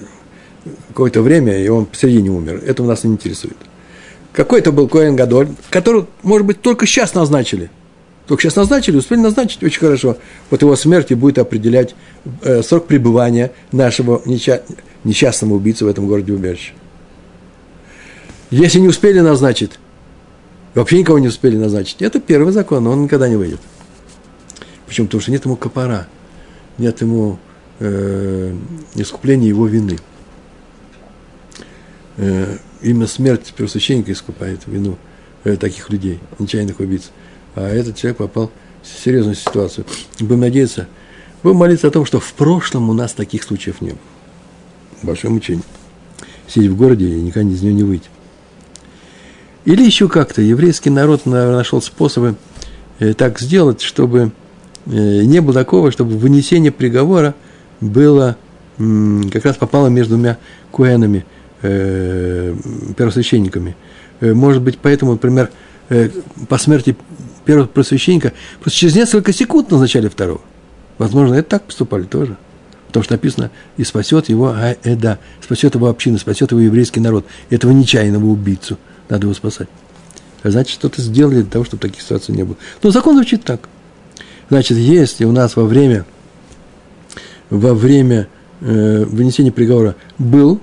какое-то 0.89 1.21
время, 1.21 1.57
и 1.57 1.67
он 1.67 1.85
посередине 1.85 2.29
умер. 2.29 2.61
Это 2.65 2.83
нас 2.83 3.03
не 3.03 3.13
интересует. 3.13 3.57
Какой-то 4.33 4.71
был 4.71 4.87
Коэн 4.87 5.15
Гадоль, 5.15 5.49
который, 5.69 6.05
может 6.23 6.47
быть, 6.47 6.61
только 6.61 6.85
сейчас 6.85 7.13
назначили. 7.13 7.69
Только 8.27 8.43
сейчас 8.43 8.55
назначили, 8.55 8.97
успели 8.97 9.19
назначить, 9.19 9.63
очень 9.63 9.79
хорошо. 9.79 10.17
Вот 10.49 10.61
его 10.61 10.75
смерть 10.75 11.11
и 11.11 11.15
будет 11.15 11.37
определять 11.37 11.95
э, 12.43 12.61
срок 12.63 12.87
пребывания 12.87 13.51
нашего 13.71 14.21
несча- 14.25 14.61
несчастного 15.03 15.55
убийцы 15.55 15.83
в 15.83 15.87
этом 15.87 16.07
городе 16.07 16.31
убежище. 16.31 16.73
Если 18.51 18.79
не 18.79 18.87
успели 18.87 19.19
назначить, 19.19 19.71
вообще 20.75 20.99
никого 20.99 21.19
не 21.19 21.27
успели 21.27 21.57
назначить, 21.57 22.01
это 22.01 22.19
первый 22.19 22.53
закон, 22.53 22.87
он 22.87 23.03
никогда 23.03 23.27
не 23.27 23.35
выйдет. 23.35 23.59
Почему? 24.87 25.07
Потому 25.07 25.21
что 25.21 25.31
нет 25.31 25.43
ему 25.45 25.55
копора, 25.57 26.07
нет 26.77 27.01
ему 27.01 27.39
э, 27.79 28.55
искупления 28.95 29.47
его 29.47 29.65
вины– 29.67 29.97
именно 32.17 33.07
смерть 33.07 33.53
первосвященника 33.55 34.11
искупает 34.11 34.61
вину 34.65 34.97
э, 35.43 35.55
таких 35.55 35.89
людей, 35.89 36.19
нечаянных 36.39 36.79
убийц. 36.79 37.11
А 37.55 37.67
этот 37.67 37.95
человек 37.95 38.17
попал 38.17 38.51
в 38.81 39.03
серьезную 39.03 39.35
ситуацию. 39.35 39.85
Будем 40.19 40.41
надеяться, 40.41 40.87
будем 41.43 41.57
молиться 41.57 41.87
о 41.87 41.91
том, 41.91 42.05
что 42.05 42.19
в 42.19 42.33
прошлом 42.33 42.89
у 42.89 42.93
нас 42.93 43.13
таких 43.13 43.43
случаев 43.43 43.81
не 43.81 43.89
было. 43.89 43.99
Большое 45.03 45.33
мучение. 45.33 45.63
Сидеть 46.47 46.71
в 46.71 46.77
городе 46.77 47.07
и 47.07 47.21
никогда 47.21 47.49
из 47.49 47.61
нее 47.61 47.73
не 47.73 47.83
выйти. 47.83 48.09
Или 49.63 49.83
еще 49.83 50.09
как-то 50.09 50.41
еврейский 50.41 50.89
народ 50.89 51.25
нашел 51.25 51.81
способы 51.81 52.35
э, 52.99 53.13
так 53.13 53.39
сделать, 53.39 53.81
чтобы 53.81 54.31
э, 54.87 54.89
не 55.23 55.39
было 55.39 55.53
такого, 55.53 55.91
чтобы 55.91 56.17
вынесение 56.17 56.71
приговора 56.71 57.35
было 57.79 58.37
как 58.77 59.45
раз 59.45 59.57
попало 59.57 59.87
между 59.87 60.15
двумя 60.15 60.39
куэнами– 60.71 61.25
э, 61.61 62.55
первосвященниками. 62.97 63.75
Э, 64.19 64.33
может 64.33 64.61
быть, 64.61 64.77
поэтому, 64.77 65.13
например, 65.13 65.49
э, 65.89 66.09
по 66.47 66.57
смерти 66.57 66.95
первого 67.45 67.67
первосвященника 67.67 68.33
просто 68.59 68.79
через 68.79 68.95
несколько 68.95 69.33
секунд 69.33 69.71
назначали 69.71 70.07
второго. 70.07 70.41
Возможно, 70.97 71.35
это 71.35 71.49
так 71.49 71.63
поступали 71.63 72.03
тоже. 72.03 72.37
Потому 72.87 73.03
что 73.05 73.13
написано, 73.13 73.51
и 73.77 73.85
спасет 73.85 74.27
его 74.27 74.53
Аэда, 74.53 75.17
спасет 75.41 75.75
его 75.75 75.87
общину, 75.87 76.17
спасет 76.17 76.51
его 76.51 76.59
еврейский 76.59 76.99
народ, 76.99 77.25
этого 77.49 77.71
нечаянного 77.71 78.25
убийцу. 78.25 78.77
Надо 79.07 79.27
его 79.27 79.33
спасать. 79.33 79.69
А 80.43 80.51
значит, 80.51 80.73
что-то 80.73 81.01
сделали 81.01 81.41
для 81.41 81.49
того, 81.49 81.63
чтобы 81.63 81.81
таких 81.81 82.01
ситуаций 82.01 82.35
не 82.35 82.43
было. 82.43 82.57
Но 82.83 82.91
закон 82.91 83.15
звучит 83.15 83.43
так. 83.43 83.69
Значит, 84.49 84.77
если 84.77 85.23
у 85.23 85.31
нас 85.31 85.55
во 85.55 85.63
время, 85.63 86.05
во 87.49 87.73
время 87.73 88.27
э, 88.59 89.05
вынесения 89.05 89.51
приговора 89.53 89.95
был 90.17 90.59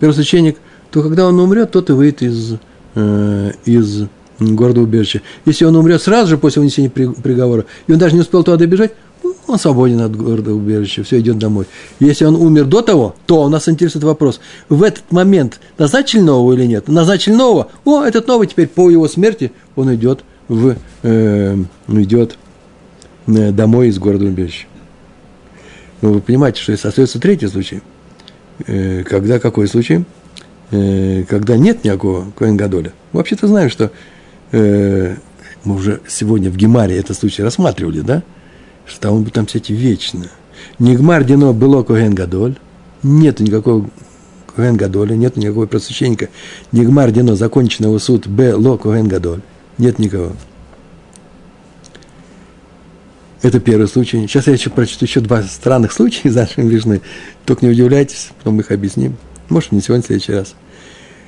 первосвященник, 0.00 0.58
то 0.90 1.02
когда 1.02 1.26
он 1.26 1.38
умрет, 1.38 1.72
тот 1.72 1.90
и 1.90 1.92
выйдет 1.92 2.22
из, 2.22 2.56
э, 2.94 3.52
из 3.64 4.04
города 4.38 4.80
убежища. 4.80 5.22
Если 5.44 5.64
он 5.64 5.76
умрет 5.76 6.02
сразу 6.02 6.30
же 6.30 6.38
после 6.38 6.60
вынесения 6.60 6.90
приговора, 6.90 7.64
и 7.86 7.92
он 7.92 7.98
даже 7.98 8.14
не 8.14 8.20
успел 8.20 8.44
туда 8.44 8.56
добежать, 8.56 8.92
ну, 9.22 9.34
он 9.46 9.58
свободен 9.58 10.00
от 10.00 10.14
города 10.14 10.52
убежища, 10.52 11.02
все 11.02 11.20
идет 11.20 11.38
домой. 11.38 11.66
Если 12.00 12.24
он 12.24 12.36
умер 12.36 12.66
до 12.66 12.82
того, 12.82 13.16
то 13.26 13.42
у 13.42 13.48
нас 13.48 13.68
интересует 13.68 14.04
вопрос, 14.04 14.40
в 14.68 14.82
этот 14.82 15.10
момент 15.10 15.60
назначили 15.78 16.20
нового 16.20 16.52
или 16.52 16.66
нет? 16.66 16.88
Назначили 16.88 17.34
нового, 17.34 17.68
о, 17.84 18.04
этот 18.04 18.28
новый 18.28 18.46
теперь 18.46 18.68
по 18.68 18.90
его 18.90 19.08
смерти, 19.08 19.52
он 19.74 19.94
идет, 19.94 20.24
в, 20.48 20.76
э, 21.02 21.56
идет 21.88 22.38
э, 23.26 23.52
домой 23.52 23.88
из 23.88 23.98
города 23.98 24.26
убежища. 24.26 24.66
Ну, 26.02 26.12
вы 26.12 26.20
понимаете, 26.20 26.60
что 26.60 26.74
остается 26.74 27.18
третий 27.18 27.48
случай– 27.48 27.80
когда 29.04 29.38
какой 29.38 29.68
случай? 29.68 30.04
Э, 30.70 31.24
когда 31.28 31.56
нет 31.56 31.84
никакого 31.84 32.30
Коэн. 32.36 32.58
Вообще-то 33.12 33.46
знаем, 33.46 33.70
что 33.70 33.90
э, 34.52 35.16
мы 35.64 35.74
уже 35.74 36.00
сегодня 36.08 36.50
в 36.50 36.56
Гемаре 36.56 36.96
этот 36.96 37.16
случай 37.16 37.42
рассматривали, 37.42 38.00
да? 38.00 38.22
Что 38.86 39.00
там, 39.00 39.24
там 39.26 39.46
все 39.46 39.58
эти 39.58 39.72
вечно. 39.72 40.26
Нигмар 40.78 41.24
Дино 41.24 41.52
было 41.52 41.82
Коэн 41.82 42.16
нет 43.02 43.40
никакого 43.40 43.88
Коэн 44.54 44.76
нет 44.76 45.36
никакого 45.36 45.66
просвященника. 45.66 46.28
Нигмар 46.72 47.10
Дино 47.10 47.36
законченного 47.36 47.98
суд 47.98 48.26
Б 48.26 48.54
Ло 48.54 48.76
Коэн 48.76 49.10
нет 49.78 49.98
никого. 49.98 50.32
Это 53.42 53.60
первый 53.60 53.86
случай. 53.86 54.26
Сейчас 54.26 54.46
я 54.46 54.54
еще 54.54 54.70
прочту 54.70 55.04
еще 55.04 55.20
два 55.20 55.42
странных 55.42 55.92
случая 55.92 56.28
из 56.28 56.36
нашей 56.36 56.64
Мишны. 56.64 57.02
Только 57.44 57.66
не 57.66 57.72
удивляйтесь, 57.72 58.30
потом 58.38 58.54
мы 58.54 58.62
их 58.62 58.70
объясним. 58.70 59.16
Может, 59.48 59.72
не 59.72 59.80
сегодня, 59.80 60.02
в 60.02 60.06
следующий 60.06 60.32
раз. 60.32 60.54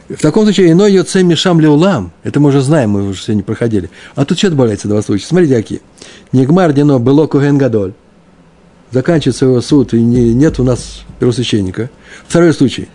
В 0.08 0.20
таком 0.22 0.44
случае, 0.44 0.72
иной 0.72 0.92
йоце 0.92 1.22
мишам 1.22 1.60
леулам. 1.60 2.12
Это 2.22 2.40
мы 2.40 2.48
уже 2.48 2.62
знаем, 2.62 2.90
мы 2.90 3.06
уже 3.06 3.22
сегодня 3.22 3.44
проходили. 3.44 3.90
А 4.14 4.24
тут 4.24 4.38
еще 4.38 4.48
добавляется 4.48 4.88
два 4.88 5.02
случая. 5.02 5.26
Смотрите, 5.26 5.54
какие. 5.54 5.82
Нигмар 6.32 6.72
дино 6.72 6.98
было 6.98 7.26
коген 7.26 7.58
гадоль. 7.58 7.92
Заканчивается 8.90 9.44
его 9.44 9.60
суд, 9.60 9.92
и 9.92 10.00
не, 10.00 10.32
нет 10.32 10.58
у 10.58 10.64
нас 10.64 11.02
первосвященника. 11.18 11.90
Второй 12.26 12.54
случай. 12.54 12.88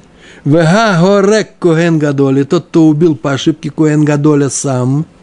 Вега 0.44 1.00
горек 1.00 1.50
коген 1.60 2.00
гадоль. 2.00 2.46
Тот, 2.46 2.66
кто 2.66 2.88
убил 2.88 3.16
по 3.16 3.32
ошибке 3.32 3.70
коген 3.70 4.04
гадоля 4.04 4.50
сам– 4.50 5.06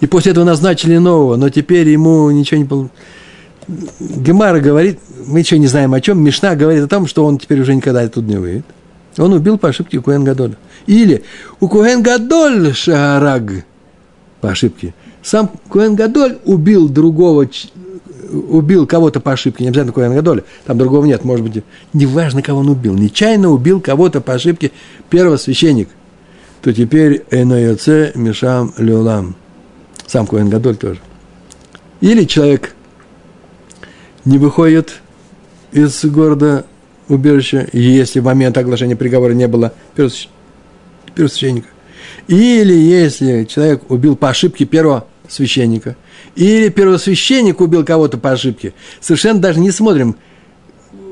и 0.00 0.06
после 0.06 0.32
этого 0.32 0.44
назначили 0.44 0.96
нового, 0.96 1.36
но 1.36 1.50
теперь 1.50 1.88
ему 1.88 2.30
ничего 2.30 2.58
не 2.58 2.64
было. 2.64 2.88
Гемара 3.98 4.60
говорит, 4.60 4.98
мы 5.26 5.40
еще 5.40 5.58
не 5.58 5.66
знаем 5.66 5.94
о 5.94 6.00
чем, 6.00 6.22
Мишна 6.22 6.56
говорит 6.56 6.82
о 6.82 6.88
том, 6.88 7.06
что 7.06 7.24
он 7.24 7.38
теперь 7.38 7.60
уже 7.60 7.74
никогда 7.74 8.08
тут 8.08 8.24
не 8.24 8.36
выйдет. 8.36 8.64
Он 9.18 9.32
убил 9.32 9.58
по 9.58 9.68
ошибке 9.68 10.00
Куэн 10.00 10.24
Гадоля. 10.24 10.56
Или 10.86 11.22
у 11.60 11.68
Куэн 11.68 12.02
Гадоль 12.02 12.72
Шаараг 12.74 13.64
по 14.40 14.50
ошибке. 14.50 14.94
Сам 15.22 15.50
Куэн 15.68 15.94
Гадоль 15.94 16.38
убил 16.44 16.88
другого, 16.88 17.46
убил 18.32 18.86
кого-то 18.86 19.20
по 19.20 19.32
ошибке, 19.32 19.64
не 19.64 19.68
обязательно 19.68 19.92
Куэн 19.92 20.14
Гадоля, 20.14 20.44
там 20.64 20.78
другого 20.78 21.04
нет, 21.04 21.24
может 21.24 21.46
быть, 21.46 21.62
неважно, 21.92 22.40
кого 22.40 22.60
он 22.60 22.70
убил, 22.70 22.94
нечаянно 22.94 23.50
убил 23.50 23.80
кого-то 23.80 24.22
по 24.22 24.32
ошибке 24.32 24.72
первого 25.10 25.36
священник, 25.36 25.90
то 26.62 26.72
теперь 26.72 27.24
Эноyоце 27.30 28.12
Мишам 28.14 28.72
Люлам– 28.78 29.36
сам 30.10 30.26
Коэн 30.26 30.48
Гадоль 30.48 30.76
тоже. 30.76 30.98
Или 32.00 32.24
человек 32.24 32.74
не 34.24 34.38
выходит 34.38 35.00
из 35.72 36.04
города 36.04 36.66
убежища, 37.08 37.68
если 37.72 38.18
в 38.18 38.24
момент 38.24 38.58
оглашения 38.58 38.96
приговора 38.96 39.34
не 39.34 39.46
было 39.46 39.72
первосвященника. 39.94 41.68
Или 42.26 42.72
если 42.72 43.44
человек 43.44 43.88
убил 43.88 44.16
по 44.16 44.30
ошибке 44.30 44.64
первого 44.64 45.06
священника, 45.28 45.96
или 46.34 46.70
первосвященник 46.70 47.60
убил 47.60 47.84
кого-то 47.84 48.18
по 48.18 48.32
ошибке, 48.32 48.74
совершенно 49.00 49.40
даже 49.40 49.60
не 49.60 49.70
смотрим, 49.70 50.16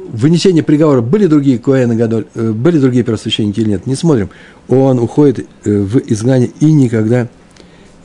вынесение 0.09 0.65
приговора, 0.65 1.03
были 1.03 1.27
другие 1.27 1.59
Коэна 1.59 1.95
Гадоль, 1.95 2.27
э, 2.35 2.51
были 2.51 2.79
другие 2.79 3.05
первосвященники 3.05 3.61
или 3.61 3.69
нет, 3.71 3.87
не 3.87 3.95
смотрим. 3.95 4.31
Он 4.67 4.99
уходит 4.99 5.47
э, 5.65 5.71
в 5.71 5.99
изгнание 5.99 6.51
и 6.61 6.73
никогда 6.73 7.29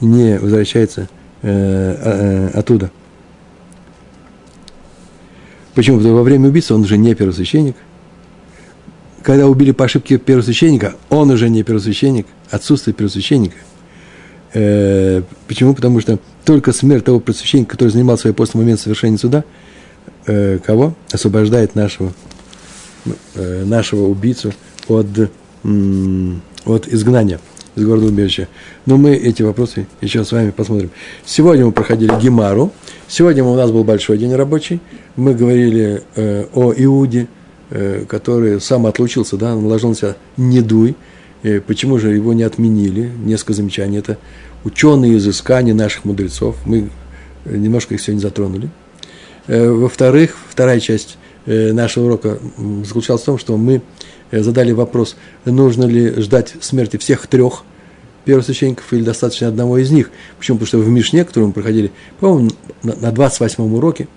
не 0.01 0.37
возвращается 0.39 1.09
э, 1.41 2.49
оттуда. 2.53 2.91
Почему? 5.75 5.97
Потому 5.97 6.13
что 6.13 6.17
во 6.17 6.23
время 6.23 6.49
убийства 6.49 6.75
он 6.75 6.81
уже 6.81 6.97
не 6.97 7.15
первосвященник. 7.15 7.75
Когда 9.23 9.47
убили 9.47 9.71
по 9.71 9.85
ошибке 9.85 10.17
первосвященника, 10.17 10.95
он 11.09 11.31
уже 11.31 11.49
не 11.49 11.63
первосвященник, 11.63 12.27
отсутствие 12.49 12.93
первосвященника. 12.93 13.55
Почему? 14.51 15.73
Потому 15.73 15.99
что 16.01 16.19
только 16.45 16.73
смерть 16.73 17.05
того 17.05 17.19
первосвященника, 17.19 17.71
который 17.71 17.89
занимал 17.89 18.17
свой 18.17 18.33
пост 18.33 18.53
в 18.53 18.57
момент 18.57 18.79
совершения 18.79 19.17
суда– 19.17 19.43
э, 20.25 20.59
кого? 20.63 20.93
Освобождает 21.11 21.75
нашего, 21.75 22.13
э, 23.35 23.63
нашего 23.65 24.07
убийцу 24.07 24.53
от, 24.87 25.07
от 26.65 26.87
изгнания 26.87 27.39
из 27.75 27.85
города 27.85 28.07
убежища. 28.07 28.47
Но 28.85 28.97
мы 28.97 29.15
эти 29.15 29.41
вопросы 29.41 29.87
еще 30.01 30.23
с 30.23 30.31
вами 30.31 30.51
посмотрим. 30.51 30.91
Сегодня 31.25 31.65
мы 31.65 31.71
проходили 31.71 32.11
Гемару. 32.21 32.71
Сегодня 33.07 33.43
у 33.43 33.55
нас 33.55 33.71
был 33.71 33.83
большой 33.83 34.17
день 34.17 34.33
рабочий. 34.33 34.79
Мы 35.15 35.33
говорили 35.33 36.03
э, 36.15 36.45
о 36.53 36.73
Иуде, 36.73 37.27
э, 37.69 38.05
который 38.07 38.61
сам 38.61 38.85
отлучился, 38.85 39.37
да, 39.37 39.55
наложил 39.55 39.89
на 39.89 39.95
себя 39.95 40.15
недуй. 40.37 40.95
Э, 41.43 41.59
почему 41.61 41.99
же 41.99 42.13
его 42.13 42.33
не 42.33 42.43
отменили? 42.43 43.11
Несколько 43.23 43.53
замечаний. 43.53 43.97
Это 43.97 44.17
ученые 44.63 45.17
изыскания 45.17 45.73
наших 45.73 46.05
мудрецов. 46.05 46.55
Мы 46.65 46.89
немножко 47.45 47.93
их 47.93 48.01
сегодня 48.01 48.21
затронули. 48.21 48.69
Э, 49.47 49.69
во-вторых, 49.69 50.37
вторая 50.49 50.79
часть 50.79 51.17
э, 51.45 51.73
нашего 51.73 52.05
урока 52.05 52.39
заключалась 52.83 53.23
в 53.23 53.25
том, 53.25 53.37
что 53.37 53.57
мы 53.57 53.81
задали 54.41 54.71
вопрос, 54.71 55.15
нужно 55.45 55.85
ли 55.85 56.21
ждать 56.21 56.53
смерти 56.61 56.97
всех 56.97 57.27
трех 57.27 57.63
первосвященников 58.25 58.91
или 58.93 59.03
достаточно 59.03 59.47
одного 59.47 59.77
из 59.77 59.91
них. 59.91 60.09
Почему? 60.37 60.57
Потому 60.57 60.67
что 60.67 60.77
в 60.79 60.89
Мишне, 60.89 61.25
которую 61.25 61.47
мы 61.47 61.53
проходили, 61.53 61.91
по-моему, 62.19 62.51
на 62.81 63.09
28-м 63.09 63.73
уроке, 63.73 64.07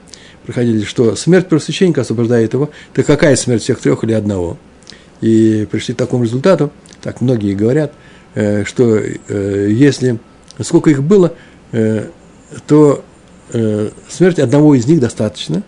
проходили, 0.45 0.85
что 0.85 1.17
смерть 1.17 1.49
первосвященника 1.49 2.03
освобождает 2.03 2.55
его. 2.55 2.71
Так 2.95 3.07
какая 3.07 3.35
смерть 3.37 3.63
всех 3.63 3.81
трех 3.81 4.05
или 4.05 4.13
одного? 4.13 4.59
И 5.21 5.67
пришли 5.71 5.95
к 5.95 5.97
такому 5.97 6.25
результату, 6.25 6.71
так 7.03 7.21
многие 7.21 7.55
говорят, 7.55 7.93
что 8.65 9.01
если, 9.29 10.21
сколько 10.61 10.91
их 10.91 11.03
было, 11.03 11.33
то 12.67 13.05
э, 13.53 13.91
смерти 14.09 14.41
одного 14.41 14.75
из 14.75 14.87
них 14.87 15.01
достаточно. 15.01 15.63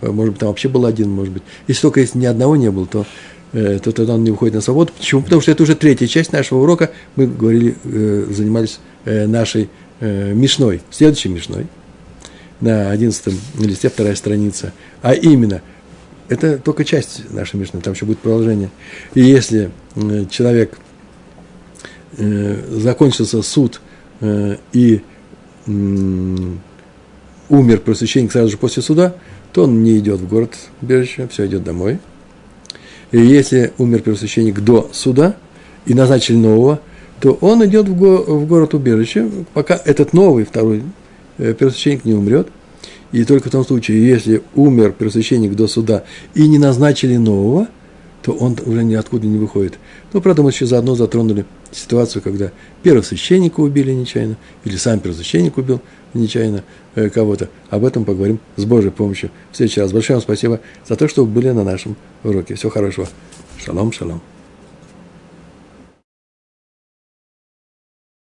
Э, 0.00 0.10
может 0.10 0.34
быть, 0.34 0.40
там 0.40 0.48
вообще 0.48 0.68
был 0.68 0.86
один, 0.86 1.10
может 1.10 1.32
быть. 1.32 1.42
Если 1.66 1.82
только 1.82 2.00
если 2.00 2.18
ни 2.18 2.26
одного 2.26 2.56
не 2.56 2.70
было, 2.70 2.86
то, 2.86 3.00
э, 3.00 3.04
то 3.52 3.92
тогда 3.92 4.14
он 4.14 4.24
не 4.24 4.30
выходит 4.30 4.54
на 4.54 4.60
свободу. 4.60 4.92
Почему? 4.96 5.22
Потому 5.22 5.42
что 5.42 5.50
это 5.50 5.62
уже 5.62 5.74
третья 5.74 6.06
часть 6.06 6.32
нашего 6.32 6.60
урока. 6.60 6.90
Мы 7.16 7.26
говорили, 7.26 7.76
э, 7.84 8.26
занимались 8.30 8.80
э, 9.04 9.26
нашей 9.26 9.68
э, 10.00 10.32
Мишной, 10.32 10.82
следующей 10.90 11.30
Мишной, 11.30 11.66
на 12.60 12.90
одиннадцатом 12.90 13.34
листе, 13.58 13.88
вторая 13.88 14.14
страница. 14.14 14.72
А 15.02 15.14
именно, 15.14 15.62
это 16.28 16.58
только 16.58 16.84
часть 16.84 17.32
нашей 17.32 17.56
Мишны, 17.56 17.80
там 17.80 17.94
еще 17.94 18.06
будет 18.06 18.18
продолжение. 18.18 18.70
И 19.14 19.20
если 19.20 19.70
э, 19.96 20.26
человек 20.30 20.78
э, 22.16 22.62
закончился 22.70 23.42
суд 23.42 23.80
э, 24.20 24.56
и 24.72 25.02
умер 25.66 27.78
первосвященник 27.78 28.32
сразу 28.32 28.48
же 28.48 28.56
после 28.56 28.82
суда, 28.82 29.14
то 29.52 29.64
он 29.64 29.82
не 29.82 29.98
идет 29.98 30.20
в 30.20 30.28
город 30.28 30.54
убежище, 30.80 31.28
все 31.30 31.46
идет 31.46 31.64
домой. 31.64 31.98
Если 33.12 33.72
умер 33.78 34.02
первосвященник 34.02 34.60
до 34.60 34.88
суда 34.92 35.36
и 35.86 35.94
назначили 35.94 36.36
нового, 36.36 36.80
то 37.20 37.32
он 37.40 37.64
идет 37.66 37.88
в, 37.88 37.96
го, 37.96 38.18
в 38.18 38.46
город 38.46 38.74
убежище, 38.74 39.28
пока 39.52 39.80
этот 39.84 40.12
новый, 40.12 40.44
второй 40.44 40.82
э, 41.38 41.54
первосвященник 41.54 42.04
не 42.04 42.14
умрет. 42.14 42.48
И 43.12 43.24
только 43.24 43.48
в 43.48 43.52
том 43.52 43.64
случае, 43.64 44.06
если 44.06 44.42
умер 44.54 44.92
первосвященник 44.92 45.54
до 45.54 45.66
суда 45.66 46.04
и 46.34 46.46
не 46.46 46.58
назначили 46.58 47.16
нового, 47.16 47.68
то 48.22 48.32
он 48.32 48.56
уже 48.64 48.84
ниоткуда 48.84 49.26
не 49.26 49.38
выходит. 49.38 49.78
Но, 50.12 50.20
правда, 50.20 50.42
мы 50.42 50.50
еще 50.50 50.66
заодно 50.66 50.94
затронули 50.94 51.46
ситуацию, 51.72 52.22
когда 52.22 52.52
первосвященника 52.82 53.60
убили 53.60 53.92
нечаянно, 53.92 54.36
или 54.64 54.76
сам 54.76 55.00
первосвященник 55.00 55.56
убил 55.58 55.80
нечаянно 56.14 56.64
э, 56.94 57.08
кого-то. 57.08 57.48
Об 57.68 57.84
этом 57.84 58.04
поговорим 58.04 58.40
с 58.56 58.64
Божьей 58.64 58.90
помощью 58.90 59.30
в 59.52 59.56
следующий 59.56 59.80
раз. 59.80 59.92
Большое 59.92 60.16
вам 60.16 60.22
спасибо 60.22 60.60
за 60.86 60.96
то, 60.96 61.08
что 61.08 61.24
вы 61.24 61.30
были 61.30 61.50
на 61.50 61.64
нашем 61.64 61.96
уроке. 62.24 62.54
Всего 62.54 62.70
хорошего. 62.70 63.08
Шалом, 63.58 63.92
шалом. 63.92 64.20